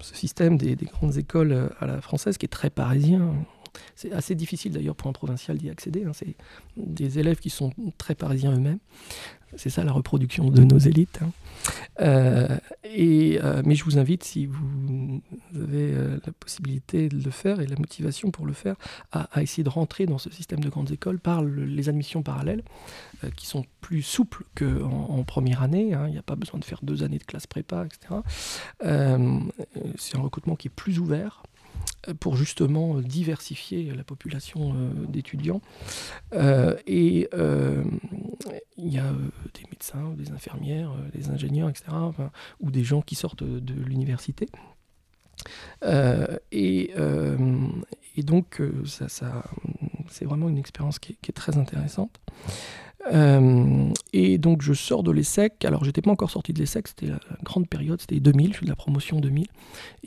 [0.00, 3.32] ce système des, des grandes écoles à la française, qui est très parisien,
[3.96, 6.04] c'est assez difficile d'ailleurs pour un provincial d'y accéder.
[6.04, 6.12] hein.
[6.14, 6.34] C'est
[6.76, 8.78] des élèves qui sont très parisiens eux-mêmes.
[9.56, 11.20] C'est ça la reproduction de nos élites.
[11.22, 11.30] hein.
[12.00, 12.48] Euh,
[12.98, 15.20] euh, mais je vous invite, si vous
[15.54, 18.76] avez euh, la possibilité de le faire et la motivation pour le faire,
[19.12, 22.62] à, essayer de rentrer dans ce système de grandes écoles par le- les admissions parallèles,
[23.36, 25.92] qui sont plus souples qu'en en première année.
[25.94, 26.06] hein.
[26.08, 28.20] Il n'y a pas besoin de faire deux années de classe prépa, etc.
[29.96, 31.42] C'est un recrutement qui est plus ouvert
[32.20, 35.60] pour justement diversifier la population euh, d'étudiants.
[36.34, 37.84] Euh, et euh,
[38.76, 39.12] il y a
[39.54, 41.86] des médecins, des infirmières, des ingénieurs, etc.,
[42.60, 44.48] ou des gens qui sortent de l'université.
[46.52, 46.92] Et,
[48.16, 49.06] et donc, ça,
[50.08, 52.20] c'est vraiment une expérience qui est, très intéressante.
[54.12, 55.64] Et donc, je sors de l'ESSEC.
[55.64, 58.64] Alors, j'étais pas encore sorti de l'ESSEC, c'était la grande période, c'était 2000, je fais
[58.64, 59.46] de la promotion 2000.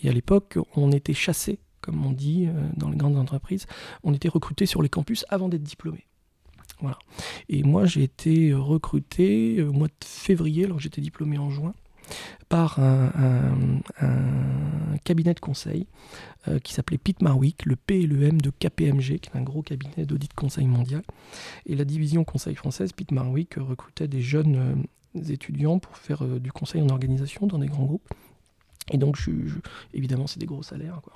[0.04, 3.68] Et à l'époque, on était chassé, comme on dit euh, dans les grandes entreprises,
[4.04, 6.06] on était recruté sur les campus avant d'être diplômé.
[6.82, 6.98] Voilà.
[7.48, 11.74] Et moi, j'ai été recruté au mois de février, alors j'étais diplômé en juin,
[12.50, 13.82] par un,
[15.04, 15.88] cabinet de conseil
[16.48, 20.34] euh, qui s'appelait Pitt Marwick, le P de KPMG, qui est un gros cabinet d'audit
[20.34, 21.04] conseil mondial.
[21.68, 24.56] Et la division conseil française, Pitt Marwick, recrutait des jeunes
[25.16, 28.10] euh, étudiants pour faire du conseil en organisation dans des grands groupes.
[28.92, 29.18] Et donc,
[29.94, 31.00] évidemment, c'est des gros salaires.
[31.04, 31.14] Quoi.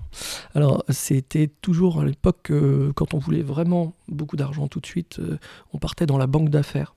[0.56, 5.20] Alors, c'était toujours à l'époque, euh, quand on voulait vraiment beaucoup d'argent tout de suite,
[5.20, 5.38] euh,
[5.74, 6.96] on partait dans la banque d'affaires.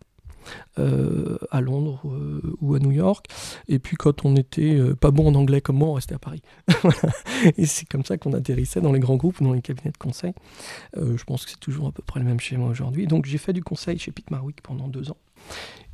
[0.78, 3.26] euh, à Londres euh, ou à New York.
[3.68, 6.18] Et puis quand on était euh, pas bon en anglais comme moi, on restait à
[6.18, 6.42] Paris.
[7.56, 10.32] Et c'est comme ça qu'on atterrissait dans les grands groupes, dans les cabinets de conseil.
[10.96, 13.06] Je pense que c'est toujours à peu près le même schéma aujourd'hui.
[13.06, 15.16] Donc j'ai fait du conseil chez Pitt Marwick pendant deux ans.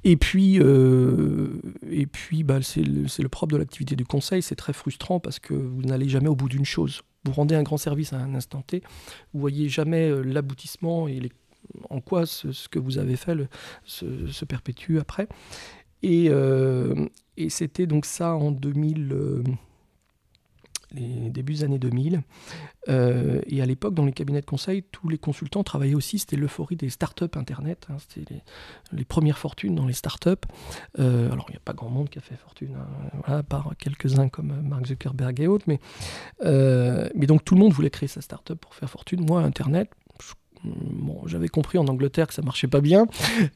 [0.05, 1.61] Et puis, euh,
[1.91, 4.43] et puis bah, c'est le, propre de l'activité du conseil.
[4.43, 7.03] C'est très frustrant parce que vous n'allez jamais au bout d'une chose.
[7.25, 8.83] Vous rendez un grand service à un instant T.
[9.35, 11.20] Vous voyez jamais euh, l'aboutissement et
[11.91, 13.37] en quoi ce, que vous avez fait
[13.85, 15.29] se, perpétue après.
[16.03, 17.07] Et, euh,
[17.37, 19.43] et c'était donc ça en 2000, euh,
[20.93, 22.23] les débuts des années 2000.
[22.89, 26.19] Euh, et à l'époque, dans les cabinets de conseil, tous les consultants travaillaient aussi.
[26.19, 27.86] C'était l'euphorie des startups Internet.
[27.90, 28.43] hein, c'était
[28.93, 30.31] les, premières fortunes dans les startups.
[30.98, 32.77] Euh, alors, il n'y a pas grand monde qui a fait fortune,
[33.27, 35.65] hein, à part quelques-uns comme Mark Zuckerberg et autres.
[35.66, 35.81] Mais,
[36.44, 39.24] euh, mais donc, tout le monde voulait créer sa startup pour faire fortune.
[39.27, 39.90] Moi, Internet,
[41.26, 43.06] J'avais compris en Angleterre que ça marchait pas bien,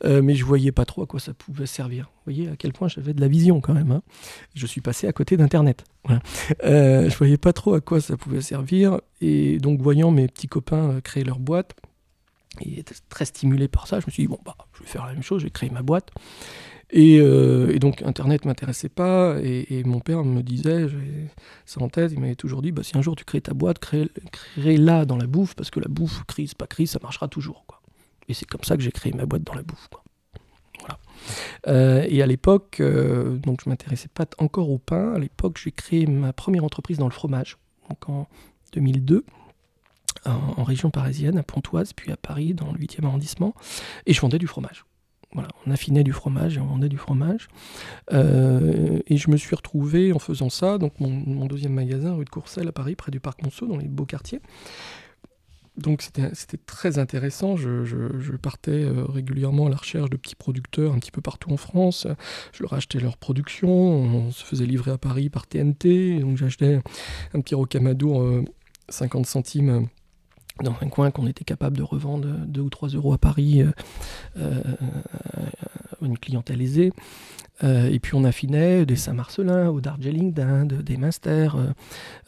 [0.04, 2.04] euh, mais je voyais pas trop à quoi ça pouvait servir.
[2.04, 3.90] Vous voyez à quel point j'avais de la vision quand même.
[3.90, 4.02] hein.
[4.54, 5.84] Je suis passé à côté d'Internet.
[6.64, 10.48] Euh, je voyais pas trop à quoi ça pouvait servir, et donc voyant mes petits
[10.48, 11.74] copains euh, créer leur boîte,
[12.60, 15.12] et très stimulé par ça, je me suis dit bon bah je vais faire la
[15.12, 16.10] même chose, je vais créer ma boîte.
[16.94, 21.28] Et, euh, et donc Internet m'intéressait pas, et, mon père me disait, j'ai
[21.64, 23.78] ça en tête, il m'avait toujours dit bah, si un jour tu crées ta boîte,
[23.78, 27.64] crée- crée-la dans la bouffe, parce que la bouffe, crise, pas crise, ça marchera toujours.
[27.66, 27.80] Quoi.
[28.28, 29.88] Et c'est comme ça que j'ai créé ma boîte dans la bouffe.
[29.90, 30.04] Quoi.
[30.80, 30.98] Voilà.
[31.68, 35.14] Euh, et à l'époque, euh, donc je m'intéressais pas encore au pain.
[35.14, 37.56] À l'époque, j'ai créé ma première entreprise dans le fromage,
[37.88, 38.28] donc en
[38.74, 39.24] 2002,
[40.26, 43.54] en, en région parisienne, à Pontoise, puis à Paris, dans le 8e arrondissement,
[44.04, 44.84] et je vendais du fromage.
[45.34, 47.48] On affinait du fromage et on vendait du fromage.
[48.12, 52.30] Euh, et je me suis retrouvé en faisant ça, donc mon, deuxième magasin, rue de
[52.30, 54.40] Courcelles à Paris, près du parc Monceau, dans les beaux quartiers.
[55.78, 57.56] Donc c'était très intéressant.
[57.56, 61.50] Je, je- partais euh, régulièrement à la recherche de petits producteurs un petit peu partout
[61.50, 62.06] en France.
[62.52, 63.70] Je leur achetais leur production.
[63.70, 66.18] On se faisait livrer à Paris par TNT.
[66.20, 66.80] Donc j'achetais
[67.32, 68.44] un petit rocamadour euh,
[68.90, 69.80] 50 centimes euh,
[70.62, 73.70] dans un coin qu'on était capable de revendre 2 ou 3 euros à Paris euh,
[74.36, 74.62] euh,
[76.04, 76.92] une clientèle aisée.
[77.64, 81.72] Euh, et puis on affinait des Saint-Marcelin, au Darjeeling d'Inde, des Munster, euh,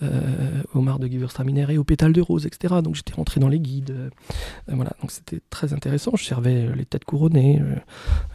[0.02, 2.76] euh, au Mar de Gewürztraminer et au pétale de rose, etc.
[2.84, 3.90] Donc j'étais rentré dans les guides.
[3.90, 4.10] euh,
[4.68, 6.12] voilà, donc c'était très intéressant.
[6.14, 7.60] Je servais euh, les têtes couronnées,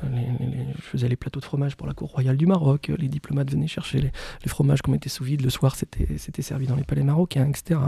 [0.04, 2.92] je faisais les plateaux de fromage pour la cour royale du Maroc.
[2.98, 4.12] Les diplomates venaient chercher les,
[4.44, 7.80] les fromages qu'on mettait sous vide le soir, c'était servi dans les palais marocains, etc.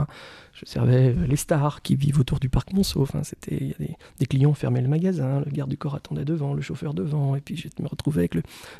[0.54, 3.02] Je servais les stars qui vivent autour du parc Monceau.
[3.02, 6.62] Enfin, c'était des, des clients fermaient le magasin, le garde du corps attendait devant, le
[6.62, 8.34] chauffeur devant, puis je me retrouvais avec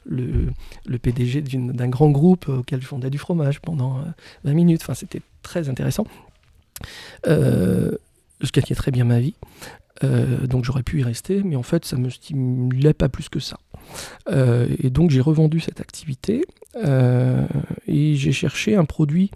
[0.05, 4.05] le, PDG d'un grand groupe auquel je vendais du fromage pendant euh,
[4.45, 4.81] 20 minutes.
[4.83, 6.07] Enfin, c'était très intéressant.
[7.27, 7.93] Euh,
[8.41, 9.35] je gagnais très bien ma vie.
[10.05, 13.41] Euh, donc j'aurais pu y rester, mais en fait ça me stimulait pas plus que
[13.41, 13.59] ça.
[14.29, 16.45] Euh, et donc j'ai revendu cette activité
[16.77, 17.47] euh,
[17.87, 19.31] et j'ai cherché un produit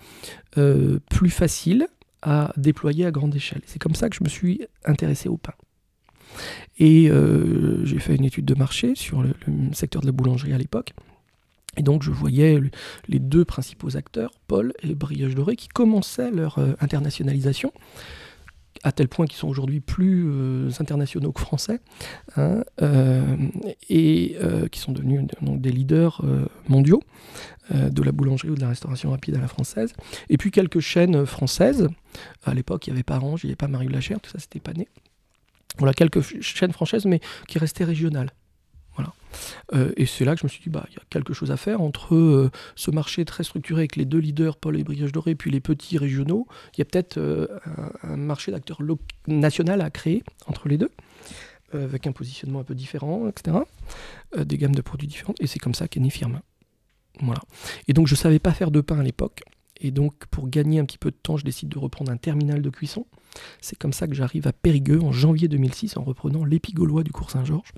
[0.59, 1.89] euh, plus facile
[2.23, 3.61] à déployer à grande échelle.
[3.67, 5.53] C'est comme ça que je me suis intéressé au pain.
[6.79, 9.33] Et euh, j'ai fait une étude de marché sur le,
[9.73, 10.93] secteur de la boulangerie à l'époque.
[11.79, 12.71] Et donc je voyais le-
[13.09, 17.73] les deux principaux acteurs, Paul et Brioche Dorée, qui commençaient leur euh, internationalisation,
[18.83, 21.81] à tel point qu'ils sont aujourd'hui plus euh, internationaux que français,
[22.37, 22.63] hein,
[23.89, 24.37] et
[24.71, 26.23] qui sont devenus donc, des leaders
[26.69, 27.03] mondiaux
[27.75, 29.93] de la boulangerie ou de la restauration rapide à la française.
[30.29, 31.89] Et puis quelques chaînes françaises.
[32.45, 34.39] À l'époque, il n'y avait pas Orange, il n'y avait pas Marie Lachère, tout ça,
[34.39, 34.89] c'était pas né.
[35.79, 38.31] Voilà, quelques chaînes françaises, mais qui restaient régionales.
[38.97, 39.13] Voilà.
[39.75, 41.51] Euh, et c'est là que je me suis dit, bah, il y a quelque chose
[41.51, 45.13] à faire entre euh, ce marché très structuré avec les deux leaders, Paul et Brioche
[45.13, 46.47] Dorée, puis les petits régionaux.
[46.75, 47.47] Il y a peut-être euh,
[48.03, 48.81] un, marché d'acteurs
[49.27, 50.91] national à créer entre les deux,
[51.73, 53.59] avec un positionnement un peu différent, etc.
[54.37, 55.41] des gammes de produits différentes.
[55.41, 56.41] Et c'est comme ça qu'est née Firmin.
[57.21, 57.41] Voilà.
[57.89, 59.43] Et donc, je ne savais pas faire de pain à l'époque.
[59.81, 62.63] Et donc, pour gagner un petit peu de temps, je décide de reprendre un terminal
[62.63, 63.07] de cuisson.
[63.61, 67.31] C'est comme ça que j'arrive à Périgueux en janvier 2006 en reprenant l'épigaulois du cours
[67.31, 67.73] Saint-Georges.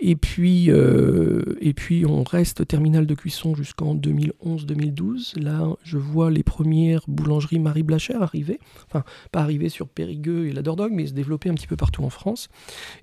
[0.00, 5.40] Et puis, euh, et puis, on reste terminal de cuisson jusqu'en 2011-2012.
[5.40, 8.60] Là, je vois les premières boulangeries Marie Blachère arriver.
[8.86, 12.04] Enfin, pas arriver sur Périgueux et la Dordogne, mais se développer un petit peu partout
[12.04, 12.48] en France.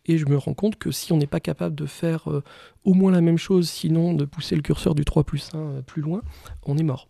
[0.06, 2.44] Et je me rends compte que si on n'est pas capable de faire euh,
[2.86, 5.82] au moins la même chose, sinon de pousser le curseur du 3 plus 1 euh,
[5.82, 6.22] plus loin,
[6.66, 7.10] on est mort.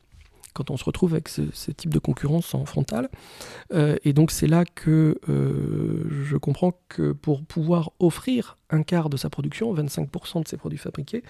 [0.56, 3.10] Quand on se retrouve avec ce, type de concurrence en frontal.
[3.73, 9.10] Euh, et donc c'est là que euh, je comprends que pour pouvoir offrir un quart
[9.10, 11.23] de sa production, 25% de ses produits fabriqués,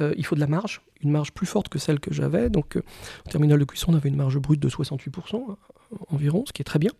[0.00, 2.48] euh, il faut de la marge, une marge plus forte que celle que j'avais.
[2.48, 6.52] Donc au terminal de cuisson, on avait une marge brute de 68% euh, environ, ce
[6.52, 6.92] qui est très bien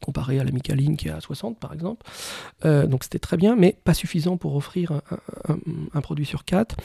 [0.00, 2.06] comparé à la Micaline qui est à 60 par exemple.
[2.64, 5.02] Euh, donc c'était très bien, mais pas suffisant pour offrir un,
[5.48, 5.58] un-
[5.94, 6.76] un produit sur 4.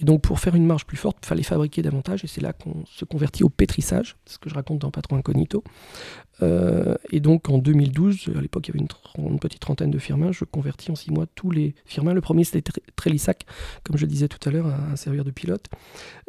[0.00, 2.52] Et donc pour faire une marge plus forte, il fallait fabriquer davantage, et c'est là
[2.52, 5.62] qu'on se convertit au pétrissage, ce que je raconte dans Patron Incognito.
[6.42, 8.86] Euh, et donc en 2012, à l'époque il y avait
[9.28, 12.14] une, petite trentaine de firmains, je convertis en 6 mois tous les firmains.
[12.14, 13.44] Le premier c'était Tr- Trélissac,
[13.82, 15.66] comme je disais tout à l'heure, à, à servir de pilote.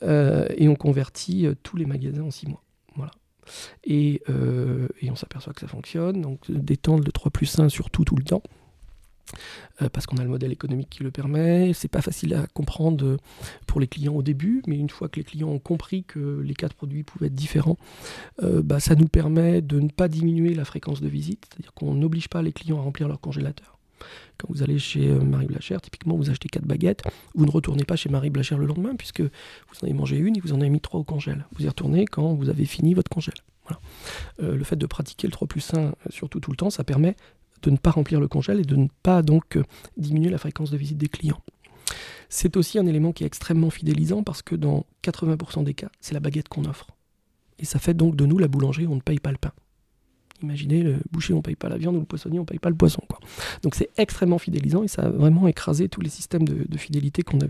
[0.04, 2.64] Euh, et on convertit tous les magasins en 6 mois.
[2.96, 3.12] Voilà.
[3.84, 7.90] Et, euh, et on s'aperçoit que ça fonctionne, donc d'étendre le 3 plus 1 sur
[7.90, 8.44] tout, tout le temps.
[9.84, 11.72] Euh, parce qu'on a le modèle économique qui le permet.
[11.74, 13.18] C'est pas facile à comprendre euh,
[13.68, 16.56] pour les clients au début, mais une fois que les clients ont compris que les
[16.56, 17.78] quatre produits pouvaient être différents,
[18.42, 22.28] bah, ça nous permet de ne pas diminuer la fréquence de visite, c'est-à-dire qu'on n'oblige
[22.28, 23.78] pas les clients à remplir leur congélateur.
[24.38, 27.04] Quand vous allez chez euh, Marie Blachère, typiquement, vous achetez quatre baguettes,
[27.36, 30.38] vous ne retournez pas chez Marie Blachère le lendemain, puisque vous en avez mangé une
[30.38, 31.46] et vous en avez mis trois au congèle.
[31.58, 33.36] Vous y retournez quand vous avez fini votre congèle.
[34.42, 36.84] Euh, le fait de pratiquer le 3 plus 1, euh, surtout tout le temps, ça
[36.84, 37.16] permet
[37.62, 39.60] de ne pas remplir le congèle et de ne pas donc
[39.98, 41.42] diminuer la fréquence de visite des clients.
[42.30, 46.14] C'est aussi un élément qui est extrêmement fidélisant parce que dans 80% des cas, c'est
[46.14, 46.88] la baguette qu'on offre.
[47.58, 49.52] Et ça fait donc de nous, la boulangerie, on ne paye pas le pain.
[50.41, 52.60] Imaginez, le boucher, on ne paye pas la viande, ou le poissonnier, on ne paye
[52.60, 53.02] pas le poisson.
[53.64, 57.40] Donc c'est extrêmement fidélisant et ça a vraiment écrasé tous les systèmes de, fidélité qu'on
[57.40, 57.48] a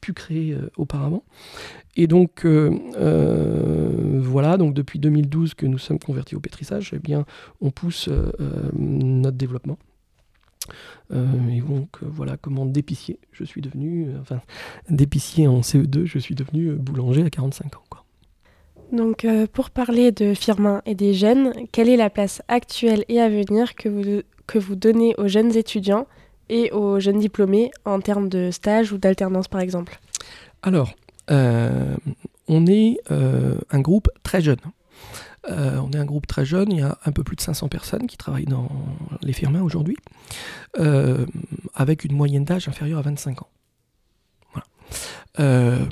[0.00, 1.22] pu créer euh, auparavant.
[1.96, 6.98] Et donc euh, euh, voilà, donc depuis 2012 que nous sommes convertis au pétrissage, eh
[6.98, 7.26] bien,
[7.60, 8.08] on pousse
[8.78, 9.78] notre développement.
[11.12, 14.40] Et donc voilà comment d'épicier je suis devenu, enfin
[14.88, 18.03] d'épicier en CE2, je suis devenu boulanger à 45 ans.
[18.94, 23.20] Donc, euh, pour parler de Firmin et des jeunes, quelle est la place actuelle et
[23.20, 26.06] à venir que vous, donnez aux jeunes étudiants
[26.48, 29.98] et aux jeunes diplômés en termes de stage ou d'alternance, par exemple?
[30.62, 30.94] Alors,
[31.32, 31.96] euh,
[32.46, 34.60] on est euh, un groupe très jeune.
[35.46, 38.06] On est un groupe très jeune, il y a un peu plus de 500 personnes
[38.06, 38.70] qui travaillent dans
[39.20, 39.98] les firmas aujourd'hui,
[41.74, 43.48] avec une moyenne d'âge inférieure à 25 ans.
[45.40, 45.84] Euh,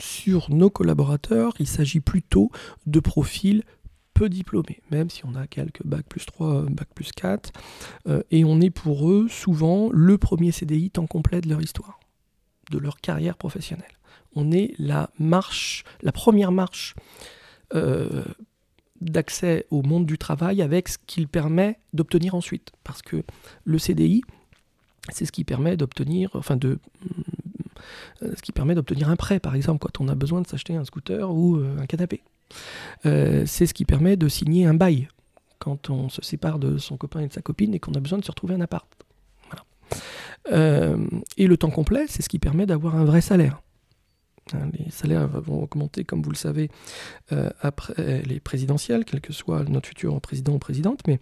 [0.00, 2.50] sur nos collaborateurs, il s'agit plutôt
[2.86, 3.62] de profils
[4.14, 7.52] peu diplômés, même si on a quelques bac plus 3, bac plus 4,
[8.08, 12.00] euh, et on est pour eux souvent le premier CDI temps complet de leur histoire,
[12.70, 13.86] de leur carrière professionnelle.
[14.34, 16.96] On est la marche, la première marche
[17.74, 18.24] euh,
[19.00, 22.72] d'accès au monde du travail avec ce qu'il permet d'obtenir ensuite.
[22.82, 23.22] Parce que
[23.64, 24.22] le CDI,
[25.10, 26.80] c'est ce qui permet d'obtenir, enfin de,
[28.20, 30.84] ce qui permet d'obtenir un prêt, par exemple, quand on a besoin de s'acheter un
[30.84, 32.22] scooter ou euh, un canapé.
[33.06, 35.08] Euh, c'est ce qui permet de signer un bail
[35.58, 38.18] quand on se sépare de son copain et de sa copine et qu'on a besoin
[38.18, 38.86] de se retrouver un appart.
[40.50, 40.96] Euh,
[41.36, 43.60] et le temps complet, c'est ce qui permet d'avoir un vrai salaire.
[44.54, 46.70] Hein, Les salaires vont augmenter, comme vous le savez,
[47.32, 51.20] euh, après les présidentielles, quel que soit notre futur président ou présidente, mais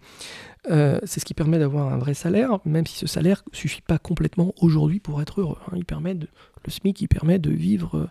[0.69, 3.81] euh, c'est ce qui permet d'avoir un vrai salaire, même si ce salaire ne suffit
[3.81, 5.57] pas complètement aujourd'hui pour être heureux.
[5.67, 5.73] hein.
[5.75, 6.27] Il permet le
[6.67, 8.09] SMIC, il permet de vivre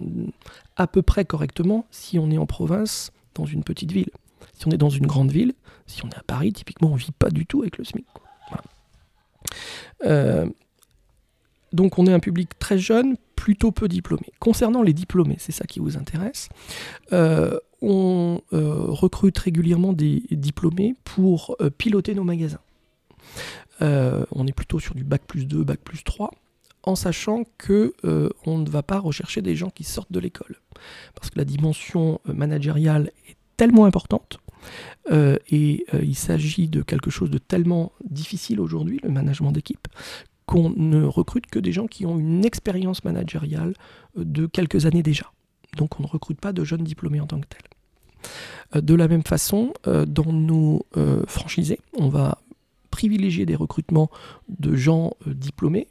[0.00, 0.26] euh,
[0.76, 4.10] à peu près correctement si on est en province, dans une petite ville.
[4.54, 5.54] Si on est dans une grande ville,
[5.86, 8.06] si on est à Paris, typiquement, on ne vit pas du tout avec le SMIC.
[11.72, 14.32] donc on est un public très jeune, plutôt peu diplômé.
[14.40, 16.48] Concernant les diplômés, c'est ça qui vous intéresse,
[17.12, 22.58] euh, on euh, recrute régulièrement des diplômés pour euh, piloter nos magasins.
[23.80, 26.32] On est plutôt sur du bac plus 2, bac plus 3,
[26.82, 27.94] en sachant que
[28.44, 30.56] on ne va pas rechercher des gens qui sortent de l'école.
[31.14, 34.40] Parce que la dimension managériale est tellement importante
[35.12, 39.86] et il s'agit de quelque chose de tellement difficile aujourd'hui, le management d'équipe,
[40.48, 43.74] qu'on ne recrute que des gens qui ont une expérience managériale
[44.16, 45.30] euh, de quelques années déjà.
[45.76, 47.60] Donc on ne recrute pas de jeunes diplômés en tant que tels.
[48.74, 50.86] Euh, De la même façon, euh, dans nos
[51.26, 52.38] franchisés, on va
[52.90, 54.10] privilégier des recrutements
[54.48, 55.86] de gens diplômés.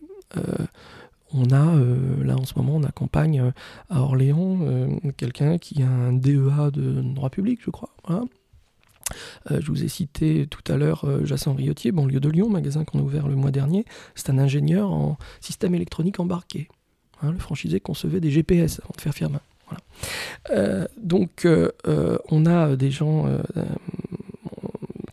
[1.33, 1.75] On a,
[2.23, 3.53] là en ce moment, on accompagne
[3.89, 4.59] à Orléans
[5.15, 7.89] quelqu'un qui a un DEA de droit public, je crois.
[8.07, 8.23] Voilà.
[9.51, 12.83] Euh, je vous ai cité tout à l'heure euh, Jacin Riotier, banlieue de Lyon, magasin
[12.83, 13.85] qu'on a ouvert le mois dernier.
[14.15, 16.67] C'est un ingénieur en système électronique embarqué.
[17.21, 19.41] Hein, le franchisé concevait des GPS avant de faire firma.
[19.67, 19.81] Voilà.
[20.51, 21.71] Euh, donc, euh,
[22.29, 23.25] on a des gens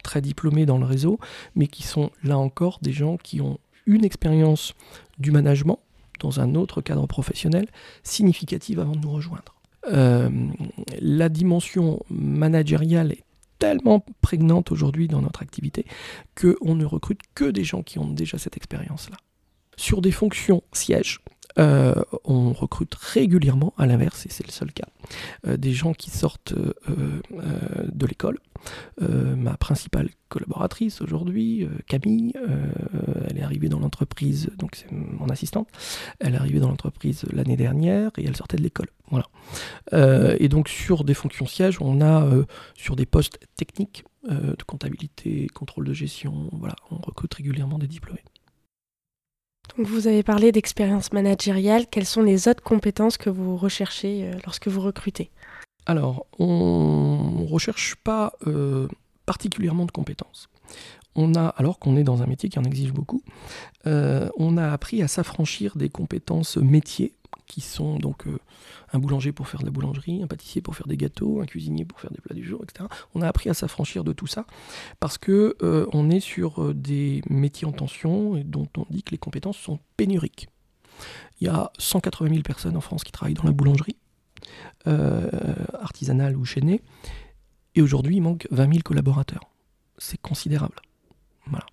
[0.02, 1.18] très diplômés dans le réseau,
[1.54, 4.74] mais qui sont là encore des gens qui ont une expérience
[5.18, 5.80] du management
[6.20, 7.66] dans un autre cadre professionnel
[8.02, 9.54] significative avant de nous rejoindre.
[9.86, 13.24] la dimension managériale est
[13.58, 15.84] tellement prégnante aujourd'hui dans notre activité
[16.34, 19.16] qu'on ne recrute que des gens qui ont déjà cette expérience-là.
[19.76, 21.20] Sur des fonctions sièges,
[21.58, 21.94] euh,
[22.24, 24.88] on recrute régulièrement, à l'inverse, et c'est le seul cas,
[25.46, 27.20] euh, des gens qui sortent euh,
[27.92, 28.38] de l'école.
[29.00, 32.32] ma principale collaboratrice aujourd'hui, Camille,
[33.28, 35.68] elle est arrivée dans l'entreprise, donc c'est mon assistante,
[36.18, 38.88] elle est arrivée dans l'entreprise l'année dernière et elle sortait de l'école.
[39.10, 39.26] Voilà.
[40.38, 42.26] et donc sur des fonctions sièges, on a
[42.74, 48.24] sur des postes techniques de comptabilité, contrôle de gestion, voilà, on recrute régulièrement des diplômés
[49.78, 51.86] vous avez parlé d'expérience managériale.
[51.90, 55.30] Quelles sont les autres compétences que vous recherchez euh, lorsque vous recrutez?
[55.86, 58.88] Alors, on ne recherche pas euh,
[59.26, 60.48] particulièrement de compétences.
[61.16, 63.22] On a, alors qu'on est dans un métier qui en exige beaucoup,
[63.86, 67.14] euh, on a appris à s'affranchir des compétences métiers
[67.46, 68.24] qui sont donc
[68.94, 71.84] un boulanger pour faire de la boulangerie, un pâtissier pour faire des gâteaux, un cuisinier
[71.84, 72.88] pour faire des plats du jour, etc.
[73.14, 74.46] On a appris à s'affranchir de tout ça
[75.00, 79.02] parce que euh, on est sur euh, des métiers en tension et dont on dit
[79.02, 80.48] que les compétences sont pénuriques.
[81.40, 83.96] Il y a 180 000 personnes en France qui travaillent dans la boulangerie,
[85.80, 86.80] artisanale ou chaînée,
[87.74, 89.50] et aujourd'hui il manque 20 000 collaborateurs.
[89.98, 90.76] C'est considérable.
[91.46, 91.66] Voilà.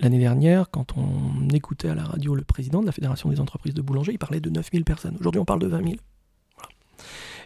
[0.00, 3.74] L'année dernière, quand on écoutait à la radio le président de la Fédération des entreprises
[3.74, 5.16] de boulanger, il parlait de 9000 personnes.
[5.20, 5.94] Aujourd'hui, on parle de 20 000.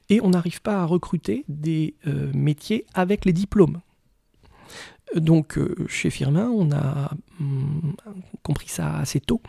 [0.09, 3.81] Et on n'arrive pas à recruter des euh, métiers avec les diplômes.
[5.17, 7.11] Donc, euh, chez Firmin, on a
[7.41, 7.95] hum,
[8.43, 9.41] compris ça assez tôt.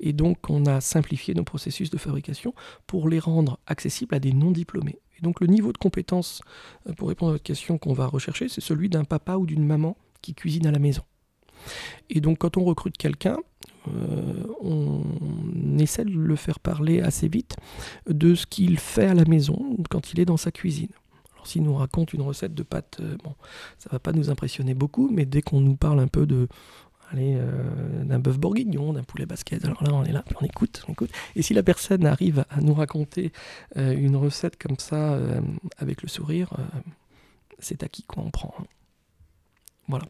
[0.00, 2.54] Et donc, on a simplifié nos processus de fabrication
[2.86, 4.98] pour les rendre accessibles à des non-diplômés.
[5.18, 6.42] Et donc, le niveau de compétence,
[6.88, 9.64] euh, pour répondre à votre question qu'on va rechercher, c'est celui d'un papa ou d'une
[9.64, 11.02] maman qui cuisine à la maison.
[12.08, 13.36] Et donc quand on recrute quelqu'un,
[13.88, 15.02] euh, on
[15.78, 17.56] essaie de le faire parler assez vite
[18.08, 20.90] de ce qu'il fait à la maison quand il est dans sa cuisine.
[21.32, 23.34] Alors s'il nous raconte une recette de pâtes, euh, bon,
[23.78, 26.48] ça va pas nous impressionner beaucoup, mais dès qu'on nous parle un peu de
[27.12, 29.64] euh, d'un bœuf bourguignon, d'un poulet basket.
[29.64, 31.10] Alors là, on est là, on écoute, on écoute.
[31.34, 33.32] Et si la personne arrive à nous raconter
[33.74, 35.18] une recette comme ça,
[35.78, 36.50] avec le sourire,
[37.58, 38.54] c'est à qui quoi on prend.
[38.60, 38.64] Hein.
[39.88, 40.04] Voilà.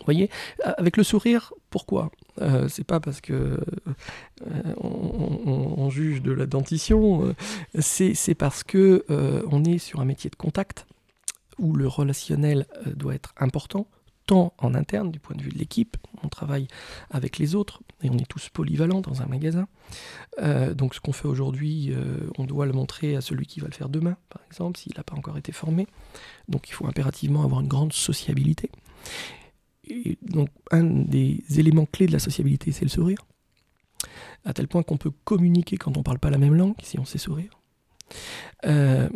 [0.00, 0.30] Vous voyez,
[0.64, 2.10] avec le sourire, pourquoi?
[2.40, 7.34] Euh, C'est pas parce que euh, on, juge de la dentition, euh,
[7.80, 9.04] c'est parce que
[9.50, 10.86] on est sur un métier de contact
[11.58, 13.88] où le relationnel doit être important,
[14.26, 16.68] tant en interne du point de vue de l'équipe, on travaille
[17.10, 19.66] avec les autres et on est tous polyvalents dans un magasin.
[20.74, 21.92] donc ce qu'on fait aujourd'hui,
[22.38, 25.02] on doit le montrer à celui qui va le faire demain, par exemple, s'il n'a
[25.02, 25.86] pas encore été formé.
[26.48, 28.70] Donc il faut impérativement avoir une grande sociabilité
[30.22, 33.26] donc, un des éléments clés de la sociabilité, c'est le sourire.
[34.44, 36.98] À tel point qu'on peut communiquer quand on ne parle pas la même langue, si
[36.98, 37.60] on sait sourire.
[38.66, 39.08] Euh,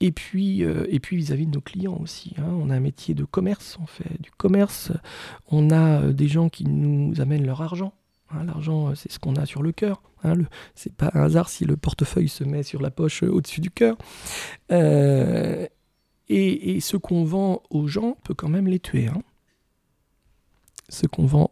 [0.00, 2.34] et puis, euh, et puis vis-à-vis de nos clients aussi.
[2.38, 2.48] Hein.
[2.48, 4.92] On a un métier de commerce, on fait du commerce.
[5.48, 7.94] On a euh, des gens qui nous amènent leur argent.
[8.30, 8.44] Hein.
[8.44, 10.02] L'argent, c'est ce qu'on a sur le cœur.
[10.24, 10.34] Hein.
[10.74, 13.96] c'est pas un hasard si le portefeuille se met sur la poche au-dessus du cœur.
[16.28, 19.06] Et, ce qu'on vend aux gens peut quand même les tuer.
[19.08, 19.22] Hein.
[20.88, 21.50] Ce qu'on vend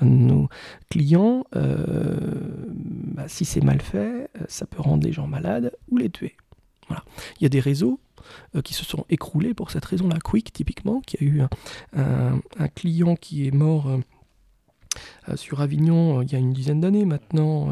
[0.00, 0.48] à nos
[0.90, 2.64] clients, euh,
[3.14, 6.36] bah, si c'est mal fait, euh, ça peut rendre les gens malades ou les tuer.
[6.88, 7.02] Voilà.
[7.40, 7.98] Il y a des réseaux
[8.54, 10.18] euh, qui se sont écroulés pour cette raison-là.
[10.22, 11.40] Quick, typiquement, qui a eu
[11.94, 13.88] un, client qui est mort
[15.34, 17.68] sur Avignon il y a une dizaine d'années maintenant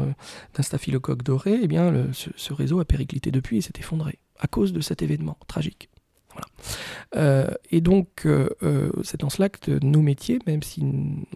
[0.53, 4.47] d'un staphylocoque doré, eh bien, ce, ce, réseau a périclité depuis et s'est effondré à
[4.47, 5.89] cause de cet événement tragique.
[7.15, 10.83] Euh, et donc, euh, euh, c'est dans cela que nos métiers, même si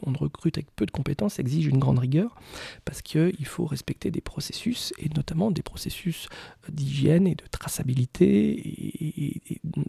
[0.05, 2.35] on recrute avec peu de compétences, exigent une grande rigueur,
[2.85, 6.27] parce qu'il faut respecter des processus, et notamment des processus
[6.69, 9.41] d'hygiène et de traçabilité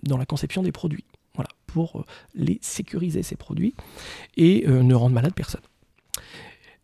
[0.02, 1.04] dans la conception des produits.
[1.34, 2.04] Voilà, pour
[2.34, 3.74] les sécuriser, ces produits,
[4.36, 5.62] et ne rendre malade personne.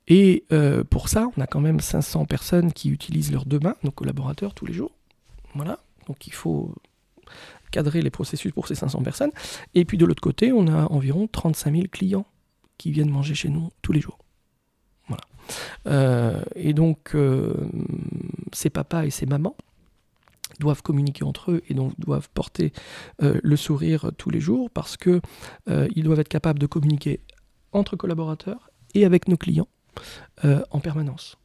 [0.06, 0.44] Et
[0.90, 4.54] pour ça, on a quand même 500 personnes qui utilisent leurs deux mains, nos collaborateurs,
[4.54, 4.92] tous les jours.
[5.54, 6.74] Voilà, donc il faut
[7.74, 9.32] cadrer les processus pour ces 500 personnes.
[9.74, 12.26] Et puis de l'autre côté, on a environ 35 000 clients
[12.78, 14.18] qui viennent manger chez nous tous les jours.
[15.08, 15.22] Voilà.
[15.88, 17.52] Euh, et donc, euh,
[18.52, 19.56] ces papas et ces mamans
[20.60, 22.72] doivent communiquer entre eux et donc doivent porter
[23.22, 25.20] euh, le sourire tous les jours parce que
[25.96, 27.20] ils doivent être capables de communiquer
[27.72, 29.68] entre collaborateurs et avec nos clients
[30.44, 31.38] en permanence.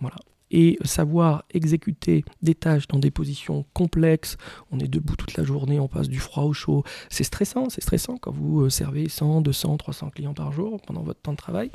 [0.00, 0.16] Voilà.
[0.54, 4.36] Et savoir exécuter des tâches dans des positions complexes.
[4.70, 6.84] On est debout toute la journée, on passe du froid au chaud.
[7.10, 11.02] C'est stressant, c'est stressant quand vous euh, servez 100, 200, 300 clients par jour pendant
[11.02, 11.72] votre temps de travail.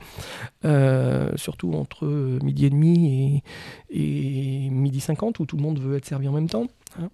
[0.64, 2.08] Euh, surtout entre
[2.42, 3.44] midi et demi
[3.90, 6.68] et, midi 50 où tout le monde veut être servi en même temps.
[6.98, 7.10] Hein.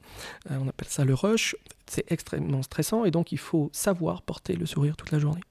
[0.51, 1.55] Euh, on appelle ça le rush.
[1.87, 5.41] C'est extrêmement stressant et donc il faut savoir porter le sourire toute la journée.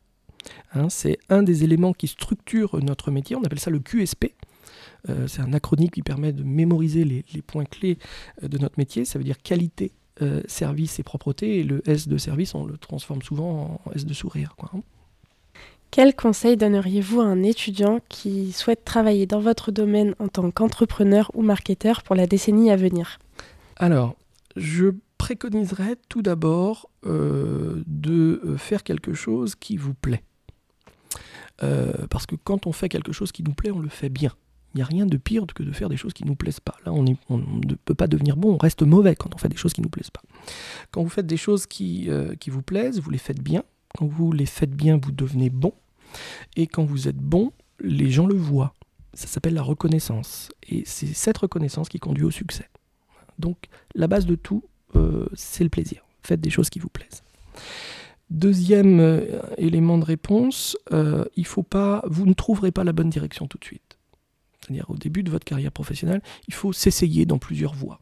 [0.74, 3.34] Hein, c'est un des éléments qui structure notre métier.
[3.34, 4.26] On appelle ça le QSP.
[5.08, 7.98] Euh, c'est un acronyme qui permet de mémoriser les, points clés
[8.42, 9.04] euh, de notre métier.
[9.04, 11.60] Ça veut dire qualité, euh, service et propreté.
[11.60, 14.54] Et le S de service, on le transforme souvent en S de sourire.
[14.56, 14.70] Quoi.
[14.74, 14.80] Hein.
[15.90, 21.30] Quel conseil donneriez-vous à un étudiant qui souhaite travailler dans votre domaine en tant qu'entrepreneur
[21.34, 23.20] ou marketeur pour la décennie à venir?
[23.76, 24.16] Alors,
[24.56, 24.86] je
[25.18, 30.22] préconiserais tout d'abord de faire quelque chose qui vous plaît.
[32.10, 34.32] parce que quand on fait quelque chose qui nous plaît, on le fait bien.
[34.74, 36.60] Il n'y a rien de pire que de faire des choses qui ne nous plaisent
[36.60, 36.74] pas.
[36.84, 39.72] Là, on, ne peut pas devenir bon, on reste mauvais quand on fait des choses
[39.72, 40.22] qui ne nous plaisent pas.
[40.90, 43.62] Quand vous faites des choses qui, euh, qui vous plaisent, vous les faites bien.
[43.96, 45.72] Quand vous les faites bien, vous devenez bon.
[46.56, 48.74] Et quand vous êtes bon, les gens le voient.
[49.12, 50.50] Ça s'appelle la reconnaissance.
[50.68, 52.68] Et c'est cette reconnaissance qui conduit au succès.
[53.38, 54.64] Donc, la base de tout,
[54.96, 56.04] euh, c'est le plaisir.
[56.24, 57.22] Faites des choses qui vous plaisent.
[58.30, 60.76] Deuxième euh, élément de réponse,
[61.36, 63.93] il faut pas, vous ne trouverez pas la bonne direction tout de suite
[64.64, 68.00] c'est-à-dire au début de votre carrière professionnelle, il faut s'essayer dans plusieurs voies.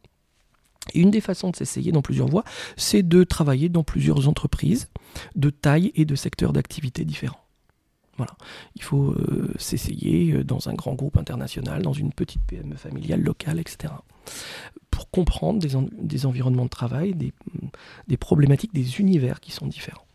[0.93, 2.43] Et une des façons de s'essayer dans plusieurs voies,
[2.75, 4.89] c'est de travailler dans plusieurs entreprises
[5.35, 7.39] de taille et de secteurs d'activité différents.
[8.17, 8.35] Voilà.
[8.75, 13.21] Il faut euh, s'essayer euh, dans un grand groupe international, dans une petite PME familiale
[13.21, 13.93] locale, etc.
[14.91, 20.05] Pour comprendre des, environnements de travail, des, problématiques, des univers qui sont différents.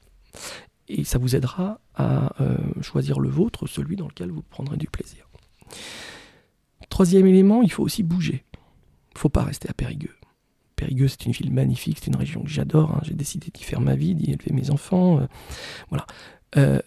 [0.87, 4.87] Et ça vous aidera à euh, choisir le vôtre, celui dans lequel vous prendrez du
[4.87, 5.29] plaisir.
[6.89, 8.45] Troisième élément, il faut aussi bouger.
[8.55, 10.15] Il ne faut pas rester à Périgueux.
[10.77, 12.93] Périgueux, c'est une ville magnifique, c'est une région que j'adore.
[12.93, 13.01] Hein.
[13.03, 15.21] J'ai décidé d'y faire ma vie, d'y élever mes enfants.
[15.21, 15.27] Euh,
[15.89, 16.07] voilà.
[16.57, 16.81] Euh,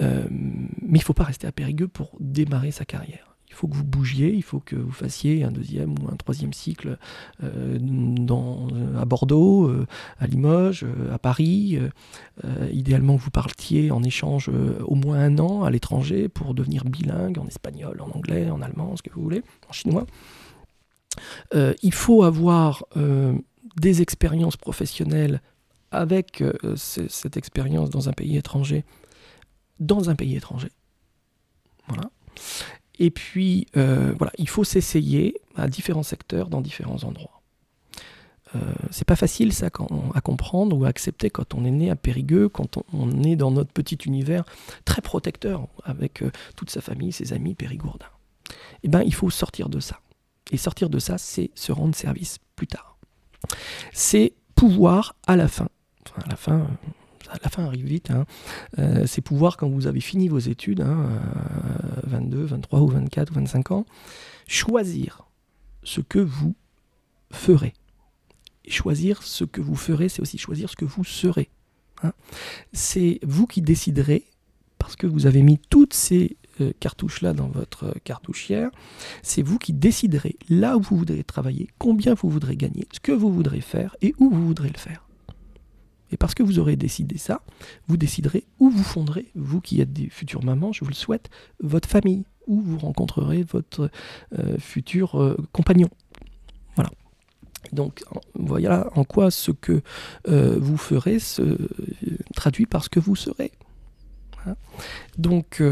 [0.00, 3.31] euh, mais il ne faut pas rester à Périgueux pour démarrer sa carrière.
[3.52, 6.54] Il faut que vous bougiez, il faut que vous fassiez un deuxième ou un troisième
[6.54, 6.96] cycle
[7.44, 9.86] euh, euh, à Bordeaux, euh,
[10.18, 11.78] à Limoges, à Paris.
[12.72, 14.50] idéalement vous partiez en échange
[14.84, 18.96] au moins un an à l'étranger pour devenir bilingue en espagnol, en anglais, en allemand,
[18.96, 20.06] ce que vous voulez, en chinois.
[21.54, 22.84] il faut avoir
[23.76, 25.42] des expériences professionnelles
[25.90, 26.42] avec
[26.76, 28.84] cette expérience dans un pays étranger,
[29.78, 30.70] dans un pays étranger.
[31.86, 32.10] Voilà.
[33.02, 37.42] Et puis, euh, voilà, il faut s'essayer à différents secteurs, dans différents endroits.
[38.54, 38.60] Euh,
[38.92, 39.66] c'est pas facile ça
[40.14, 43.50] à comprendre ou à accepter quand on est né à Périgueux, quand on, est dans
[43.50, 44.44] notre petit univers
[44.84, 48.06] très protecteur avec euh, toute sa famille, ses amis périgourdins.
[48.84, 49.98] Eh bien, il faut sortir de ça.
[50.52, 52.98] Et sortir de ça, c'est se rendre service plus tard.
[53.92, 55.68] C'est pouvoir à la fin,
[56.24, 56.68] à la fin,
[57.42, 58.24] la fin arrive vite, hein.
[58.78, 60.84] euh, c'est pouvoir, quand vous avez fini vos études,
[62.04, 63.86] 22, hein, 23 ou 24 ou 25 ans,
[64.46, 65.26] choisir
[65.82, 66.54] ce que vous
[67.30, 67.74] ferez.
[68.68, 71.48] Choisir ce que vous ferez, c'est aussi choisir ce que vous serez.
[72.02, 72.12] Hein.
[72.72, 74.24] C'est vous qui déciderez,
[74.78, 78.70] parce que vous avez mis toutes ces euh, cartouches-là dans votre cartouchière,
[79.22, 83.12] c'est vous qui déciderez là où vous voudrez travailler, combien vous voudrez gagner, ce que
[83.12, 85.04] vous voudrez faire et où vous voudrez le faire.
[86.12, 87.42] Et parce que vous aurez décidé ça,
[87.88, 91.30] vous déciderez où vous fonderez, vous qui êtes des futures mamans, je vous le souhaite,
[91.60, 93.90] votre famille, où vous rencontrerez votre
[94.38, 95.88] euh, futur euh, compagnon.
[96.76, 96.90] Voilà.
[97.72, 98.02] Donc
[98.34, 99.82] voilà en quoi ce que
[100.28, 101.56] euh, vous ferez se
[102.34, 103.52] traduit par ce que vous serez.
[104.46, 104.56] Hein.
[105.16, 105.62] Donc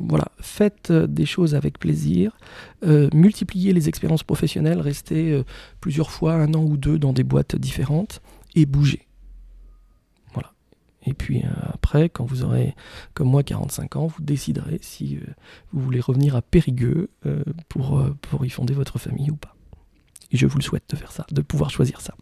[0.00, 2.38] voilà, faites des choses avec plaisir,
[2.82, 5.42] multipliez les expériences professionnelles, restez
[5.80, 8.22] plusieurs fois, un an ou deux dans des boîtes différentes
[8.54, 9.06] et bougez.
[11.04, 12.74] Et puis euh, après, quand vous aurez,
[13.14, 15.20] comme moi, 45 ans, vous déciderez si euh,
[15.72, 19.54] vous voulez revenir à Périgueux euh, pour, pour y fonder votre famille ou pas.
[20.30, 22.14] Et je vous le souhaite de faire ça, de pouvoir choisir ça.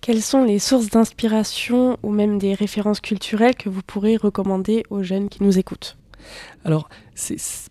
[0.00, 5.02] Quelles sont les sources d'inspiration ou même des références culturelles que vous pourrez recommander aux
[5.02, 5.98] jeunes qui nous écoutent?
[6.64, 6.88] Alors,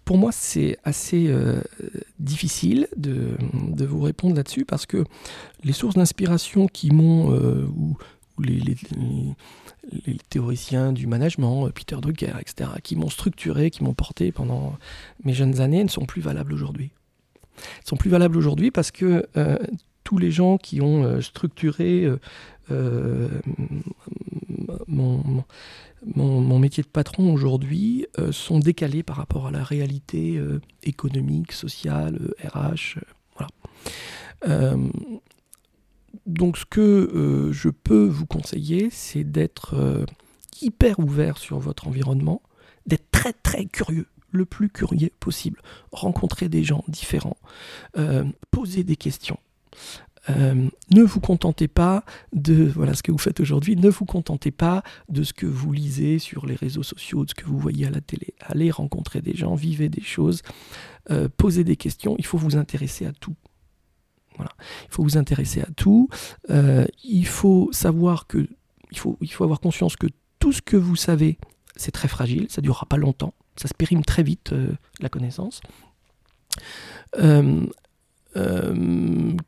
[0.06, 1.34] pour moi, c'est assez
[2.20, 5.04] difficile de, de, vous répondre là-dessus parce que
[5.64, 7.32] les sources d'inspiration qui m'ont,
[8.42, 8.76] les,
[10.30, 14.78] théoriciens du management, euh, Peter Drucker, etc., qui m'ont structuré, qui m'ont porté pendant
[15.24, 16.92] mes jeunes années, ne sont plus valables aujourd'hui.
[17.84, 19.58] Ils sont plus valables aujourd'hui parce que euh,
[20.04, 22.08] tous les gens qui ont euh, structuré
[24.88, 25.44] mon,
[26.16, 30.40] mon, métier de patron aujourd'hui sont décalés par rapport à la réalité
[30.84, 33.00] économique, sociale, RH.
[33.36, 34.78] voilà.
[36.26, 40.06] Donc ce que euh, je peux vous conseiller, c'est d'être euh,
[40.62, 42.42] hyper ouvert sur votre environnement,
[42.86, 45.62] d'être très très curieux, le plus curieux possible,
[45.92, 47.38] rencontrer des gens différents,
[47.98, 49.40] euh, poser des questions.
[50.30, 52.04] Euh, ne vous contentez pas
[52.34, 53.76] de voilà ce que vous faites aujourd'hui.
[53.76, 57.36] Ne vous contentez pas de ce que vous lisez sur les réseaux sociaux, de ce
[57.36, 58.34] que vous voyez à la télé.
[58.42, 60.42] Allez rencontrer des gens, vivez des choses,
[61.38, 62.16] posez des questions.
[62.20, 63.36] Il faut vous intéresser à tout.
[64.86, 66.10] Il faut vous intéresser à tout.
[66.50, 68.48] Euh, il faut savoir que
[68.92, 70.08] il faut, avoir conscience que
[70.40, 71.38] tout ce que vous savez,
[71.76, 72.48] c'est très fragile.
[72.50, 73.34] Ça durera pas longtemps.
[73.56, 75.62] Ça se périme très vite euh, la connaissance.
[77.18, 77.66] Euh,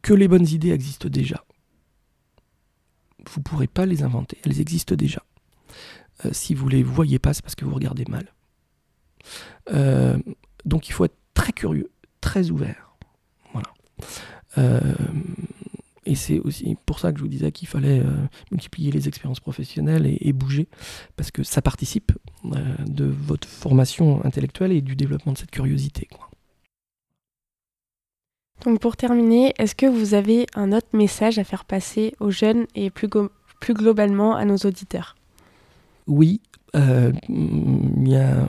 [0.01, 1.43] que les bonnes idées existent déjà.
[3.29, 5.23] Vous ne pourrez pas les inventer, elles existent déjà.
[6.31, 8.33] Si vous ne les voyez pas, c'est parce que vous regardez mal.
[10.65, 12.95] Donc il faut être très curieux, très ouvert.
[13.53, 13.69] Voilà.
[14.57, 14.79] Euh,
[16.05, 19.39] et c'est aussi pour ça que je vous disais qu'il fallait euh, multiplier les expériences
[19.39, 20.67] professionnelles et, et bouger,
[21.15, 22.11] parce que ça participe
[22.45, 22.49] euh,
[22.87, 26.07] de votre formation intellectuelle et du développement de cette curiosité.
[26.11, 26.29] Quoi.
[28.65, 32.65] Donc pour terminer, est-ce que vous avez un autre message à faire passer aux jeunes
[32.75, 33.09] et plus,
[33.69, 35.15] globalement à nos auditeurs?
[36.07, 36.41] Oui,
[36.75, 38.47] euh, il y a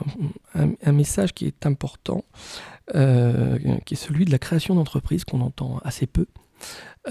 [0.55, 2.23] un, un message qui est important,
[2.93, 6.25] euh, qui est celui de la création d'entreprise qu'on entend assez peu.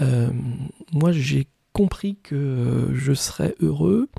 [0.03, 0.29] Euh,
[0.93, 4.11] moi, j'ai compris que je serais heureux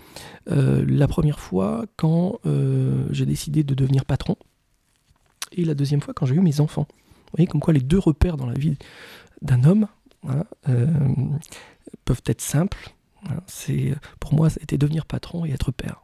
[0.49, 2.39] euh, la première fois quand
[3.11, 4.35] j'ai décidé de devenir patron
[5.51, 6.87] et la deuxième fois quand j'ai eu mes enfants.
[6.89, 8.75] Vous voyez, comme quoi les deux repères dans la vie
[9.43, 9.87] d'un homme
[10.27, 10.43] hein,
[12.05, 12.95] peuvent être simples.
[13.29, 13.41] hein.
[13.45, 16.01] C'est, pour moi, c'était devenir patron et être père.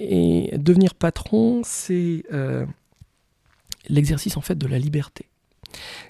[0.00, 2.24] Et devenir patron, c'est
[3.88, 5.26] l'exercice en fait de la liberté.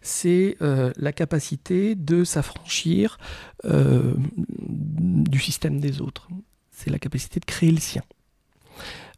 [0.03, 3.19] C'est euh, la capacité de s'affranchir
[3.65, 4.15] euh,
[4.49, 6.29] du système des autres.
[6.71, 8.03] C'est la capacité de créer le sien.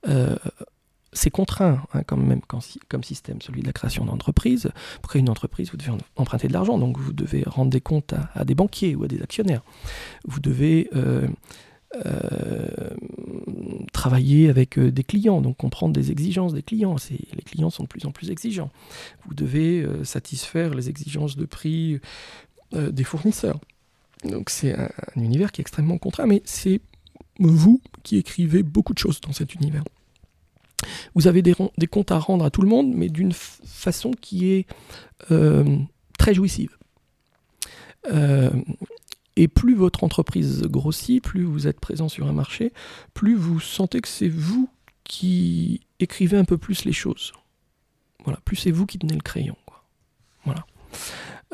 [0.08, 0.36] Euh,
[1.12, 4.70] c'est contraint hein, quand même comme, système, celui de la création d'entreprise.
[5.02, 8.12] Pour créer une entreprise, vous devez emprunter de l'argent, donc vous devez rendre des comptes
[8.12, 9.62] à, à des banquiers ou à des actionnaires.
[10.24, 10.88] Vous devez
[13.92, 16.96] travailler avec euh, des clients, donc comprendre des exigences des clients.
[17.10, 18.70] Les clients sont de plus en plus exigeants.
[19.26, 22.00] Vous devez euh, satisfaire les exigences de prix
[22.74, 23.60] euh, des fournisseurs.
[24.24, 26.80] Donc c'est un, un univers qui est extrêmement contraint, mais c'est
[27.38, 29.84] vous qui écrivez beaucoup de choses dans cet univers.
[31.14, 34.66] Vous avez des, comptes à rendre à tout le monde, mais d'une façon qui est
[35.30, 35.78] euh,
[36.18, 36.76] très jouissive.
[38.12, 38.50] Euh,
[39.36, 42.72] et plus votre entreprise grossit, plus vous êtes présent sur un marché,
[43.14, 44.68] plus vous sentez que c'est vous
[45.04, 47.32] qui écrivez un peu plus les choses.
[48.24, 49.56] Voilà, plus c'est vous qui tenez le crayon.
[50.44, 50.66] Voilà.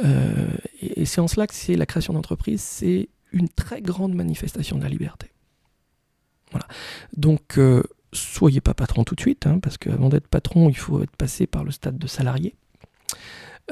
[0.05, 0.48] Euh,
[0.81, 4.78] et et c'est en cela que c'est la création d'entreprise, c'est une très grande manifestation
[4.78, 5.31] de la liberté.
[6.51, 6.66] Voilà.
[7.16, 7.82] Donc, euh,
[8.12, 11.47] soyez pas patron tout de suite, hein, parce qu'avant d'être patron, il faut être passé
[11.47, 12.55] par le stade de salarié.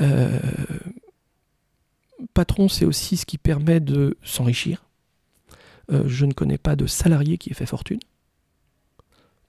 [0.00, 0.38] Euh,
[2.32, 4.84] patron, c'est aussi ce qui permet de s'enrichir.
[5.92, 8.00] Euh, je ne connais pas de salarié qui ait fait fortune.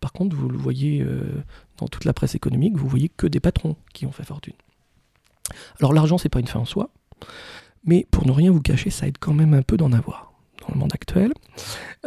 [0.02, 1.44] Par contre, vous le voyez euh,
[1.78, 4.54] dans toute la presse économique, vous voyez que des patrons qui ont fait fortune.
[5.80, 6.90] Alors l'argent, c'est pas une fin en soi,
[7.84, 10.74] mais pour ne rien vous cacher, ça aide quand même un peu d'en avoir dans
[10.74, 11.32] le monde actuel.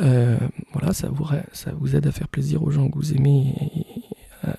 [0.01, 0.39] Euh,
[0.73, 3.55] voilà, ça vous, aide à faire plaisir aux gens que vous aimez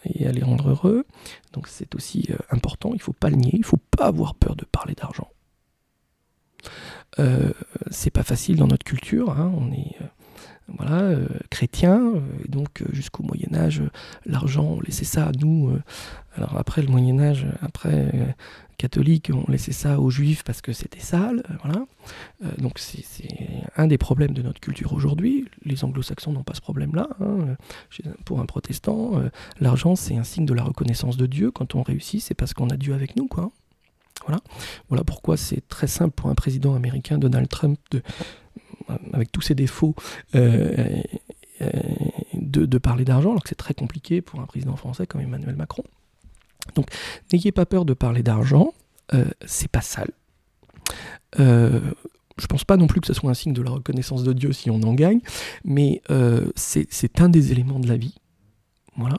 [0.06, 1.06] et, et à les rendre heureux.
[1.54, 4.36] Donc c'est aussi important, il ne faut pas le nier, il ne faut pas avoir
[4.36, 5.30] peur de parler d'argent.
[7.20, 7.52] Euh,
[7.90, 10.06] c'est pas facile dans notre culture, hein, on est euh,
[10.78, 12.14] voilà, euh, chrétien,
[12.44, 13.82] et donc jusqu'au Moyen Âge,
[14.26, 15.76] l'argent, on laissait ça à nous.
[16.36, 18.36] alors après le Moyen Âge, après
[18.78, 21.86] catholique, on laissait ça aux juifs parce que c'était sale, voilà.
[22.60, 23.04] Donc c'est
[23.76, 25.48] un des problèmes de notre culture aujourd'hui.
[25.66, 27.10] Les anglo-saxons n'ont pas ce problème-là.
[27.20, 27.58] hein.
[28.24, 29.14] Pour un protestant,
[29.60, 31.50] l'argent c'est un signe de la reconnaissance de Dieu.
[31.50, 33.52] Quand on réussit, c'est parce qu'on a Dieu avec nous, quoi.
[34.90, 35.04] Voilà.
[35.04, 37.80] Pourquoi c'est très simple pour un président américain, Donald Trump,
[39.14, 39.96] avec tous ses défauts,
[40.36, 41.02] euh,
[41.62, 41.70] euh,
[42.34, 45.84] de, parler d'argent, alors que c'est très compliqué pour un président français comme Emmanuel Macron.
[46.76, 46.88] Donc,
[47.34, 48.74] n'ayez pas peur de parler d'argent,
[49.14, 50.12] euh, c'est pas sale.
[51.40, 51.82] Euh,
[52.38, 54.54] je pense pas non plus que ce soit un signe de la reconnaissance de Dieu
[54.54, 55.20] si on en gagne,
[55.66, 56.02] mais
[56.56, 58.16] c'est un des éléments de la vie.
[58.96, 59.18] Voilà.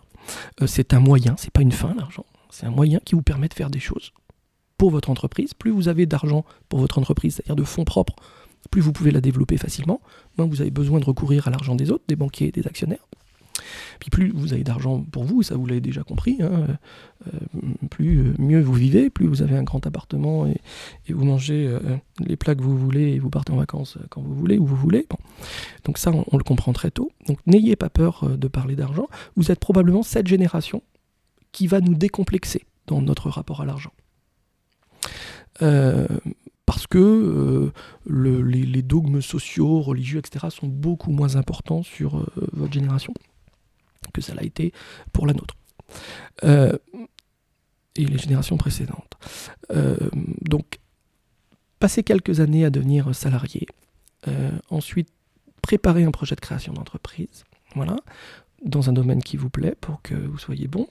[0.67, 3.55] C'est un moyen, c'est pas une fin l'argent, c'est un moyen qui vous permet de
[3.55, 4.13] faire des choses
[4.81, 5.53] pour votre entreprise.
[5.53, 8.17] Plus vous avez d'argent pour votre entreprise, c'est-à-dire de fonds propres
[8.71, 10.01] plus vous pouvez la développer facilement,
[10.39, 13.07] moins vous avez besoin de recourir à l'argent des autres, des banquiers des actionnaires.
[13.99, 16.79] Puis plus vous avez d'argent pour vous, ça vous l'avez déjà compris, hein,
[17.27, 17.39] euh,
[17.91, 20.61] plus euh, mieux vous vivez, plus vous avez un grand appartement et,
[21.11, 21.81] vous mangez euh,
[22.21, 24.77] les plats que vous voulez et vous partez en vacances quand vous voulez, où vous
[24.77, 25.07] voulez.
[25.85, 27.11] Donc ça, on, le comprend très tôt.
[27.27, 29.09] Donc n'ayez pas peur de parler d'argent.
[29.37, 30.83] Vous êtes probablement cette génération
[31.53, 33.93] qui va nous décomplexer dans notre rapport à l'argent.
[36.67, 37.73] Parce que
[38.07, 43.13] les, les, dogmes sociaux, religieux, etc., sont beaucoup moins importants sur votre génération
[44.13, 44.73] que ça l'a été
[45.13, 45.55] pour la nôtre.
[46.45, 46.77] Euh,
[47.97, 49.15] et les générations précédentes.
[49.73, 49.97] Euh,
[50.43, 50.79] donc,
[51.81, 53.67] passer quelques années à devenir salarié,
[54.29, 55.09] euh, ensuite
[55.61, 57.97] préparer un projet de création d'entreprise, voilà,
[58.65, 60.87] dans un domaine qui vous plaît pour que vous soyez bon,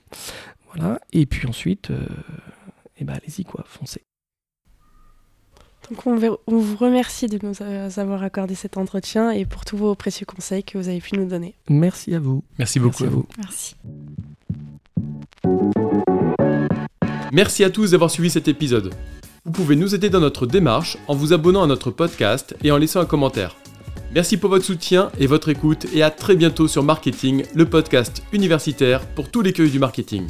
[0.72, 1.90] voilà, et puis ensuite,
[2.98, 4.02] eh ben, allez-y quoi, foncez.
[5.90, 7.54] Donc on, vous remercie de nous
[7.98, 11.26] avoir accordé cet entretien et pour tous vos précieux conseils que vous avez pu nous
[11.26, 11.56] donner.
[11.68, 12.44] Merci à vous.
[12.58, 13.26] Merci beaucoup à vous.
[13.38, 13.74] Merci.
[17.32, 18.94] Merci à tous d'avoir suivi cet épisode.
[19.44, 22.76] Vous pouvez nous aider dans notre démarche en vous abonnant à notre podcast et en
[22.76, 23.56] laissant un commentaire.
[24.12, 28.22] Merci pour votre soutien et votre écoute et à très bientôt sur Marketing, le podcast
[28.32, 30.26] universitaire pour tous les cueils du marketing.